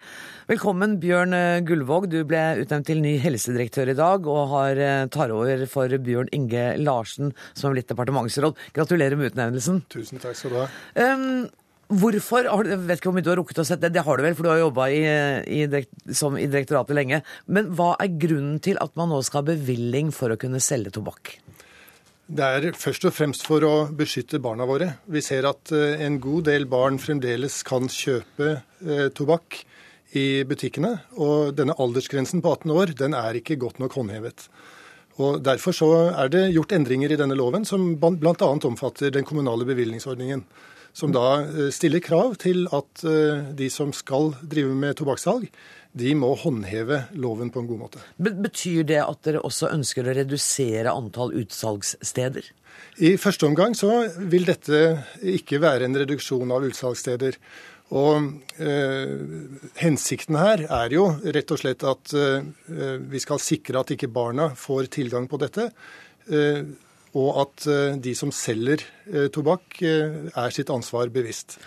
Velkommen 0.46 0.94
Bjørn 1.02 1.34
Gullvåg, 1.66 2.06
du 2.12 2.20
ble 2.28 2.44
utnevnt 2.62 2.86
til 2.86 3.02
ny 3.02 3.16
helsedirektør 3.24 3.90
i 3.90 3.98
dag, 3.98 4.30
og 4.30 4.46
har, 4.52 4.78
eh, 4.78 5.08
tar 5.10 5.34
over 5.34 5.66
for 5.66 5.88
Bjørn 5.88 6.30
Inge 6.30 6.78
Larsen 6.78 7.34
som 7.54 7.70
er 7.72 7.80
blitt 7.80 7.90
departementsråd. 7.90 8.54
Gratulerer 8.78 9.18
med 9.18 9.32
utnevnelsen. 9.32 9.82
Tusen 9.90 10.22
takk 10.22 10.38
skal 10.38 10.50
du 10.50 10.60
ha. 10.62 10.68
Um, 10.94 11.50
Hvorfor, 11.92 12.46
Jeg 12.64 12.80
vet 12.86 12.98
ikke 12.98 13.10
hvor 13.10 13.16
mye 13.18 13.24
du 13.24 13.30
har 13.30 13.38
rukket 13.40 13.60
å 13.60 13.66
sette 13.66 13.88
det, 13.88 13.98
det 13.98 14.04
har 14.06 14.16
du 14.16 14.24
vel, 14.24 14.36
for 14.36 14.46
du 14.46 14.50
har 14.52 14.62
jobba 14.62 14.88
i, 14.88 15.02
i, 15.04 15.62
i, 15.64 16.46
direktoratet 16.48 16.96
lenge. 16.96 17.20
Men 17.46 17.68
hva 17.76 17.92
er 18.00 18.16
grunnen 18.16 18.56
til 18.64 18.80
at 18.80 18.94
man 18.96 19.12
nå 19.12 19.20
skal 19.26 19.42
ha 19.42 19.50
bevilling 19.52 20.12
for 20.14 20.32
å 20.32 20.38
kunne 20.40 20.62
selge 20.64 20.94
tobakk? 20.96 21.36
Det 22.24 22.44
er 22.44 22.70
først 22.80 23.04
og 23.04 23.12
fremst 23.12 23.44
for 23.44 23.64
å 23.68 23.74
beskytte 23.92 24.40
barna 24.40 24.64
våre. 24.64 24.94
Vi 25.12 25.20
ser 25.20 25.44
at 25.44 25.74
eh, 25.76 26.00
en 26.06 26.16
god 26.24 26.46
del 26.48 26.64
barn 26.70 26.96
fremdeles 26.96 27.60
kan 27.68 27.90
kjøpe 27.92 28.54
eh, 28.56 29.10
tobakk 29.12 29.60
i 30.16 30.40
butikkene. 30.48 30.94
Og 31.20 31.52
denne 31.58 31.76
aldersgrensen 31.76 32.40
på 32.40 32.54
18 32.56 32.72
år 32.72 32.94
den 32.96 33.18
er 33.18 33.36
ikke 33.36 33.60
godt 33.60 33.82
nok 33.82 33.98
håndhevet. 34.00 34.48
Og 35.20 35.42
Derfor 35.44 35.76
så 35.76 35.90
er 36.08 36.32
det 36.32 36.46
gjort 36.54 36.72
endringer 36.74 37.12
i 37.12 37.20
denne 37.20 37.36
loven 37.38 37.68
som 37.68 37.92
bl.a. 38.00 38.48
omfatter 38.56 39.12
den 39.14 39.28
kommunale 39.28 39.68
bevilgningsordningen 39.68 40.42
som 40.94 41.14
da 41.14 41.42
eh, 41.42 41.70
stiller 41.74 42.02
krav 42.04 42.36
til 42.42 42.68
at 42.74 43.04
eh, 43.08 43.50
de 43.58 43.70
som 43.72 43.92
skal 43.96 44.32
drive 44.42 44.74
med 44.78 44.96
tobakkssalg, 45.00 45.48
de 45.94 46.14
må 46.18 46.32
håndheve 46.38 47.04
loven 47.22 47.52
på 47.54 47.62
en 47.62 47.68
god 47.70 47.82
måte. 47.84 48.02
Betyr 48.18 48.82
det 48.88 49.00
at 49.02 49.20
dere 49.26 49.42
også 49.46 49.70
ønsker 49.74 50.06
å 50.06 50.14
redusere 50.16 50.90
antall 50.90 51.34
utsalgssteder? 51.38 52.48
I 53.02 53.14
første 53.18 53.46
omgang 53.46 53.74
så 53.78 54.04
vil 54.18 54.46
dette 54.46 54.80
ikke 55.22 55.60
være 55.62 55.86
en 55.86 55.98
reduksjon 55.98 56.50
av 56.54 56.66
utsalgssteder. 56.66 57.38
Og 57.94 58.30
eh, 58.64 59.12
Hensikten 59.82 60.38
her 60.40 60.64
er 60.64 60.94
jo 60.94 61.08
rett 61.22 61.52
og 61.54 61.60
slett 61.60 61.84
at 61.86 62.14
eh, 62.16 62.46
vi 63.10 63.20
skal 63.22 63.42
sikre 63.42 63.82
at 63.82 63.92
ikke 63.94 64.10
barna 64.10 64.50
får 64.58 64.88
tilgang 64.94 65.28
på 65.30 65.38
dette. 65.42 65.68
Eh, 66.26 66.64
og 67.14 67.40
at 67.44 67.66
eh, 67.70 67.96
de 68.02 68.14
som 68.18 68.32
selger 68.34 68.82
eh, 69.10 69.26
tobakk, 69.32 69.80
eh, 69.86 70.30
er 70.34 70.54
sitt 70.54 70.70
ansvar 70.74 71.12
bevisst. 71.14 71.58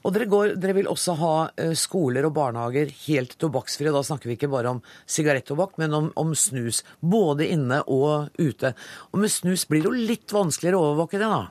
Og 0.00 0.14
dere, 0.14 0.24
går, 0.32 0.54
dere, 0.56 0.74
vil 0.78 0.88
også 0.88 1.12
ha 1.20 1.32
skoler 1.76 2.24
og 2.24 2.32
barnehager 2.32 2.88
helt 3.02 3.34
tobakksfrie. 3.40 3.92
Da 3.92 4.00
snakker 4.00 4.30
vi 4.30 4.38
ikke 4.38 4.48
bare 4.48 4.70
om 4.72 4.78
sigarettobakk, 5.04 5.74
men 5.82 5.96
om, 5.98 6.06
om, 6.16 6.30
snus. 6.32 6.80
Både 7.04 7.50
inne 7.52 7.82
og 7.84 8.30
ute. 8.40 8.72
Og 9.12 9.20
med 9.20 9.32
snus 9.32 9.66
blir 9.68 9.84
det 9.84 9.90
jo 9.90 10.06
litt 10.08 10.32
vanskeligere 10.32 10.80
å 10.80 10.86
overvåke 10.86 11.20
det, 11.20 11.28
da? 11.28 11.42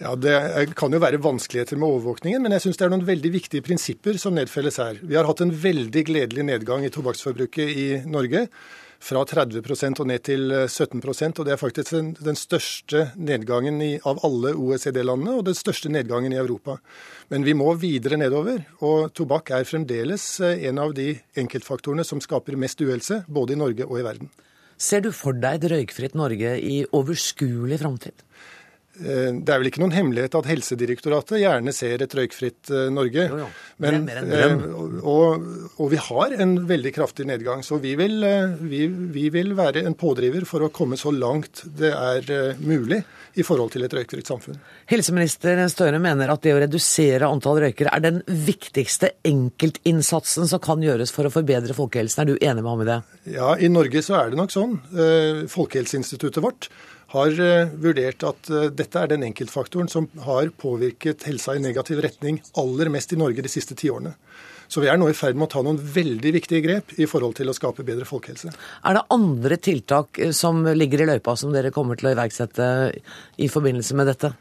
Ja, 0.00 0.14
Det 0.16 0.72
kan 0.76 0.96
jo 0.96 1.02
være 1.04 1.20
vanskeligheter 1.20 1.76
med 1.76 1.88
overvåkningen, 1.88 2.40
men 2.44 2.56
jeg 2.56 2.64
syns 2.64 2.80
det 2.80 2.88
er 2.88 2.94
noen 2.96 3.04
veldig 3.08 3.34
viktige 3.36 3.64
prinsipper 3.68 4.16
som 4.20 4.36
nedfelles 4.36 4.80
her. 4.80 4.98
Vi 5.04 5.20
har 5.20 5.28
hatt 5.28 5.44
en 5.44 5.52
veldig 5.52 6.06
gledelig 6.08 6.48
nedgang 6.48 6.84
i 6.84 6.92
tobakksforbruket 6.96 7.76
i 7.76 7.86
Norge. 8.08 8.46
Fra 9.02 9.22
30% 9.28 10.00
og 10.02 10.08
ned 10.08 10.22
til 10.24 10.50
17% 10.50 11.40
og 11.40 11.46
Det 11.46 11.52
er 11.52 11.60
faktisk 11.60 11.92
den, 11.92 12.14
den 12.16 12.38
største 12.38 13.10
nedgangen 13.16 13.80
i, 13.84 13.92
av 14.04 14.22
alle 14.24 14.54
OECD-landene, 14.56 15.36
og 15.36 15.44
den 15.46 15.58
største 15.58 15.92
nedgangen 15.92 16.32
i 16.32 16.40
Europa. 16.40 16.78
Men 17.28 17.44
vi 17.44 17.54
må 17.54 17.72
videre 17.80 18.16
nedover, 18.16 18.64
og 18.80 19.12
tobakk 19.14 19.52
er 19.52 19.68
fremdeles 19.68 20.24
eh, 20.40 20.66
en 20.70 20.80
av 20.82 20.94
de 20.96 21.12
enkeltfaktorene 21.36 22.04
som 22.06 22.22
skaper 22.24 22.56
mest 22.56 22.80
uhelse, 22.80 23.22
både 23.28 23.54
i 23.54 23.60
Norge 23.60 23.86
og 23.86 24.00
i 24.00 24.06
verden. 24.06 24.32
Ser 24.76 25.04
du 25.04 25.12
for 25.16 25.36
deg 25.36 25.62
et 25.62 25.70
røykfritt 25.72 26.16
Norge 26.18 26.56
i 26.60 26.82
overskuelig 26.96 27.80
framtid? 27.80 28.24
Eh, 28.96 29.32
det 29.44 29.52
er 29.52 29.60
vel 29.60 29.68
ikke 29.68 29.82
noen 29.82 29.92
hemmelighet 29.92 30.36
at 30.38 30.48
Helsedirektoratet 30.48 31.40
gjerne 31.42 31.72
ser 31.76 32.00
et 32.04 32.14
røykfritt 32.16 32.70
eh, 32.72 32.86
Norge. 32.94 33.26
Jo, 33.28 33.40
jo. 33.44 33.48
Men, 33.84 34.06
eh, 34.08 34.54
og, 35.02 35.44
og, 35.76 35.90
vi 35.92 36.00
har 36.00 36.36
en 36.40 36.54
veldig 36.68 36.92
kraftig 36.96 37.26
nedgang. 37.28 37.64
Så 37.66 37.80
vi 37.82 37.92
vil, 37.98 38.24
vi, 38.62 38.86
vi 38.88 39.26
vil, 39.34 39.52
være 39.56 39.84
en 39.86 39.96
pådriver 39.98 40.46
for 40.48 40.64
å 40.64 40.72
komme 40.74 40.96
så 41.00 41.12
langt 41.12 41.64
det 41.76 41.92
er 41.92 42.56
mulig 42.64 43.02
i 43.36 43.44
forhold 43.44 43.74
til 43.74 43.84
et 43.84 43.92
røykfritt 43.92 44.28
samfunn. 44.30 44.56
Helseminister 44.88 45.60
Støre 45.68 46.00
mener 46.00 46.32
at 46.32 46.44
det 46.44 46.54
å 46.56 46.60
redusere 46.62 47.28
antall 47.28 47.60
røykere 47.66 47.92
er 47.92 48.04
den 48.04 48.22
viktigste 48.24 49.12
enkeltinnsatsen 49.28 50.48
som 50.48 50.62
kan 50.62 50.80
gjøres 50.84 51.12
for 51.12 51.28
å 51.28 51.34
forbedre 51.34 51.76
folkehelsen. 51.76 52.24
Er 52.24 52.32
du 52.32 52.36
enig 52.40 52.64
med 52.64 52.72
ham 52.72 52.84
i 52.84 52.88
det? 52.88 52.98
Ja, 53.36 53.52
i 53.60 53.68
Norge 53.72 54.00
så 54.04 54.16
er 54.22 54.32
det 54.32 54.40
nok 54.40 54.54
sånn. 54.54 54.78
Folkehelseinstituttet 55.52 56.44
vårt 56.44 56.70
har 57.14 57.38
eh, 57.40 57.70
vurdert 57.78 58.24
at 58.26 58.50
eh, 58.50 58.68
dette 58.74 58.98
er 58.98 59.12
den 59.12 59.24
enkeltfaktoren 59.28 59.88
som 59.90 60.08
har 60.26 60.50
påvirket 60.58 61.26
helsa 61.28 61.54
i 61.56 61.62
negativ 61.62 62.02
retning 62.04 62.40
aller 62.58 62.90
mest 62.92 63.12
i 63.14 63.18
Norge 63.20 63.44
de 63.44 63.52
siste 63.52 63.76
ti 63.78 63.90
årene. 63.92 64.16
Så 64.66 64.82
vi 64.82 64.88
er 64.90 64.98
nå 64.98 65.06
i 65.06 65.14
ferd 65.14 65.36
med 65.38 65.46
å 65.46 65.52
ta 65.52 65.60
noen 65.62 65.78
veldig 65.78 66.32
viktige 66.34 66.64
grep 66.64 66.96
i 66.98 67.06
forhold 67.06 67.36
til 67.38 67.46
å 67.46 67.54
skape 67.54 67.84
bedre 67.86 68.08
folkehelse. 68.08 68.50
Er 68.82 68.96
det 68.98 69.04
andre 69.14 69.58
tiltak 69.62 70.18
eh, 70.18 70.32
som 70.34 70.64
ligger 70.66 71.04
i 71.04 71.10
løypa 71.12 71.36
som 71.38 71.52
dere 71.54 71.70
kommer 71.74 71.98
til 71.98 72.10
å 72.10 72.16
iverksette 72.16 72.70
i 73.38 73.50
forbindelse 73.52 73.98
med 73.98 74.10
dette? 74.10 74.32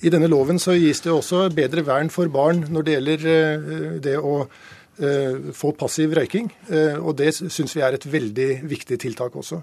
I 0.00 0.12
denne 0.14 0.30
loven 0.32 0.60
så 0.62 0.76
gis 0.78 1.04
det 1.04 1.12
også 1.12 1.50
bedre 1.52 1.84
vern 1.84 2.08
for 2.12 2.32
barn 2.32 2.64
når 2.70 2.86
det 2.86 2.96
gjelder 2.96 3.28
det 4.04 4.16
å 4.20 4.38
få 4.94 5.72
passiv 5.74 6.12
røyking. 6.14 6.46
Og 7.02 7.16
det 7.18 7.32
syns 7.34 7.72
vi 7.74 7.82
er 7.82 7.96
et 7.96 8.04
veldig 8.06 8.46
viktig 8.70 9.00
tiltak 9.02 9.34
også. 9.40 9.58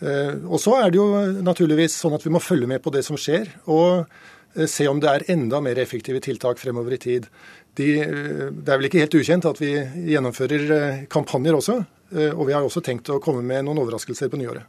Eh, 0.00 0.34
og 0.48 0.60
så 0.62 0.78
er 0.80 0.92
det 0.92 1.00
jo 1.00 1.06
naturligvis 1.44 1.98
sånn 2.00 2.16
at 2.16 2.24
vi 2.24 2.32
må 2.32 2.40
følge 2.42 2.68
med 2.70 2.80
på 2.84 2.92
det 2.94 3.04
som 3.06 3.18
skjer, 3.20 3.50
og 3.68 4.06
eh, 4.56 4.66
se 4.70 4.88
om 4.88 5.00
det 5.02 5.10
er 5.12 5.26
enda 5.36 5.60
mer 5.64 5.80
effektive 5.82 6.22
tiltak 6.24 6.60
fremover 6.60 6.96
i 6.96 7.00
tid. 7.02 7.28
De, 7.78 7.88
eh, 8.00 8.46
det 8.50 8.72
er 8.72 8.80
vel 8.80 8.88
ikke 8.88 9.04
helt 9.04 9.16
ukjent 9.20 9.48
at 9.50 9.60
vi 9.60 9.74
gjennomfører 10.14 11.06
kampanjer 11.12 11.58
også, 11.60 11.80
og 12.10 12.40
vi 12.48 12.54
har 12.56 12.64
også 12.66 12.80
tenkt 12.82 13.06
å 13.14 13.20
komme 13.22 13.44
med 13.46 13.62
noen 13.62 13.78
overraskelser 13.84 14.32
på 14.32 14.40
nyåret. 14.40 14.66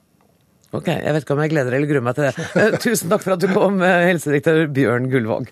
Ok, 0.77 0.85
Jeg 0.87 1.11
vet 1.15 1.23
ikke 1.25 1.33
om 1.33 1.41
jeg 1.41 1.51
gleder 1.51 1.73
eller 1.73 1.89
gruer 1.89 2.03
meg 2.05 2.15
til 2.15 2.27
det. 2.27 2.67
Tusen 2.85 3.09
takk 3.09 3.23
for 3.25 3.33
at 3.33 3.41
du 3.41 3.49
kom, 3.49 3.81
helsedirektør 3.81 4.69
Bjørn 4.71 5.09
Gullvåg. 5.11 5.49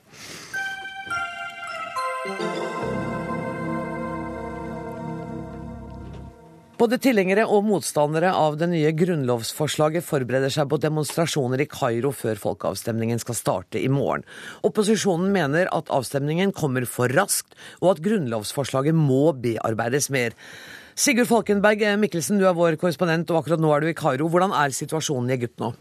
Både 6.79 6.95
tilhengere 7.03 7.43
og 7.43 7.65
motstandere 7.67 8.29
av 8.31 8.53
det 8.55 8.69
nye 8.71 8.93
grunnlovsforslaget 8.95 10.05
forbereder 10.07 10.53
seg 10.53 10.69
på 10.71 10.77
demonstrasjoner 10.79 11.59
i 11.59 11.67
Kairo 11.67 12.13
før 12.15 12.39
folkeavstemningen 12.39 13.19
skal 13.19 13.35
starte 13.35 13.81
i 13.83 13.89
morgen. 13.91 14.23
Opposisjonen 14.63 15.33
mener 15.33 15.67
at 15.75 15.91
avstemningen 15.91 16.53
kommer 16.55 16.87
for 16.87 17.11
raskt, 17.11 17.51
og 17.83 17.97
at 17.97 18.01
grunnlovsforslaget 18.05 18.95
må 18.95 19.33
bearbeides 19.43 20.07
mer. 20.15 20.37
Sigurd 20.95 21.27
Falkenberg 21.27 21.83
Mikkelsen, 21.99 22.39
du 22.39 22.47
er 22.47 22.55
vår 22.55 22.79
korrespondent, 22.79 23.27
og 23.27 23.41
akkurat 23.41 23.59
nå 23.59 23.75
er 23.75 23.83
du 23.83 23.91
i 23.91 23.99
Kairo. 23.99 24.31
Hvordan 24.31 24.55
er 24.55 24.71
situasjonen 24.71 25.33
i 25.33 25.35
Egypt 25.35 25.59
nå? 25.59 25.73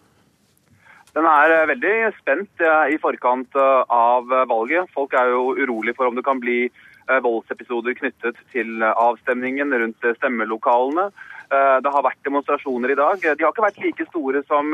Den 1.15 1.31
er 1.31 1.55
eh, 1.61 1.67
veldig 1.77 1.97
spent 2.19 2.63
eh, 2.63 2.93
i 2.97 2.99
forkant 2.99 3.55
eh, 3.55 3.83
av 3.87 4.27
valget. 4.51 4.91
Folk 4.99 5.15
er 5.15 5.31
jo 5.31 5.55
urolig 5.63 5.95
for 5.95 6.11
om 6.11 6.19
det 6.19 6.27
kan 6.27 6.43
bli 6.43 6.65
voldsepisoder 7.25 7.97
knyttet 7.99 8.39
til 8.53 8.83
eh, 8.83 9.01
avstemningen 9.07 9.75
rundt 9.83 10.07
eh, 10.07 10.17
stemmelokalene. 10.21 11.11
Det 11.49 11.89
har 11.89 12.03
vært 12.05 12.27
demonstrasjoner 12.27 12.93
i 12.93 12.97
dag. 12.99 13.23
De 13.25 13.41
har 13.41 13.55
ikke 13.55 13.63
vært 13.65 13.79
like 13.81 14.05
store 14.11 14.43
som 14.45 14.67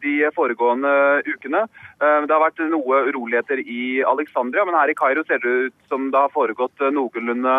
de 0.00 0.14
foregående 0.32 0.88
ukene. 1.26 1.60
Det 2.00 2.32
har 2.32 2.40
vært 2.40 2.62
noe 2.72 3.02
uroligheter 3.10 3.60
i 3.60 4.00
Alexandria, 4.08 4.64
men 4.64 4.78
her 4.78 4.88
i 4.88 4.96
Kairo 4.96 5.26
ser 5.28 5.42
det 5.44 5.52
ut 5.66 5.76
som 5.92 6.06
det 6.08 6.22
har 6.24 6.32
foregått 6.32 6.80
noenlunde 6.88 7.58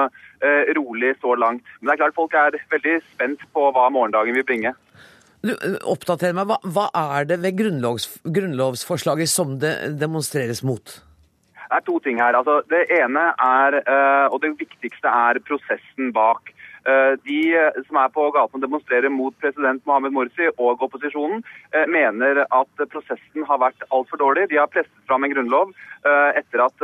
rolig 0.73 1.13
så 1.21 1.35
langt. 1.37 1.69
Men 1.77 1.91
det 1.91 1.93
er 1.99 2.01
klart 2.01 2.17
folk 2.17 2.33
er 2.33 2.57
veldig 2.73 2.97
spent 3.11 3.45
på 3.53 3.69
hva 3.77 3.91
morgendagen 3.93 4.41
vil 4.41 4.49
bringe. 4.49 4.73
Du, 5.45 5.53
oppdater 5.85 6.33
meg, 6.33 6.49
hva, 6.49 6.57
hva 6.65 6.89
er 7.19 7.29
det 7.29 7.43
ved 7.45 7.59
grunnlovs, 7.59 8.09
grunnlovsforslaget 8.25 9.29
som 9.29 9.59
det 9.61 9.75
demonstreres 10.01 10.65
mot? 10.65 10.97
Det 11.65 11.79
er 11.79 11.85
to 11.85 11.99
ting 11.99 12.21
her. 12.21 12.37
Altså, 12.37 12.61
det 12.69 12.85
ene 12.93 13.31
er, 13.41 13.79
eh, 13.81 14.27
og 14.29 14.41
det 14.41 14.53
viktigste 14.59 15.09
er 15.09 15.41
prosessen 15.47 16.11
bak. 16.13 16.51
Eh, 16.85 17.17
de 17.25 17.41
som 17.87 17.97
er 17.97 18.13
på 18.13 18.27
gaten 18.35 18.61
og 18.61 18.61
demonstrerer 18.61 19.09
mot 19.09 19.33
president 19.41 19.81
Mohammed 19.85 20.13
Morsi 20.13 20.51
og 20.59 20.83
opposisjonen, 20.85 21.43
eh, 21.73 21.87
mener 21.87 22.45
at 22.45 22.85
prosessen 22.93 23.47
har 23.49 23.57
vært 23.57 23.81
altfor 23.89 24.21
dårlig. 24.21 24.49
De 24.49 24.61
har 24.61 24.67
presset 24.67 25.07
fram 25.07 25.23
en 25.23 25.33
grunnlov 25.33 25.73
etter 26.05 26.61
at 26.61 26.83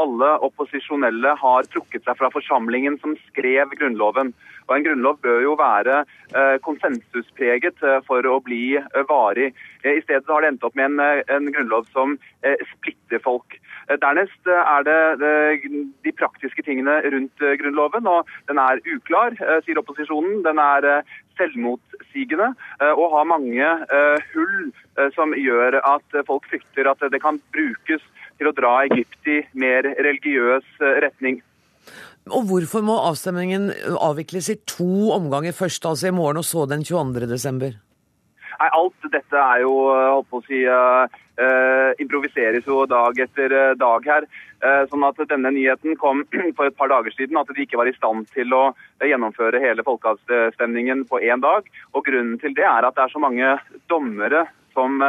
alle 0.00 0.28
opposisjonelle 0.40 1.34
har 1.36 1.66
trukket 1.68 2.02
seg 2.06 2.16
fra 2.16 2.30
forsamlingen 2.32 2.96
som 3.02 3.12
skrev 3.28 3.68
grunnloven. 3.76 4.32
Og 4.66 4.76
En 4.76 4.86
grunnlov 4.86 5.18
bør 5.24 5.42
jo 5.44 5.54
være 5.60 6.04
konsensuspreget 6.64 7.82
for 8.06 8.26
å 8.26 8.38
bli 8.44 8.78
varig. 9.10 9.50
I 9.84 10.00
stedet 10.06 10.30
har 10.30 10.40
det 10.40 10.54
endt 10.54 10.64
opp 10.64 10.78
med 10.78 10.94
en, 10.94 11.24
en 11.28 11.50
grunnlov 11.52 11.84
som 11.92 12.16
splitter 12.72 13.20
folk. 13.24 13.58
Eh, 13.88 13.98
dernest 14.00 14.48
eh, 14.48 14.72
er 14.76 14.86
det 14.86 15.68
de 16.04 16.12
praktiske 16.16 16.64
tingene 16.64 17.00
rundt 17.14 17.44
eh, 17.44 17.56
Grunnloven. 17.60 18.08
og 18.08 18.28
Den 18.48 18.60
er 18.60 18.82
uklar, 18.94 19.36
sier 19.66 19.80
opposisjonen. 19.80 20.42
Den 20.46 20.60
er 20.62 21.04
selvmotsigende 21.34 22.52
og 22.94 23.08
har 23.10 23.24
mange 23.26 23.70
hull 24.30 24.68
som 25.16 25.32
gjør 25.34 25.80
at 25.80 26.18
folk 26.28 26.46
frykter 26.46 26.86
at 26.86 27.02
det 27.10 27.18
kan 27.24 27.40
brukes 27.56 28.04
til 28.38 28.50
å 28.50 28.54
dra 28.54 28.76
Egypt 28.86 29.26
i 29.26 29.40
mer 29.58 29.88
religiøs 30.06 30.78
retning. 31.02 31.40
Og 32.32 32.46
Hvorfor 32.48 32.80
må 32.80 32.94
avstemningen 33.04 33.68
avvikles 34.00 34.48
i 34.48 34.60
to 34.64 35.10
omganger, 35.12 35.52
først 35.52 35.84
altså 35.84 36.08
i 36.08 36.14
morgen 36.16 36.40
og 36.40 36.46
så 36.48 36.64
den 36.70 36.84
22. 36.84 37.26
desember? 37.28 37.74
Nei, 38.54 38.68
Alt 38.70 39.08
dette 39.12 39.36
er 39.36 39.60
jo 39.64 39.74
holdt 39.90 40.30
på 40.30 40.40
å 40.40 40.44
si, 40.46 40.62
uh, 40.64 41.90
improviseres 42.00 42.64
jo 42.70 42.84
dag 42.88 43.18
etter 43.20 43.74
dag 43.76 44.08
her. 44.08 44.28
Uh, 44.64 44.86
sånn 44.88 45.04
at 45.04 45.20
Denne 45.28 45.52
nyheten 45.52 45.98
kom 46.00 46.22
for 46.56 46.70
et 46.70 46.78
par 46.78 46.88
dager 46.94 47.12
siden, 47.12 47.36
at 47.36 47.50
de 47.52 47.66
ikke 47.66 47.80
var 47.82 47.90
i 47.90 47.96
stand 47.98 48.30
til 48.32 48.56
å 48.56 48.64
gjennomføre 49.04 49.60
hele 49.60 49.84
folkeavstemningen 49.84 51.04
på 51.10 51.20
én 51.20 51.44
dag. 51.44 51.68
Og 51.92 52.08
Grunnen 52.08 52.40
til 52.40 52.56
det 52.56 52.64
er 52.64 52.88
at 52.88 52.96
det 52.96 53.04
er 53.04 53.12
så 53.12 53.20
mange 53.20 53.56
dommere 53.92 54.46
som 54.74 55.02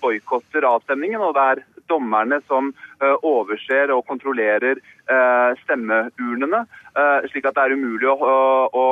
boikotter 0.00 0.64
avstemningen. 0.64 1.20
og 1.20 1.34
det 1.36 1.42
er 1.42 1.58
dommerne 1.90 2.40
som 2.46 2.72
overser 3.22 3.92
og 3.94 4.06
kontrollerer 4.06 4.80
stemmeurnene. 5.62 6.64
Slik 7.32 7.48
at 7.48 7.56
det 7.58 7.64
er 7.66 7.76
umulig 7.76 8.10
å, 8.10 8.16
å 8.72 8.86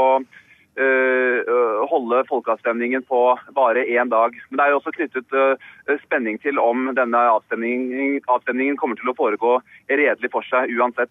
å 0.80 1.86
holde 1.90 2.22
folkeavstemningen 2.28 3.02
på 3.08 3.20
bare 3.56 3.82
én 3.84 4.08
dag. 4.08 4.36
Men 4.48 4.58
det 4.58 4.64
er 4.64 4.70
jo 4.70 4.78
også 4.78 4.94
knyttet 4.96 5.34
eh, 5.36 5.98
spenning 6.04 6.38
til 6.40 6.60
om 6.62 6.92
denne 6.96 7.18
avstemningen, 7.34 8.22
avstemningen 8.30 8.78
kommer 8.80 8.96
til 8.96 9.10
å 9.10 9.16
foregå 9.18 9.58
redelig 9.90 10.30
for 10.32 10.46
seg 10.46 10.72
uansett. 10.78 11.10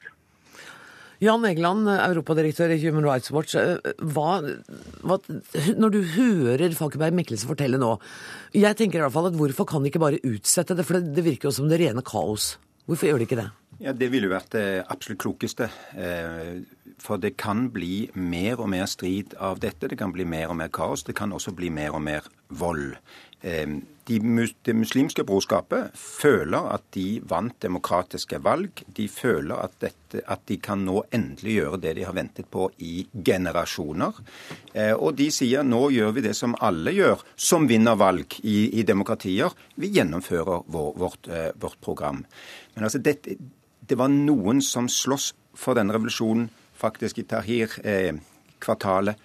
Jan 1.20 1.44
Egeland, 1.44 1.84
europadirektør 1.92 2.72
i 2.72 2.80
Human 2.80 3.04
Rights 3.04 3.32
Watch. 3.36 3.58
Eh, 3.60 3.92
hva, 4.00 4.40
hva, 5.04 5.18
når 5.76 5.92
du 5.92 6.00
hører 6.16 6.76
Falkenberg 6.78 7.18
Mikkelsen 7.18 7.50
fortelle 7.50 7.80
nå 7.82 7.98
Jeg 8.56 8.78
tenker 8.80 9.02
i 9.02 9.04
hvert 9.04 9.16
fall 9.18 9.28
at 9.28 9.36
hvorfor 9.36 9.68
kan 9.68 9.84
de 9.84 9.92
ikke 9.92 10.00
bare 10.00 10.22
utsette 10.24 10.78
det? 10.80 10.88
For 10.88 11.00
det, 11.00 11.12
det 11.18 11.26
virker 11.28 11.50
jo 11.50 11.56
som 11.58 11.68
det 11.68 11.82
rene 11.84 12.06
kaos. 12.08 12.54
Hvorfor 12.88 13.12
gjør 13.12 13.20
de 13.20 13.28
ikke 13.28 13.42
det? 13.42 13.50
Ja, 13.84 13.94
Det 13.94 14.10
ville 14.12 14.28
jo 14.28 14.34
vært 14.34 14.56
det 14.56 14.84
absolutt 14.92 15.22
klokeste. 15.24 15.70
For 17.00 17.22
det 17.22 17.38
kan 17.40 17.70
bli 17.72 18.10
mer 18.16 18.60
og 18.60 18.68
mer 18.74 18.88
strid 18.92 19.36
av 19.40 19.62
dette. 19.64 19.88
Det 19.88 20.00
kan 20.00 20.12
bli 20.12 20.26
mer 20.28 20.52
og 20.52 20.58
mer 20.60 20.72
kaos. 20.74 21.06
Det 21.08 21.16
kan 21.16 21.32
også 21.32 21.54
bli 21.56 21.70
mer 21.72 21.96
og 21.96 22.04
mer 22.04 22.28
vold 22.50 22.98
de, 23.42 24.18
det 24.66 24.74
muslimske 24.76 25.24
brorskapet 25.24 25.96
føler 25.96 26.66
at 26.74 26.84
de 26.96 27.22
vant 27.30 27.56
demokratiske 27.62 28.40
valg. 28.44 28.82
De 28.98 29.06
føler 29.12 29.56
at, 29.56 29.78
dette, 29.80 30.24
at, 30.26 30.42
de 30.50 30.58
kan 30.60 30.82
nå 30.84 31.04
endelig 31.16 31.54
gjøre 31.60 31.80
det 31.84 31.94
de 32.00 32.06
har 32.08 32.18
ventet 32.18 32.50
på 32.52 32.70
i 32.84 33.06
generasjoner. 33.14 34.20
Og 34.98 35.14
de 35.16 35.30
sier 35.32 35.64
nå 35.64 35.90
gjør 35.96 36.12
vi 36.18 36.26
det 36.26 36.36
som 36.38 36.58
alle 36.60 36.92
gjør 36.96 37.24
som 37.40 37.68
vinner 37.70 38.00
valg 38.00 38.40
i, 38.42 38.82
i 38.82 38.84
demokratier. 38.88 39.54
Vi 39.80 39.92
gjennomfører 39.96 40.66
vår, 40.68 40.92
vårt, 41.00 41.30
vårt, 41.62 41.80
program. 41.80 42.26
Men 42.76 42.90
altså, 42.90 43.00
det, 43.00 43.38
det 43.88 43.98
var 43.98 44.12
noen 44.12 44.60
som 44.66 44.90
slåss 44.92 45.32
for 45.60 45.78
denne 45.78 45.94
revolusjonen 45.96 46.50
faktisk 46.80 47.20
i 47.22 47.28
Tahir-kvartalet 47.30 49.16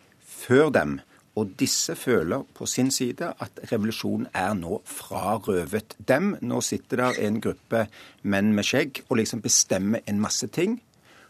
før 0.44 0.70
dem. 0.74 1.00
Og 1.34 1.50
disse 1.58 1.96
føler 1.98 2.44
på 2.54 2.66
sin 2.70 2.92
side 2.94 3.32
at 3.42 3.60
revolusjonen 3.72 4.28
er 4.38 4.54
nå 4.54 4.78
frarøvet 4.86 5.96
dem. 5.98 6.36
Nå 6.42 6.60
sitter 6.62 7.02
der 7.02 7.20
en 7.26 7.40
gruppe 7.42 7.86
menn 8.22 8.52
med 8.54 8.68
skjegg 8.68 9.02
og 9.08 9.18
liksom 9.18 9.42
bestemmer 9.42 10.04
en 10.06 10.22
masse 10.22 10.46
ting 10.54 10.78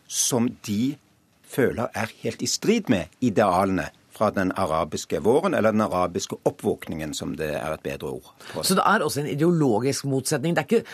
som 0.05 0.51
de 0.67 0.97
føler 1.49 1.89
er 1.97 2.13
helt 2.21 2.43
i 2.45 2.51
strid 2.51 2.91
med 2.93 3.13
idealene 3.25 3.89
fra 4.15 4.29
den 4.31 4.53
arabiske 4.55 5.19
våren, 5.25 5.57
eller 5.59 5.75
den 5.75 5.83
arabiske 5.83 6.37
oppvåkningen, 6.47 7.15
som 7.19 7.33
det 7.39 7.51
er 7.59 7.75
et 7.75 7.83
bedre 7.83 8.13
ord. 8.15 8.29
Så 8.63 8.77
det 8.79 8.85
er 8.87 9.03
også 9.03 9.25
en 9.25 9.33
ideologisk 9.33 10.07
motsetning. 10.07 10.55
Ikke, 10.61 10.85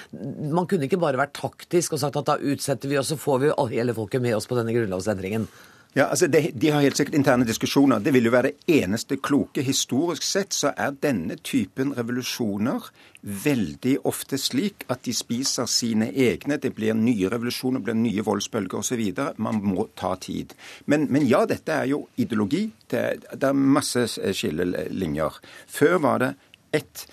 man 0.40 0.68
kunne 0.70 0.88
ikke 0.88 1.00
bare 1.00 1.20
vært 1.20 1.36
taktisk 1.36 1.96
og 1.96 2.00
sagt 2.00 2.16
at 2.16 2.30
da 2.30 2.38
utsetter 2.40 2.88
vi, 2.88 2.96
og 3.00 3.04
så 3.04 3.18
får 3.20 3.42
vi 3.42 3.52
hele 3.74 3.96
folket 3.96 4.24
med 4.24 4.38
oss 4.38 4.48
på 4.48 4.56
denne 4.56 4.72
grunnlovsendringen. 4.76 5.48
Ja, 5.94 6.04
altså 6.06 6.28
de, 6.30 6.52
de, 6.54 6.68
har 6.70 6.84
helt 6.84 6.96
sikkert 6.96 7.16
interne 7.18 7.46
diskusjoner. 7.46 7.98
Det 7.98 8.12
vil 8.14 8.28
jo 8.28 8.30
være 8.30 8.52
det 8.52 8.76
eneste 8.78 9.16
kloke. 9.18 9.62
Historisk 9.66 10.22
sett 10.22 10.54
så 10.54 10.70
er 10.78 10.94
denne 11.02 11.34
typen 11.42 11.90
revolusjoner 11.96 12.86
veldig 13.20 13.96
ofte 14.08 14.38
slik 14.38 14.86
at 14.88 15.02
de 15.04 15.14
spiser 15.16 15.66
sine 15.66 16.12
egne. 16.14 16.60
Det 16.62 16.70
blir 16.76 16.94
nye 16.94 17.30
revolusjoner, 17.32 17.82
blir 17.82 17.98
nye 17.98 18.22
voldsbølger 18.22 18.78
osv. 18.78 19.02
Man 19.42 19.58
må 19.66 19.88
ta 19.98 20.14
tid. 20.22 20.54
Men, 20.86 21.08
men, 21.10 21.26
ja, 21.26 21.42
dette 21.50 21.74
er 21.74 21.90
jo 21.90 22.04
ideologi. 22.22 22.68
Det, 22.86 23.02
det 23.34 23.50
er 23.50 23.58
masse 23.58 24.06
skillelinjer. 24.14 25.42
Før 25.66 25.98
var 26.06 26.22
det 26.22 26.30
ett 26.70 27.08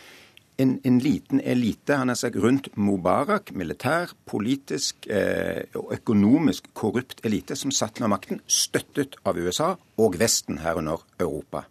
en, 0.58 0.80
en, 0.84 1.00
liten 1.00 1.42
elite 1.42 2.00
han 2.00 2.10
har 2.10 2.18
sagt, 2.18 2.38
rundt 2.42 2.70
Mubarak, 2.78 3.52
militær, 3.54 4.14
politisk 4.26 5.08
eh, 5.10 5.64
og 5.78 5.94
økonomisk 6.00 6.72
korrupt 6.78 7.22
elite, 7.28 7.56
som 7.56 7.72
satt 7.72 8.02
med 8.02 8.12
makten, 8.14 8.42
støttet 8.50 9.20
av 9.28 9.38
USA 9.38 9.76
og 10.02 10.18
Vesten, 10.20 10.62
herunder 10.66 11.06
Europa. 11.22 11.68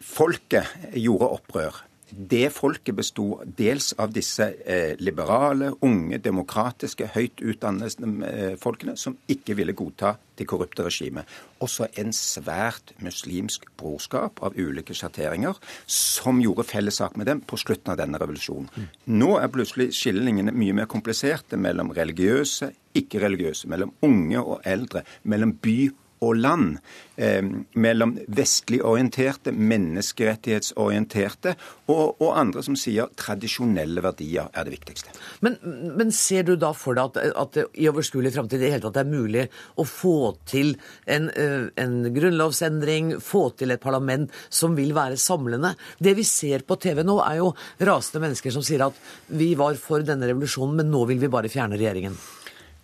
Folket 0.00 0.68
gjorde 0.96 1.32
opprør. 1.38 1.82
Det 2.10 2.48
folket 2.54 2.96
besto 2.96 3.26
dels 3.44 3.92
av 4.00 4.12
disse 4.14 4.46
eh, 4.64 4.94
liberale, 5.02 5.74
unge, 5.84 6.18
demokratiske, 6.24 7.10
høyt 7.14 7.42
utdannede 7.44 8.08
eh, 8.28 8.54
folkene 8.60 8.96
som 8.96 9.18
ikke 9.28 9.56
ville 9.58 9.76
godta 9.76 10.14
det 10.38 10.46
korrupte 10.48 10.86
regimet. 10.86 11.28
Også 11.64 11.88
en 12.00 12.14
svært 12.16 12.94
muslimsk 13.04 13.66
brorskap 13.78 14.40
av 14.44 14.56
ulike 14.56 14.96
sjatteringer 14.96 15.58
som 15.84 16.40
gjorde 16.40 16.66
fellessak 16.68 17.18
med 17.18 17.28
dem 17.28 17.44
på 17.44 17.58
slutten 17.60 17.92
av 17.92 18.00
denne 18.00 18.20
revolusjonen. 18.22 18.70
Mm. 18.72 18.90
Nå 19.18 19.32
er 19.42 19.52
plutselig 19.52 19.90
skillelinjene 19.98 20.54
mye 20.56 20.80
mer 20.80 20.90
kompliserte 20.90 21.60
mellom 21.60 21.92
religiøse, 21.96 22.72
ikke-religiøse, 22.98 23.68
mellom 23.70 23.92
unge 24.06 24.40
og 24.40 24.62
eldre, 24.66 25.04
mellom 25.28 25.58
by 25.60 25.80
og 25.90 26.07
og 26.24 26.38
land, 26.38 26.78
eh, 27.16 27.42
mellom 27.74 28.16
vestlig 28.28 28.80
orienterte, 28.84 29.52
menneskerettighetsorienterte 29.52 31.54
og, 31.88 32.20
og, 32.20 32.30
andre 32.38 32.62
som 32.64 32.76
sier 32.78 33.10
tradisjonelle 33.18 34.02
verdier 34.04 34.50
er 34.52 34.68
det 34.68 34.74
viktigste. 34.76 35.14
Men, 35.44 35.58
men 35.98 36.12
ser 36.14 36.46
du 36.48 36.54
da 36.60 36.72
for 36.76 36.98
deg 36.98 37.18
at, 37.18 37.36
at 37.44 37.56
det 37.56 37.66
i 37.78 37.88
overskuelig 37.90 38.32
framtid 38.34 38.62
i 38.62 38.72
hele 38.72 38.84
tatt 38.84 39.00
er 39.02 39.08
mulig 39.08 39.46
å 39.78 39.86
få 39.88 40.34
til 40.48 40.74
en, 41.06 41.30
eh, 41.30 41.68
en 41.80 42.00
grunnlovsendring, 42.14 43.16
få 43.24 43.48
til 43.58 43.74
et 43.74 43.82
parlament 43.82 44.32
som 44.48 44.76
vil 44.78 44.94
være 44.96 45.20
samlende? 45.20 45.74
Det 45.98 46.16
vi 46.18 46.26
ser 46.28 46.66
på 46.68 46.78
TV 46.80 47.04
nå, 47.06 47.18
er 47.24 47.40
jo 47.42 47.52
rasende 47.80 48.26
mennesker 48.26 48.54
som 48.54 48.64
sier 48.66 48.88
at 48.88 48.98
vi 49.28 49.54
var 49.58 49.78
for 49.80 50.04
denne 50.06 50.28
revolusjonen, 50.28 50.82
men 50.82 50.92
nå 50.92 51.04
vil 51.10 51.22
vi 51.22 51.32
bare 51.32 51.52
fjerne 51.52 51.78
regjeringen. 51.78 52.16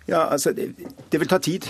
Ja, 0.06 0.28
altså, 0.28 0.52
det, 0.52 0.74
det 1.12 1.20
vil 1.20 1.28
ta 1.28 1.38
tid. 1.40 1.68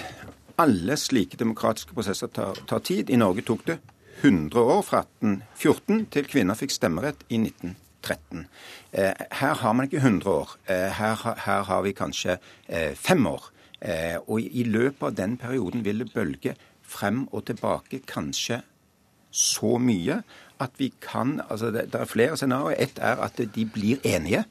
Alle 0.57 0.97
slike 0.97 1.37
demokratiske 1.37 1.95
prosesser 1.97 2.31
tar, 2.31 2.59
tar, 2.69 2.83
tid. 2.87 3.11
I 3.11 3.19
Norge 3.19 3.43
tok 3.43 3.65
det 3.67 3.79
100 4.21 4.61
år, 4.61 4.83
fra 4.87 5.01
1814 5.03 6.05
til 6.15 6.29
kvinner 6.31 6.59
fikk 6.59 6.71
stemmerett 6.71 7.25
i 7.29 7.41
1913. 7.43 8.45
Eh, 8.93 9.25
her 9.41 9.59
har 9.61 9.75
man 9.75 9.89
ikke 9.89 10.03
100 10.03 10.31
år. 10.31 10.55
Eh, 10.71 10.93
her, 11.01 11.25
her, 11.47 11.65
har 11.67 11.83
vi 11.83 11.93
kanskje 11.93 12.39
eh, 12.69 12.95
fem 12.95 13.27
år. 13.27 13.51
Eh, 13.81 14.17
og 14.29 14.41
i, 14.41 14.47
i 14.63 14.69
løpet 14.69 15.03
av 15.11 15.19
den 15.19 15.37
perioden 15.43 15.83
vil 15.85 16.05
det 16.05 16.13
bølge 16.15 16.55
frem 16.85 17.27
og 17.33 17.47
tilbake 17.51 18.05
kanskje 18.07 18.63
så 19.35 19.75
mye 19.83 20.21
at 20.63 20.79
vi 20.79 20.93
kan 21.03 21.41
altså 21.51 21.73
Det, 21.75 21.89
det 21.93 22.01
er 22.01 22.09
flere 22.09 22.37
scenarioer. 22.39 22.79
Ett 22.79 22.99
er 23.03 23.19
at 23.19 23.41
de 23.55 23.67
blir 23.67 23.99
enige. 24.07 24.45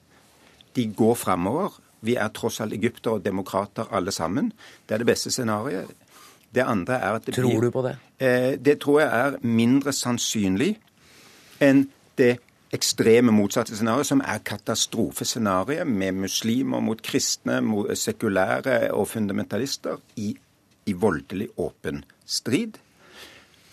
De 0.75 0.93
går 0.93 1.15
fremover. 1.15 1.79
Vi 2.03 2.17
er 2.19 2.31
tross 2.35 2.59
alt 2.63 2.75
egyptere 2.75 3.17
og 3.17 3.25
demokrater 3.25 3.91
alle 3.95 4.11
sammen. 4.11 4.51
Det 4.87 4.95
er 4.95 5.03
det 5.03 5.07
beste 5.07 5.31
scenarioet. 5.31 5.91
Det 6.53 6.61
andre 6.61 6.99
er 6.99 7.17
at 7.17 7.25
det 7.25 7.35
Tror 7.35 7.61
du 7.61 7.71
på 7.71 7.81
det? 7.81 7.95
Eh, 8.19 8.53
det 8.59 8.79
tror 8.83 8.99
jeg 8.99 9.09
er 9.09 9.37
mindre 9.41 9.93
sannsynlig 9.93 10.75
enn 11.63 11.87
det 12.17 12.37
ekstreme 12.73 13.31
motsatte 13.33 13.75
scenarioet, 13.77 14.09
som 14.09 14.21
er 14.25 14.41
katastrofescenarioet 14.45 15.87
med 15.87 16.17
muslimer 16.25 16.81
mot 16.81 17.01
kristne, 17.01 17.61
mot 17.61 17.89
sekulære 17.97 18.93
og 18.93 19.07
fundamentalister 19.07 20.01
i, 20.17 20.33
i 20.85 20.93
voldelig 20.93 21.49
åpen 21.57 22.03
strid. 22.25 22.79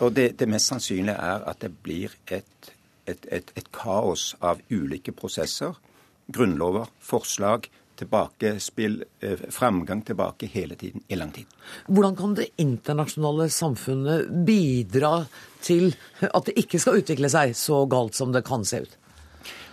Og 0.00 0.16
det, 0.16 0.38
det, 0.40 0.48
mest 0.48 0.72
sannsynlige 0.72 1.16
er 1.16 1.44
at 1.48 1.60
det 1.60 1.72
blir 1.82 2.12
et, 2.28 2.72
et, 3.06 3.26
et, 3.32 3.52
et 3.56 3.72
kaos 3.72 4.34
av 4.40 4.60
ulike 4.70 5.12
prosesser, 5.12 5.76
grunnlover, 6.32 6.88
forslag, 7.00 7.68
tilbakespill, 8.00 9.02
eh, 9.20 9.44
framgang 9.52 10.02
tilbake 10.06 10.48
hele 10.50 10.78
tiden, 10.80 11.04
i 11.08 11.18
lang 11.18 11.32
tid. 11.32 11.46
Hvordan 11.86 12.16
kan 12.16 12.34
det 12.34 12.50
internasjonale 12.62 13.48
samfunnet 13.52 14.30
bidra 14.46 15.26
til 15.62 15.92
at 16.22 16.48
det 16.48 16.56
ikke 16.64 16.80
skal 16.80 17.02
utvikle 17.02 17.30
seg 17.32 17.54
så 17.56 17.84
galt 17.90 18.18
som 18.18 18.32
det 18.32 18.44
kan 18.48 18.64
se 18.64 18.82
ut? 18.86 18.96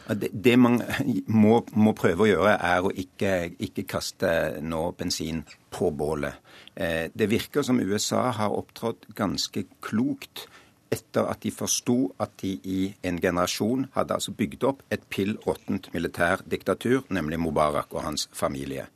Det, 0.07 0.53
man 0.55 0.79
må, 1.27 1.57
må, 1.75 1.91
prøve 1.97 2.23
å 2.23 2.29
gjøre, 2.29 2.53
er 2.63 2.85
å 2.85 2.91
ikke, 2.95 3.31
ikke 3.59 3.83
kaste 3.91 4.29
nå 4.63 4.93
bensin 4.95 5.41
på 5.73 5.91
bålet. 5.91 6.39
Eh, 6.75 7.09
det 7.11 7.27
virker 7.27 7.65
som 7.67 7.81
USA 7.83 8.29
har 8.37 8.55
opptrådt 8.55 9.09
ganske 9.17 9.65
klokt 9.83 10.45
etter 10.93 11.27
at 11.27 11.41
de 11.43 11.51
forsto 11.51 11.97
at 12.23 12.35
de 12.41 12.53
i 12.63 12.79
en 13.07 13.19
generasjon 13.21 13.87
hadde 13.95 14.15
altså 14.15 14.33
bygd 14.37 14.63
opp 14.69 14.83
et 14.93 15.03
pill 15.11 15.35
råttent 15.45 15.89
militærdiktatur, 15.93 17.03
nemlig 17.09 17.39
Mubarak 17.43 17.93
og 17.93 18.05
hans 18.05 18.27
familie. 18.33 18.87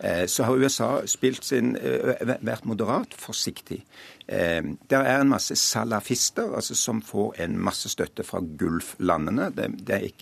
Eh, 0.00 0.26
så 0.26 0.44
har 0.44 0.60
USA 0.60 1.06
sin, 1.06 1.76
eh, 1.76 2.36
vært 2.42 2.64
moderat, 2.64 3.14
forsiktig. 3.14 3.84
Eh, 4.28 4.62
det 4.62 4.98
er 4.98 5.20
en 5.20 5.28
masse 5.28 5.56
salafister 5.56 6.54
altså 6.54 6.74
som 6.74 7.02
får 7.02 7.40
en 7.40 7.58
masse 7.58 7.88
støtte 7.88 8.24
fra 8.24 8.40
Gulf-landene. 8.40 9.50
Det, 9.54 9.86
det, 9.86 10.12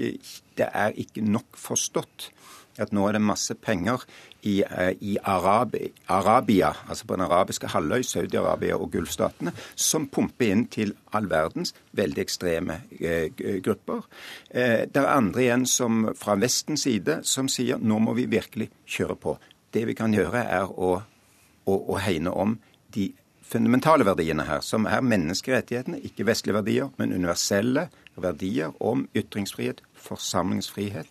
det 0.57 0.68
er 0.72 0.97
ikke 0.97 1.20
nok 1.20 1.57
forstått 1.57 2.31
at 2.79 2.93
nå 2.93 3.07
er 3.09 3.16
det 3.16 3.24
masse 3.24 3.55
penger 3.55 4.05
i, 4.47 4.62
eh, 4.62 4.92
i 5.01 5.16
Arabi, 5.22 5.92
Arabia, 6.07 6.72
altså 6.88 7.07
på 7.07 7.16
den 7.16 7.24
arabiske 7.24 7.66
halvøy, 7.72 8.03
Saudi-Arabia 8.03 8.76
og 8.78 8.92
Gulfstatene, 8.92 9.53
som 9.74 10.07
pumper 10.12 10.53
inn 10.53 10.64
til 10.70 10.94
all 11.16 11.26
verdens 11.30 11.74
veldig 11.99 12.22
ekstreme 12.22 12.78
eh, 13.01 13.28
grupper. 13.64 14.07
Eh, 14.51 14.86
det 14.86 15.03
er 15.03 15.11
andre 15.11 15.42
igjen 15.42 15.66
som 15.66 16.09
fra 16.18 16.38
Vestens 16.38 16.86
side 16.86 17.20
som 17.26 17.51
sier 17.51 17.82
nå 17.82 17.99
må 18.03 18.14
vi 18.18 18.28
virkelig 18.30 18.70
kjøre 18.86 19.18
på. 19.18 19.36
Det 19.74 19.86
vi 19.90 19.99
kan 19.99 20.14
gjøre, 20.14 20.44
er 20.47 20.70
å, 20.70 20.97
å, 21.66 21.74
å 21.76 22.01
hegne 22.01 22.30
om 22.30 22.59
de 22.94 23.11
fundamentale 23.47 24.07
verdiene 24.07 24.47
her, 24.47 24.62
som 24.62 24.86
er 24.90 25.03
menneskerettighetene, 25.07 26.03
ikke 26.07 26.26
vestlige 26.26 26.61
verdier, 26.61 26.90
men 26.99 27.14
universelle 27.14 27.88
verdier 28.16 28.74
om 28.82 29.09
ytringsfrihet, 29.14 29.82
forsamlingsfrihet 30.07 31.11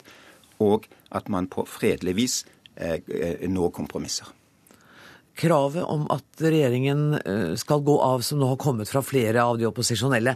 og 0.60 0.88
at 1.12 1.30
man 1.30 1.48
på 1.52 1.66
fredelig 1.68 2.16
vis 2.16 2.36
eh, 2.76 3.00
eh, 3.08 3.70
kompromisser. 3.72 4.28
Kravet 5.36 5.84
om 5.84 6.06
at 6.14 6.40
regjeringen 6.40 7.18
eh, 7.20 7.56
skal 7.60 7.84
gå 7.84 7.98
av, 8.02 8.24
som 8.24 8.40
nå 8.40 8.54
har 8.54 8.60
kommet 8.62 8.90
fra 8.92 9.04
flere 9.04 9.44
av 9.44 9.60
de 9.60 9.68
opposisjonelle, 9.68 10.36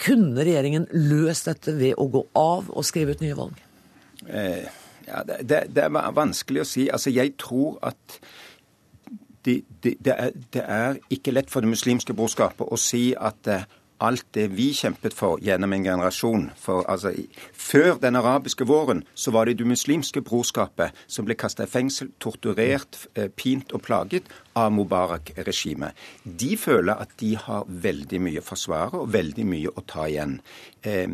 kunne 0.00 0.44
regjeringen 0.46 0.86
løst 0.94 1.48
dette 1.50 1.74
ved 1.76 1.98
å 1.98 2.06
gå 2.08 2.22
av 2.38 2.70
og 2.70 2.86
skrive 2.86 3.16
ut 3.16 3.24
nye 3.24 3.36
valg? 3.36 3.58
Eh, 4.26 4.68
ja, 5.06 5.22
det, 5.26 5.66
det, 5.74 5.82
er 5.82 6.14
vanskelig 6.14 6.62
å 6.62 6.68
si. 6.68 6.86
Altså, 6.92 7.10
jeg 7.14 7.34
tror 7.42 7.76
at 7.86 8.20
det, 9.46 9.60
det, 9.82 9.96
det, 10.02 10.14
er, 10.14 10.30
er, 10.62 11.02
ikke 11.12 11.34
lett 11.34 11.50
for 11.52 11.62
det 11.62 11.70
muslimske 11.70 12.14
brorskapet 12.16 12.70
å 12.70 12.78
si 12.80 13.10
at 13.18 13.50
alt 13.98 14.26
det 14.36 14.46
vi 14.56 14.70
kjempet 14.76 15.14
for 15.16 15.40
gjennom 15.42 15.72
en 15.72 15.84
generasjon. 15.84 16.50
For 16.60 16.84
altså, 16.90 17.12
Før 17.52 17.98
den 18.02 18.16
arabiske 18.16 18.66
våren 18.66 19.04
så 19.14 19.30
var 19.30 19.46
det 19.46 19.58
det 19.58 19.66
muslimske 19.66 20.22
brorskapet 20.22 20.94
som 21.06 21.26
ble 21.26 21.34
kasta 21.34 21.64
i 21.64 21.70
fengsel, 21.70 22.12
torturert, 22.20 23.06
eh, 23.14 23.28
pint 23.28 23.72
og 23.72 23.82
plaget 23.82 24.28
av 24.54 24.72
Mubarak-regimet. 24.72 25.92
De 26.24 26.56
føler 26.56 26.94
at 26.94 27.16
de 27.20 27.34
har 27.36 27.64
veldig 27.66 28.20
mye 28.20 28.40
å 28.40 28.46
forsvare 28.46 29.02
og 29.02 29.12
veldig 29.12 29.46
mye 29.46 29.72
å 29.74 29.84
ta 29.86 30.06
igjen. 30.06 30.40
Eh, 30.82 31.08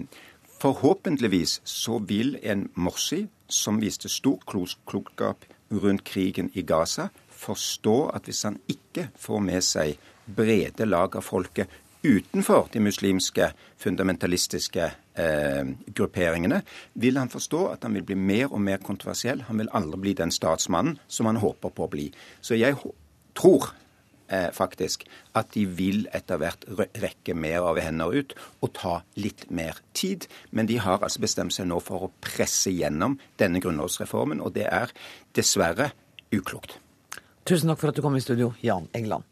forhåpentligvis 0.60 1.60
så 1.64 1.98
vil 2.06 2.36
en 2.42 2.68
Morsi, 2.74 3.28
som 3.48 3.80
viste 3.80 4.08
stor 4.08 4.38
klokskap 4.46 5.44
rundt 5.70 6.04
krigen 6.04 6.50
i 6.54 6.62
Gaza, 6.62 7.10
forstå 7.30 8.14
at 8.14 8.28
hvis 8.28 8.42
han 8.42 8.58
ikke 8.68 9.10
får 9.18 9.40
med 9.40 9.64
seg 9.66 9.98
brede 10.26 10.86
lag 10.86 11.16
av 11.16 11.24
folket 11.26 11.70
utenfor 12.02 12.68
de 12.72 12.80
muslimske 12.82 13.52
fundamentalistiske 13.80 14.88
eh, 15.14 15.68
grupperingene, 15.94 16.62
vil 16.94 17.20
han 17.20 17.30
forstå 17.30 17.66
at 17.74 17.86
han 17.86 17.94
vil 17.94 18.06
bli 18.06 18.16
mer 18.18 18.52
og 18.52 18.60
mer 18.60 18.82
kontroversiell. 18.82 19.44
Han 19.48 19.62
vil 19.62 19.70
aldri 19.72 20.00
bli 20.00 20.16
den 20.18 20.34
statsmannen 20.34 20.98
som 21.08 21.30
han 21.30 21.40
håper 21.42 21.70
på 21.70 21.86
å 21.86 21.92
bli. 21.92 22.08
Så 22.40 22.58
jeg 22.58 22.76
tror 23.38 23.70
eh, 24.28 24.50
faktisk 24.52 25.06
at 25.38 25.54
de 25.54 25.64
vil 25.66 26.06
etter 26.14 26.40
hvert 26.42 26.66
rekke 27.02 27.36
mer 27.38 27.68
av 27.70 27.80
hender 27.82 28.14
ut 28.14 28.36
og 28.60 28.74
ta 28.78 28.98
litt 29.14 29.48
mer 29.50 29.78
tid. 29.94 30.26
Men 30.50 30.70
de 30.70 30.80
har 30.82 31.02
altså 31.02 31.22
bestemt 31.22 31.54
seg 31.54 31.70
nå 31.70 31.80
for 31.84 32.08
å 32.08 32.12
presse 32.24 32.74
gjennom 32.74 33.18
denne 33.42 33.62
grunnlovsreformen, 33.62 34.42
og 34.42 34.56
det 34.58 34.66
er 34.70 34.94
dessverre 35.38 35.92
uklokt. 36.32 36.78
Tusen 37.46 37.70
takk 37.70 37.80
for 37.82 37.90
at 37.90 37.98
du 37.98 38.04
kom 38.04 38.16
i 38.16 38.22
studio, 38.22 38.52
Jan 38.62 38.86
England. 38.94 39.26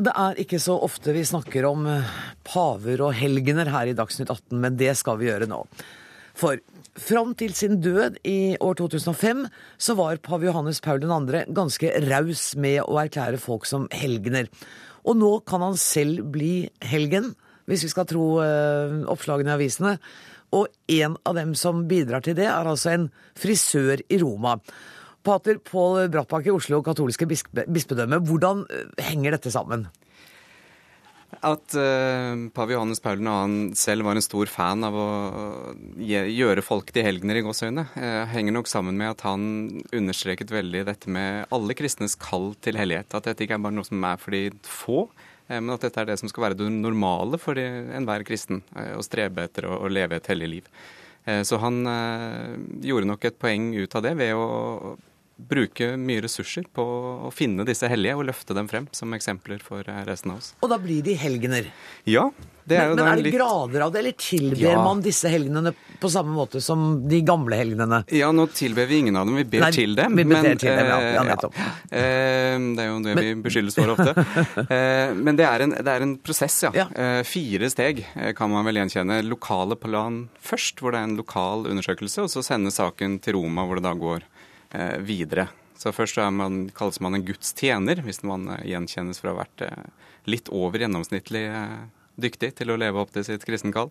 Det 0.00 0.12
er 0.16 0.38
ikke 0.40 0.56
så 0.62 0.78
ofte 0.80 1.12
vi 1.12 1.26
snakker 1.28 1.66
om 1.68 1.84
eh, 1.90 2.12
paver 2.46 3.02
og 3.04 3.12
helgener 3.18 3.68
her 3.68 3.90
i 3.90 3.96
Dagsnytt 3.96 4.30
18, 4.32 4.56
men 4.62 4.78
det 4.80 4.94
skal 4.96 5.18
vi 5.20 5.28
gjøre 5.28 5.48
nå. 5.50 5.58
For 6.40 6.56
fram 6.96 7.34
til 7.36 7.52
sin 7.56 7.76
død 7.84 8.16
i 8.24 8.56
år 8.64 8.78
2005 8.80 9.44
så 9.76 9.96
var 9.98 10.22
pave 10.24 10.48
Johannes 10.48 10.80
Paul 10.80 11.02
2. 11.04 11.42
ganske 11.52 11.92
raus 12.06 12.54
med 12.56 12.80
å 12.86 12.96
erklære 13.02 13.40
folk 13.42 13.68
som 13.68 13.90
helgener. 13.92 14.48
Og 15.04 15.20
nå 15.20 15.34
kan 15.44 15.60
han 15.66 15.76
selv 15.80 16.30
bli 16.32 16.70
helgen, 16.80 17.34
hvis 17.68 17.84
vi 17.84 17.92
skal 17.92 18.08
tro 18.08 18.24
uh, 18.40 19.04
oppslagene 19.12 19.52
i 19.52 19.56
avisene. 19.58 19.94
Og 20.56 20.72
en 20.96 21.18
av 21.28 21.36
dem 21.36 21.52
som 21.54 21.84
bidrar 21.88 22.24
til 22.24 22.38
det, 22.40 22.48
er 22.48 22.68
altså 22.68 22.94
en 22.94 23.06
frisør 23.38 24.00
i 24.08 24.20
Roma. 24.22 24.56
Pater 25.22 25.58
Pål 25.60 26.08
Brattbakk 26.12 26.48
i 26.48 26.52
Oslo 26.54 26.80
katolske 26.84 27.26
bispedømme, 27.28 28.20
hvordan 28.24 28.64
eh, 28.72 29.02
henger 29.10 29.36
dette 29.36 29.52
sammen? 29.52 29.88
At 31.46 31.72
uh, 31.78 32.48
pave 32.52 32.74
Johannes 32.74 33.00
Paul 33.00 33.20
2. 33.22 33.76
selv 33.78 34.04
var 34.04 34.18
en 34.18 34.24
stor 34.24 34.50
fan 34.50 34.82
av 34.84 34.96
å 34.98 35.08
gjøre 36.02 36.64
folk 36.64 36.90
til 36.92 37.06
helgener 37.06 37.38
i 37.38 37.44
gåseøyne, 37.46 37.84
uh, 37.94 38.24
henger 38.32 38.56
nok 38.56 38.68
sammen 38.68 38.98
med 38.98 39.12
at 39.12 39.24
han 39.28 39.44
understreket 39.94 40.50
veldig 40.52 40.82
dette 40.88 41.12
med 41.12 41.46
alle 41.54 41.76
kristnes 41.78 42.18
kall 42.18 42.50
til 42.60 42.80
hellighet. 42.80 43.14
At 43.14 43.30
dette 43.30 43.46
ikke 43.46 43.60
er 43.60 43.62
bare 43.62 43.78
noe 43.78 43.88
som 43.88 44.02
er 44.04 44.18
for 44.20 44.36
de 44.36 44.42
få, 44.66 45.04
uh, 45.06 45.60
men 45.60 45.76
at 45.76 45.86
dette 45.86 46.02
er 46.02 46.10
det 46.10 46.18
som 46.20 46.32
skal 46.32 46.48
være 46.48 46.58
det 46.60 46.72
normale 46.74 47.38
for 47.40 47.60
enhver 47.60 48.26
kristen. 48.26 48.64
Å 48.74 49.04
strebe 49.06 49.46
etter 49.46 49.70
å, 49.70 49.84
å 49.86 49.92
leve 49.92 50.18
et 50.18 50.32
hellig 50.32 50.50
liv. 50.58 50.72
Så 51.44 51.58
han 51.60 51.84
gjorde 52.80 53.06
nok 53.06 53.26
et 53.28 53.36
poeng 53.38 53.66
ut 53.76 53.92
av 53.94 54.02
det 54.02 54.14
ved 54.16 54.32
å 54.34 54.94
bruke 55.48 55.94
mye 56.00 56.22
ressurser 56.24 56.66
på 56.74 56.84
å 57.28 57.32
finne 57.34 57.66
disse 57.68 57.88
hellige 57.90 58.18
og 58.18 58.26
løfte 58.28 58.56
dem 58.56 58.68
frem 58.70 58.88
som 58.96 59.12
eksempler 59.16 59.62
for 59.64 59.86
eh, 59.86 60.04
resten 60.08 60.34
av 60.34 60.40
oss. 60.40 60.54
Og 60.60 60.72
da 60.72 60.78
blir 60.80 61.04
de 61.06 61.16
helgener? 61.18 61.70
Ja. 62.08 62.30
Det 62.70 62.76
er 62.78 62.90
jo 62.92 62.96
men 62.98 63.08
er 63.08 63.18
det 63.18 63.24
litt... 63.24 63.34
grader 63.34 63.82
av 63.82 63.92
det, 63.92 64.00
eller 64.02 64.14
tilber 64.20 64.60
ja. 64.62 64.76
man 64.84 65.00
disse 65.02 65.30
helgenene 65.32 65.72
på 66.00 66.10
samme 66.12 66.30
måte 66.36 66.60
som 66.62 67.00
de 67.10 67.18
gamle 67.26 67.56
helgenene? 67.58 68.02
Ja, 68.14 68.28
nå 68.36 68.46
tilber 68.54 68.86
vi 68.86 69.00
ingen 69.02 69.18
av 69.18 69.26
dem, 69.26 69.40
vi 69.40 69.46
ber 69.56 69.64
Nei, 69.64 69.70
til 69.74 69.96
dem. 69.98 70.14
Vi 70.14 70.26
ber 70.28 70.36
men, 70.36 70.60
til 70.60 70.70
dem, 70.70 70.90
ja. 70.92 70.98
ja 71.16 71.24
nettopp. 71.26 71.58
Ja. 71.58 71.70
Eh, 71.88 72.58
det 72.76 72.84
er 72.84 72.90
jo 72.92 73.00
det 73.06 73.16
men... 73.16 73.22
vi 73.26 73.34
beskyldes 73.48 73.78
for 73.80 73.94
ofte. 73.96 74.14
Eh, 74.70 75.10
men 75.16 75.34
det 75.38 75.44
er, 75.46 75.62
en, 75.64 75.72
det 75.72 75.92
er 75.92 76.02
en 76.04 76.12
prosess, 76.22 76.56
ja. 76.62 76.84
Fire 77.26 77.68
steg 77.72 78.02
kan 78.36 78.50
man 78.52 78.66
vel 78.66 78.78
gjenkjenne. 78.80 79.18
Lokale 79.26 79.76
plan 79.80 80.22
først, 80.44 80.80
hvor 80.80 80.94
det 80.94 81.00
er 81.00 81.08
en 81.08 81.16
lokal 81.18 81.66
undersøkelse, 81.70 82.26
og 82.26 82.32
så 82.32 82.44
sende 82.44 82.72
saken 82.74 83.18
til 83.24 83.38
Roma, 83.38 83.64
hvor 83.66 83.80
det 83.80 83.86
da 83.88 83.94
går 83.98 84.26
videre. 85.02 85.48
Så 85.80 85.92
først 85.96 86.18
så 86.18 86.26
man, 86.34 86.66
kalles 86.76 87.00
man 87.00 87.16
en 87.16 87.24
Guds 87.24 87.54
tjener, 87.56 88.02
hvis 88.04 88.20
man 88.26 88.50
eh, 88.52 88.66
gjenkjennes 88.74 89.20
for 89.20 89.30
å 89.30 89.32
ha 89.32 89.44
vært 89.46 89.64
eh, 89.64 90.08
litt 90.28 90.50
over 90.52 90.82
gjennomsnittlig 90.82 91.46
eh, 91.48 91.78
dyktig 92.20 92.52
til 92.58 92.74
å 92.74 92.76
leve 92.80 93.00
opp 93.00 93.14
til 93.14 93.24
sitt 93.24 93.46
kristenkall. 93.48 93.88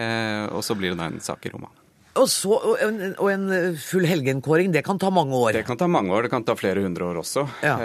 Og 0.00 0.62
så 0.64 0.74
blir 0.78 0.94
det 0.94 0.98
da 1.00 1.06
en 1.10 1.20
sak 1.22 1.44
i 1.46 1.50
Roma. 1.52 1.68
Og, 2.16 2.26
så, 2.30 2.54
og, 2.54 2.78
en, 2.82 3.12
og 3.12 3.28
en 3.30 3.76
full 3.78 4.06
helgenkåring, 4.08 4.72
det 4.74 4.82
kan 4.86 4.98
ta 5.02 5.10
mange 5.14 5.36
år? 5.36 5.52
Det 5.58 5.64
kan 5.68 5.78
ta 5.78 5.86
mange 5.90 6.14
år, 6.14 6.26
det 6.26 6.32
kan 6.32 6.46
ta 6.46 6.56
flere 6.58 6.82
hundre 6.82 7.10
år 7.10 7.20
også. 7.20 7.44
Ja. 7.66 7.76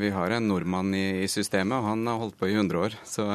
vi 0.00 0.10
har 0.12 0.34
en 0.34 0.48
nordmann 0.50 0.92
i, 0.96 1.22
i, 1.22 1.28
systemet, 1.30 1.78
og 1.78 1.88
han 1.92 2.04
har 2.10 2.20
holdt 2.20 2.36
på 2.40 2.50
i 2.50 2.56
100 2.56 2.80
år. 2.80 2.96
Så 3.08 3.28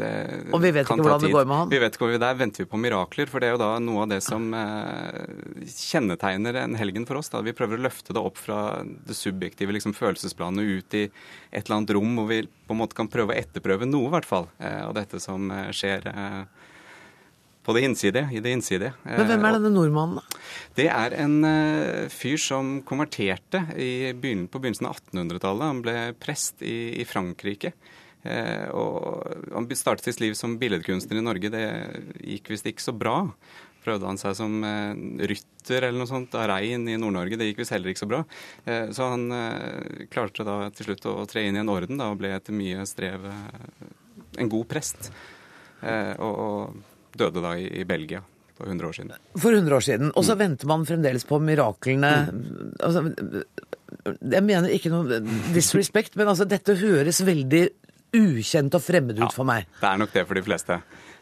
det 0.00 0.10
og 0.50 0.62
vi 0.62 0.70
vet 0.74 0.86
ikke 0.86 0.96
hvordan 0.98 1.22
det 1.22 1.32
går 1.32 1.48
med 1.48 1.56
han? 1.56 1.70
Vi 1.70 1.80
vet 1.82 1.96
ikke, 1.96 2.18
Der 2.20 2.38
venter 2.38 2.64
vi 2.64 2.70
på 2.70 2.80
mirakler. 2.80 3.30
For 3.30 3.42
det 3.42 3.50
er 3.50 3.54
jo 3.54 3.60
da 3.62 3.70
noe 3.82 4.04
av 4.04 4.12
det 4.12 4.20
som 4.24 4.48
eh, 4.56 5.20
kjennetegner 5.68 6.58
en 6.64 6.78
helgen 6.80 7.06
for 7.08 7.20
oss. 7.20 7.30
da 7.32 7.42
Vi 7.46 7.54
prøver 7.56 7.78
å 7.78 7.84
løfte 7.86 8.16
det 8.16 8.22
opp 8.22 8.40
fra 8.40 8.80
det 8.84 9.16
subjektive 9.18 9.74
liksom 9.76 9.94
følelsesplanet 9.96 10.64
ut 10.64 10.98
i 10.98 11.04
et 11.06 11.62
eller 11.62 11.80
annet 11.80 11.94
rom 11.96 12.16
hvor 12.18 12.30
vi 12.30 12.42
på 12.46 12.76
en 12.76 12.80
måte 12.80 12.98
kan 12.98 13.10
prøve 13.10 13.34
å 13.34 13.38
etterprøve 13.38 13.88
noe, 13.88 14.08
i 14.08 14.14
hvert 14.16 14.28
fall, 14.28 14.50
eh, 14.58 14.82
av 14.86 14.96
dette 14.98 15.22
som 15.22 15.50
eh, 15.54 15.70
skjer. 15.76 16.10
Eh, 16.10 16.42
på 17.60 17.74
det 17.76 17.82
innsidige, 17.84 18.24
i 18.32 18.40
det 18.40 18.54
innsidige. 18.56 18.94
Men 19.04 19.26
hvem 19.28 19.42
er 19.44 19.50
eh, 19.50 19.56
denne 19.58 19.70
nordmannen, 19.74 20.16
da? 20.16 20.38
Det 20.78 20.86
er 20.88 21.14
en 21.20 21.34
fyr 22.08 22.40
som 22.40 22.78
konverterte 22.88 23.60
på 23.68 24.62
begynnelsen 24.62 24.88
av 24.88 24.96
1800-tallet. 24.96 25.66
Han 25.66 25.82
ble 25.84 25.96
prest 26.18 26.64
i, 26.64 27.02
i 27.02 27.04
Frankrike. 27.04 27.74
Eh, 28.22 28.68
og 28.76 29.24
han 29.54 29.68
startet 29.76 30.10
sitt 30.10 30.20
liv 30.20 30.36
som 30.36 30.58
billedkunstner 30.60 31.20
i 31.20 31.24
Norge. 31.24 31.52
Det 31.52 31.64
gikk 32.20 32.52
visst 32.52 32.68
ikke 32.68 32.84
så 32.84 32.94
bra. 32.96 33.16
Prøvde 33.80 34.10
han 34.10 34.20
seg 34.20 34.36
som 34.36 34.58
eh, 34.66 34.92
rytter 35.30 35.88
eller 35.88 36.02
noe 36.02 36.10
sånt 36.10 36.36
av 36.36 36.50
rein 36.52 36.84
i 36.88 36.98
Nord-Norge. 37.00 37.38
Det 37.40 37.50
gikk 37.50 37.62
visst 37.62 37.74
heller 37.76 37.92
ikke 37.92 38.04
så 38.04 38.10
bra. 38.10 38.22
Eh, 38.66 38.90
så 38.96 39.12
han 39.14 39.28
klarte 40.12 40.46
da 40.46 40.62
til 40.74 40.90
slutt 40.90 41.08
å, 41.08 41.16
tre 41.30 41.46
inn 41.48 41.56
i 41.56 41.64
en 41.64 41.72
orden 41.72 42.00
da, 42.00 42.10
og 42.12 42.20
ble 42.20 42.34
etter 42.36 42.56
mye 42.56 42.84
strev 42.88 43.24
en 43.30 44.52
god 44.52 44.68
prest. 44.70 45.10
Og, 45.80 46.76
døde 47.16 47.40
da 47.42 47.56
i, 47.58 47.64
i 47.80 47.86
Belgia 47.88 48.20
for 48.54 48.68
100 48.68 48.86
år 48.86 48.94
siden. 48.94 49.14
For 49.40 49.56
100 49.56 49.74
år 49.74 49.82
siden. 49.82 50.10
Og 50.12 50.26
så 50.26 50.36
mm. 50.36 50.40
venter 50.42 50.68
man 50.68 50.84
fremdeles 50.86 51.24
på 51.26 51.40
miraklene. 51.42 52.10
Mm. 52.28 52.74
Altså, 52.84 53.02
jeg 54.20 54.44
mener 54.46 54.74
ikke 54.76 54.92
noe 54.92 55.20
disrespect, 55.56 56.14
men 56.20 56.30
altså, 56.30 56.46
dette 56.48 56.76
høres 56.78 57.22
veldig 57.26 57.64
ukjent 58.16 58.74
og 58.76 58.82
fremmed 58.84 59.18
ut 59.18 59.26
ja, 59.28 59.32
for 59.34 59.48
meg. 59.48 59.68
Det 59.80 59.88
er 59.88 60.00
nok 60.02 60.14
det 60.14 60.26
for 60.28 60.38
de 60.38 60.44
fleste. 60.46 60.80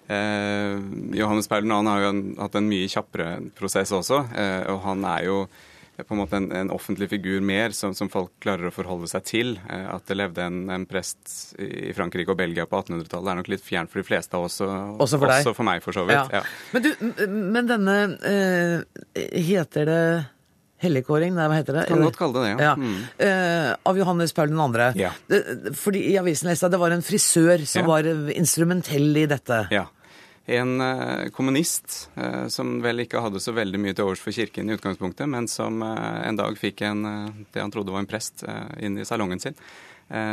Eh, 0.08 0.76
Johannes 1.18 1.48
Paul 1.48 1.68
har 1.70 2.04
jo 2.04 2.12
en, 2.12 2.22
hatt 2.38 2.54
en 2.56 2.68
mye 2.68 2.88
kjappere 2.88 3.32
prosess 3.58 3.92
også, 3.92 4.22
eh, 4.32 4.62
og 4.72 4.80
han 4.86 5.04
er 5.04 5.26
jo 5.28 5.42
på 5.98 6.14
en 6.14 6.20
måte 6.20 6.38
en, 6.38 6.46
en 6.54 6.70
offentlig 6.70 7.08
figur 7.10 7.42
mer 7.42 7.74
som, 7.74 7.94
som, 7.94 8.06
folk 8.08 8.30
klarer 8.42 8.68
å 8.68 8.74
forholde 8.74 9.08
seg 9.10 9.24
til. 9.26 9.52
Eh, 9.66 9.86
at 9.90 10.06
det 10.06 10.16
levde 10.16 10.44
en, 10.46 10.60
en, 10.70 10.86
prest 10.88 11.56
i 11.58 11.90
Frankrike 11.96 12.32
og 12.32 12.38
Belgia 12.38 12.68
på 12.70 12.78
1800-tallet 12.78 13.32
er 13.32 13.40
nok 13.40 13.50
litt 13.50 13.66
fjernt 13.66 13.92
for 13.92 14.00
de 14.00 14.06
fleste 14.06 14.38
av 14.38 14.46
oss, 14.46 14.60
og 14.62 15.02
også 15.02 15.18
for, 15.18 15.32
deg. 15.32 15.42
også 15.42 15.56
for 15.58 15.68
meg 15.68 15.84
for 15.84 15.98
så 15.98 16.06
vidt. 16.08 16.32
Ja. 16.32 16.40
Ja. 16.40 16.44
Men, 16.72 16.86
du, 16.86 17.28
men 17.28 17.70
denne 17.70 18.00
eh, 18.30 19.04
Heter 19.48 19.90
det 19.90 20.02
Helligkåring, 20.78 21.34
nei, 21.34 21.48
hva 21.50 21.58
heter 21.58 21.80
det? 21.80 21.84
Kan 21.90 22.04
godt 22.06 22.18
kalle 22.20 22.38
det 22.38 22.54
det, 22.54 22.64
ja. 22.64 22.70
ja. 22.70 22.74
Mm. 22.78 22.98
Uh, 23.18 23.70
av 23.90 23.98
Johannes 23.98 24.34
Paul 24.36 24.52
2. 24.54 24.88
Ja. 25.00 25.12
fordi 25.74 26.04
I 26.12 26.18
avisen 26.20 26.50
leste 26.50 26.68
jeg 26.68 26.76
det 26.76 26.82
var 26.84 26.94
en 26.94 27.02
frisør 27.02 27.64
som 27.66 27.82
ja. 27.82 27.88
var 27.88 28.10
instrumentell 28.34 29.10
i 29.18 29.26
dette. 29.30 29.58
Ja. 29.74 29.88
En 30.48 30.78
uh, 30.80 31.26
kommunist 31.34 31.96
uh, 32.14 32.46
som 32.52 32.78
vel 32.84 33.02
ikke 33.04 33.24
hadde 33.24 33.42
så 33.42 33.52
veldig 33.56 33.82
mye 33.82 33.98
til 33.98 34.06
overs 34.06 34.22
for 34.22 34.36
kirken 34.36 34.70
i 34.70 34.78
utgangspunktet, 34.78 35.26
men 35.28 35.50
som 35.50 35.82
en 35.82 36.38
dag 36.38 36.56
fikk 36.60 36.86
en, 36.86 37.04
det 37.50 37.64
han 37.64 37.74
trodde 37.74 37.94
var 37.94 38.06
en 38.06 38.10
prest, 38.10 38.46
inn 38.78 39.02
i 39.02 39.08
salongen 39.08 39.42
sin. 39.42 39.58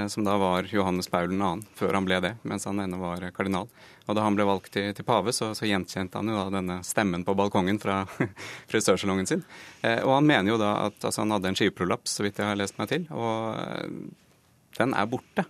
Som 0.08 0.24
da 0.24 0.38
var 0.40 0.70
Johannes 0.72 1.10
Paul 1.12 1.34
2., 1.36 1.50
før 1.76 1.98
han 1.98 2.06
ble 2.08 2.22
det, 2.24 2.30
mens 2.48 2.64
han 2.64 2.80
ennå 2.80 2.96
var 3.02 3.26
kardinal. 3.36 3.68
Og 4.06 4.16
da 4.16 4.24
han 4.24 4.38
ble 4.38 4.46
valgt 4.46 4.72
til, 4.76 4.92
til 4.96 5.06
pave, 5.08 5.34
så, 5.34 5.50
så, 5.58 5.66
gjenkjente 5.68 6.20
han 6.20 6.30
jo 6.30 6.38
da 6.38 6.46
denne 6.54 6.78
stemmen 6.86 7.26
på 7.26 7.36
balkongen 7.38 7.80
fra 7.82 8.04
frisørsalongen 8.72 9.30
sin. 9.30 9.42
Eh, 9.82 10.00
og 10.04 10.14
han 10.20 10.30
mener 10.30 10.54
jo 10.54 10.60
da 10.62 10.72
at 10.86 11.00
altså, 11.02 11.24
han 11.24 11.34
hadde 11.36 11.52
en 11.52 11.58
skiveprolaps, 11.60 12.18
så 12.18 12.26
vidt 12.26 12.40
jeg 12.42 12.52
har 12.52 12.60
lest 12.60 12.78
meg 12.80 12.92
til. 12.92 13.08
Og 13.12 13.58
eh, 13.60 13.90
den 14.78 14.94
er 14.94 15.10
borte. 15.10 15.48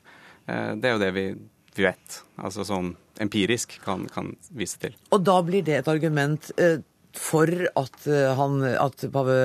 Eh, 0.47 0.71
det 0.79 0.89
er 0.89 0.95
jo 0.95 1.03
det 1.03 1.11
vi 1.17 1.27
vet. 1.75 2.21
Altså 2.39 2.63
sånn 2.67 2.93
empirisk 3.23 3.77
kan, 3.83 4.07
kan, 4.11 4.33
vise 4.55 4.79
til. 4.79 4.95
Og 5.15 5.23
da 5.27 5.37
blir 5.43 5.65
det 5.65 5.81
et 5.81 5.91
argument. 5.91 6.51
Eh, 6.55 6.79
for 7.19 7.49
at, 7.49 7.97
eh, 8.07 8.31
han, 8.37 8.57
at 8.63 9.05
pave 9.13 9.35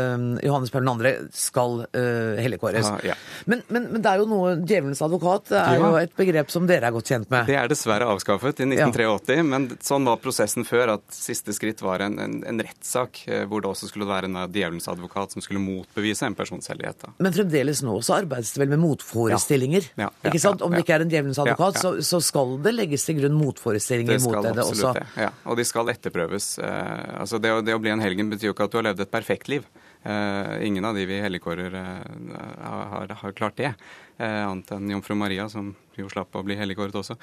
Johannes 0.45 0.73
Paul 0.73 0.87
2. 0.89 1.13
skal 1.37 1.83
uh, 1.85 2.41
helligkåres. 2.41 2.87
Ja, 2.87 3.13
ja. 3.13 3.17
Men, 3.45 3.63
men, 3.69 3.89
men, 3.93 4.03
det 4.03 4.11
er 4.13 4.23
jo 4.23 4.29
noe 4.31 4.55
Djevelens 4.61 5.03
advokat 5.05 5.53
er 5.53 5.77
Ja. 5.77 5.81
jo 5.81 6.01
et 6.01 6.15
begrep 6.17 6.51
som 6.53 6.67
dere 6.69 6.89
er 6.89 6.95
godt 6.95 7.11
kjent 7.13 7.31
med. 7.33 7.47
Det 7.49 7.57
er 7.59 7.71
dessverre 7.71 8.09
avskaffet 8.11 8.63
i 8.65 8.69
1983, 8.69 9.39
men 9.47 9.69
sånn 9.85 10.09
var 10.09 10.21
prosessen 10.23 10.67
før. 10.69 10.97
At 10.99 11.05
siste 11.15 11.55
skritt 11.57 11.83
var 11.85 12.05
en, 12.05 12.19
en, 12.23 12.39
en 12.47 12.63
rettssak 12.65 13.23
eh, 13.29 13.45
hvor 13.51 13.63
det 13.65 13.71
også 13.71 13.91
skulle 13.91 14.09
være 14.09 14.31
en 14.31 14.41
djevelens 14.53 14.89
advokat 14.91 15.37
som 15.37 15.45
skulle 15.45 15.63
motbevise 15.63 16.27
en 16.27 16.37
persons 16.39 16.71
hellighet. 16.73 17.09
Men 17.19 17.35
fremdeles 17.37 17.85
nå 17.87 17.99
så 18.05 18.19
arbeides 18.21 18.53
det 18.55 18.65
vel 18.65 18.73
med 18.75 18.83
motforestillinger? 18.83 19.91
Ikke 20.27 20.43
sant? 20.43 20.63
Om 20.65 20.75
det 20.75 20.85
ikke 20.85 20.99
er 20.99 21.05
en 21.07 21.13
djevelens 21.13 21.41
advokat. 21.43 21.81
Så, 21.81 21.95
så 22.07 22.21
skal 22.25 22.57
det 22.65 22.75
legges 22.77 23.07
til 23.07 23.21
grunn 23.21 23.37
motforestillinger 23.39 24.19
Det 24.19 24.25
mot 24.25 24.39
det 24.45 24.53
også. 24.57 24.71
absolutt 24.71 25.01
det. 25.01 25.07
Ja, 25.25 25.31
og 25.45 25.59
de 25.61 25.67
skal 25.69 25.93
etterprøves. 25.93 26.49
Uh, 26.61 27.21
altså 27.23 27.41
det, 27.43 27.53
å, 27.55 27.60
det 27.67 27.77
å 27.77 27.83
bli 27.83 27.93
en 27.93 28.03
helgen 28.03 28.31
betyr 28.33 28.51
jo 28.51 28.55
ikke 28.57 28.67
at 28.69 28.73
du 28.73 28.79
har 28.81 28.89
levd 28.91 29.05
et 29.05 29.13
perfekt 29.13 29.51
liv. 29.53 29.67
Uh, 30.01 30.57
ingen 30.65 30.85
av 30.89 30.97
de 30.97 31.05
vi 31.05 31.19
helligkårer 31.21 31.75
uh, 31.77 32.39
har, 32.65 33.13
har 33.21 33.33
klart 33.37 33.59
det. 33.61 33.75
uh, 34.17 34.47
annet 34.49 34.71
enn 34.73 34.93
jomfru 34.95 35.17
Maria, 35.19 35.49
som 35.53 35.75
jo 35.99 36.09
slapp 36.09 36.37
å 36.37 36.45
bli 36.47 36.57
helligkåret 36.57 36.97
også. 36.97 37.19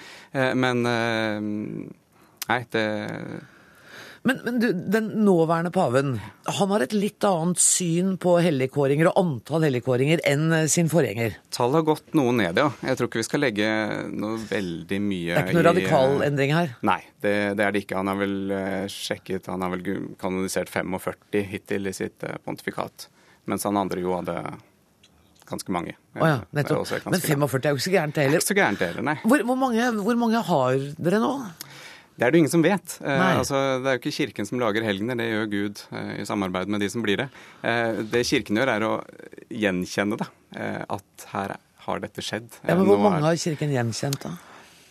Men 0.54 0.84
nei, 0.86 2.60
det 2.72 2.84
Men, 4.28 4.42
men 4.44 4.60
du, 4.60 4.68
den 4.74 5.08
nåværende 5.24 5.72
paven 5.72 6.18
han 6.58 6.72
har 6.74 6.84
et 6.84 6.94
litt 6.96 7.24
annet 7.28 7.62
syn 7.62 8.16
på 8.22 8.38
helligkåringer 8.44 9.10
og 9.12 9.20
antall 9.22 9.64
helligkåringer 9.68 10.24
enn 10.28 10.46
eh, 10.56 10.66
sin 10.72 10.92
forgjenger. 10.92 11.38
Tallet 11.56 11.80
har 11.80 11.88
gått 11.94 12.16
noe 12.18 12.34
ned, 12.36 12.60
ja. 12.60 12.68
Jeg 12.90 13.00
tror 13.00 13.10
ikke 13.10 13.22
vi 13.22 13.28
skal 13.28 13.44
legge 13.46 13.68
noe 14.12 14.40
veldig 14.50 15.02
mye 15.04 15.32
Det 15.32 15.40
er 15.40 15.52
ikke 15.52 15.60
noe 15.60 15.66
i, 15.66 15.70
radikal 15.70 16.26
endring 16.28 16.56
her? 16.56 16.74
Nei, 16.88 17.00
det, 17.24 17.36
det 17.60 17.68
er 17.68 17.76
det 17.76 17.86
ikke. 17.86 18.00
Han 18.02 18.12
har 18.12 18.20
vel 18.20 18.56
eh, 18.58 18.88
sjekket 18.92 19.48
Han 19.54 19.64
har 19.64 19.76
vel 19.78 19.86
kanonisert 20.20 20.72
45 20.74 21.46
hittil 21.54 21.88
i 21.88 21.96
sitt 21.96 22.28
eh, 22.28 22.40
pontifikat. 22.44 23.08
Mens 23.48 23.64
han 23.64 23.80
andre 23.80 24.04
jo 24.04 24.18
hadde 24.18 24.42
ganske 25.48 25.72
mange. 25.72 25.96
Å 26.18 26.28
ja, 26.28 26.38
nettopp. 26.56 26.84
ganske 26.84 27.14
Men 27.14 27.24
45 27.24 27.62
er 27.64 27.72
jo 27.72 27.80
ikke 27.80 27.86
så 27.88 27.94
gærent 27.94 28.18
det 28.18 28.26
heller. 28.26 28.36
Det 28.36 28.42
er 28.42 28.44
ikke 28.44 28.52
så 28.52 28.60
gærent 28.60 28.82
det 28.82 28.90
heller, 28.92 29.06
nei. 29.08 29.16
Hvor, 29.24 29.44
hvor, 29.48 29.60
mange, 29.60 29.90
hvor 30.04 30.20
mange 30.20 30.42
har 30.50 30.82
dere 31.08 31.22
nå? 31.24 31.34
Det 32.18 32.26
er 32.26 32.34
det 32.34 32.40
ingen 32.42 32.50
som 32.50 32.64
vet. 32.66 32.96
Eh, 33.06 33.38
altså, 33.38 33.60
det 33.84 33.92
er 33.92 33.98
jo 34.00 34.02
ikke 34.02 34.16
Kirken 34.16 34.48
som 34.50 34.58
lager 34.62 34.82
helgener, 34.88 35.20
det 35.20 35.28
gjør 35.30 35.50
Gud 35.52 35.84
eh, 35.94 36.16
i 36.24 36.26
samarbeid 36.26 36.68
med 36.74 36.82
de 36.82 36.90
som 36.90 37.04
blir 37.06 37.20
det. 37.22 37.28
Eh, 37.62 38.02
det 38.10 38.24
Kirken 38.26 38.58
gjør, 38.58 38.72
er 38.74 38.86
å 38.88 38.94
gjenkjenne 39.54 40.18
det. 40.18 40.28
Eh, 40.58 40.82
at 40.98 41.28
her 41.36 41.54
har 41.88 42.02
dette 42.04 42.24
skjedd. 42.26 42.50
Ja, 42.66 42.74
men 42.76 42.88
Eh, 42.88 42.90
Hvor 42.90 43.04
mange 43.06 43.22
har 43.22 43.38
Kirken 43.38 43.70
gjenkjent, 43.76 44.18
da? 44.26 44.32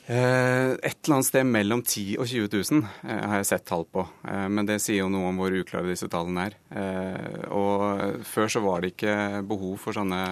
Eh, 0.07 0.77
Et 0.87 1.01
eller 1.03 1.17
annet 1.17 1.27
sted 1.27 1.45
mellom 1.51 1.83
10 1.83 2.15
og 2.23 2.29
20 2.31 2.47
000 2.71 2.87
eh, 3.11 3.25
har 3.27 3.41
jeg 3.43 3.49
sett 3.51 3.65
tall 3.67 3.83
på. 3.91 4.07
Men 4.23 4.65
det 4.71 4.79
sier 4.85 5.03
jo 5.03 5.09
noe 5.11 5.33
om 5.33 5.43
hvor 5.43 5.51
uklare 5.51 5.91
disse 5.91 6.07
tallene 6.13 6.47
er. 6.47 6.55
Og 7.51 8.23
før 8.23 8.47
så 8.55 8.63
var 8.63 8.81
det 8.87 8.93
ikke 8.95 9.43
behov 9.51 9.75
for 9.83 9.99
sånne 9.99 10.23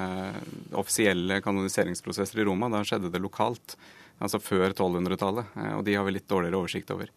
offisielle 0.79 1.41
kanoniseringsprosesser 1.43 2.39
i 2.39 2.47
Roma. 2.47 2.71
Da 2.71 2.85
skjedde 2.87 3.11
det 3.11 3.23
lokalt. 3.25 3.75
Altså 4.23 4.39
før 4.41 4.71
1200-tallet. 4.73 5.47
Eh, 5.57 5.73
Og 5.79 5.85
de 5.85 5.95
har 5.99 6.05
vi 6.07 6.12
litt 6.19 6.29
dårligere 6.31 6.61
oversikt 6.62 6.91
over. 6.95 7.11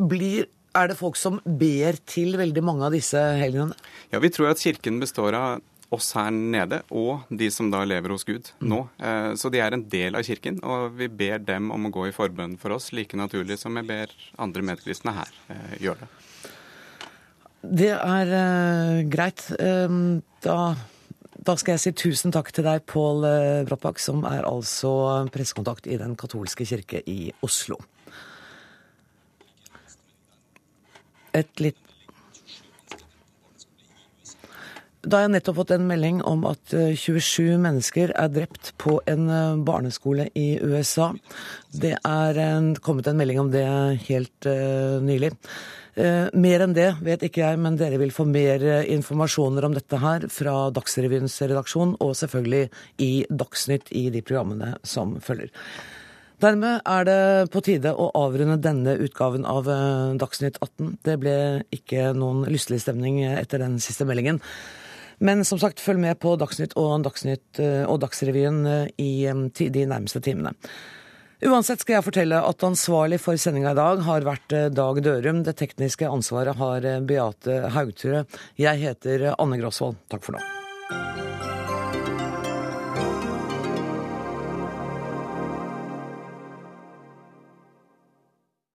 Blir, 0.00 0.46
er 0.74 0.88
det 0.88 0.96
folk 0.98 1.16
som 1.20 1.40
ber 1.44 1.98
til 2.08 2.36
veldig 2.40 2.62
mange 2.64 2.86
av 2.88 2.94
disse 2.96 3.18
helgenene? 3.40 3.76
Ja, 4.12 4.18
vi 4.22 4.30
tror 4.32 4.50
at 4.50 4.62
kirken 4.62 5.00
består 5.02 5.36
av 5.36 5.60
oss 5.90 6.12
her 6.14 6.30
nede 6.30 6.84
og 6.94 7.24
de 7.34 7.48
som 7.50 7.66
da 7.72 7.80
lever 7.84 8.12
hos 8.14 8.22
Gud 8.24 8.52
nå. 8.62 8.84
Eh, 9.02 9.32
Så 9.34 9.50
de 9.50 9.58
er 9.58 9.74
en 9.74 9.82
del 9.90 10.14
av 10.14 10.22
kirken, 10.22 10.60
og 10.62 10.92
vi 10.96 11.08
ber 11.08 11.38
dem 11.42 11.70
om 11.74 11.86
å 11.88 11.90
gå 11.90 12.06
i 12.08 12.14
forbønn 12.14 12.56
for 12.62 12.70
oss, 12.76 12.92
like 12.94 13.16
naturlig 13.18 13.58
som 13.58 13.74
jeg 13.76 13.88
ber 13.88 14.12
andre 14.38 14.62
medkristne 14.62 15.12
her 15.16 15.32
eh, 15.50 15.74
gjøre 15.82 16.06
det. 16.06 16.08
Det 17.60 17.90
er 17.92 19.02
greit. 19.12 19.42
Ehm, 19.60 20.22
da, 20.40 20.74
da 21.46 21.56
skal 21.56 21.76
jeg 21.76 21.82
si 21.82 21.92
tusen 21.96 22.34
takk 22.34 22.50
til 22.52 22.66
deg, 22.66 22.84
Pål 22.90 23.24
uh, 23.24 23.62
Brattbakk, 23.68 24.00
som 24.02 24.24
er 24.28 24.44
altså 24.48 24.92
pressekontakt 25.32 25.88
i 25.88 25.98
Den 26.00 26.16
katolske 26.20 26.66
kirke 26.68 27.00
i 27.08 27.32
Oslo. 27.46 27.80
Et 31.36 31.62
litt 31.62 31.78
Da 35.00 35.16
har 35.16 35.22
jeg 35.24 35.32
nettopp 35.32 35.56
fått 35.56 35.70
en 35.72 35.86
melding 35.88 36.18
om 36.28 36.42
at 36.44 36.74
eh, 36.76 36.92
27 36.92 37.56
mennesker 37.62 38.10
er 38.20 38.32
drept 38.34 38.74
på 38.82 38.98
en 39.08 39.30
eh, 39.32 39.60
barneskole 39.64 40.26
i 40.36 40.58
USA. 40.60 41.06
Det 41.72 41.94
er 41.96 42.40
kommet 42.84 43.08
en 43.08 43.16
melding 43.16 43.40
om 43.40 43.48
det 43.54 43.64
helt 44.10 44.48
eh, 44.50 44.98
nylig. 45.00 45.32
Eh, 45.98 46.28
mer 46.38 46.62
enn 46.62 46.74
det 46.74 46.90
vet 47.02 47.22
ikke 47.26 47.42
jeg, 47.42 47.58
men 47.58 47.78
dere 47.78 47.98
vil 47.98 48.12
få 48.14 48.26
mer 48.28 48.62
eh, 48.62 48.90
informasjoner 48.94 49.66
om 49.66 49.74
dette 49.74 49.98
her 49.98 50.26
fra 50.30 50.68
Dagsrevyens 50.74 51.34
redaksjon, 51.42 51.96
og 51.98 52.14
selvfølgelig 52.18 52.68
i 53.02 53.10
Dagsnytt 53.26 53.90
i 53.98 54.06
de 54.14 54.22
programmene 54.22 54.76
som 54.86 55.16
følger. 55.24 55.50
Dermed 56.40 56.86
er 56.88 57.04
det 57.04 57.22
på 57.52 57.60
tide 57.66 57.90
å 57.92 58.06
avrunde 58.16 58.60
denne 58.62 58.94
utgaven 59.02 59.42
av 59.48 59.66
eh, 59.68 60.12
Dagsnytt 60.20 60.60
18. 60.62 60.94
Det 61.06 61.18
ble 61.20 61.34
ikke 61.74 62.12
noen 62.16 62.46
lystelig 62.48 62.84
stemning 62.86 63.24
etter 63.26 63.60
den 63.60 63.80
siste 63.82 64.06
meldingen. 64.08 64.38
Men 65.20 65.42
som 65.44 65.58
sagt, 65.60 65.82
følg 65.84 66.00
med 66.00 66.16
på 66.22 66.32
Dagsnytt 66.40 66.78
og, 66.80 67.02
Dagsnytt 67.04 67.60
og 67.60 67.98
Dagsrevyen 68.00 68.62
i 68.96 69.10
de 69.28 69.82
nærmeste 69.84 70.22
timene. 70.24 70.54
Uansett 71.40 71.80
skal 71.80 71.96
jeg 71.96 72.04
fortelle 72.04 72.36
at 72.44 72.64
ansvarlig 72.66 73.16
for 73.22 73.40
sendinga 73.40 73.72
i 73.72 73.78
dag 73.78 74.02
har 74.04 74.26
vært 74.28 74.52
eh, 74.52 74.68
Dag 74.76 75.00
Dørum. 75.00 75.40
Det 75.46 75.56
tekniske 75.56 76.04
ansvaret 76.04 76.60
har 76.60 76.84
eh, 76.84 77.00
Beate 77.00 77.62
Haugture. 77.72 78.26
Jeg 78.60 78.84
heter 78.84 79.30
Anne 79.38 79.60
Grosvold. 79.62 79.96
Takk 80.12 80.26
for 80.26 80.36
nå. 80.36 80.59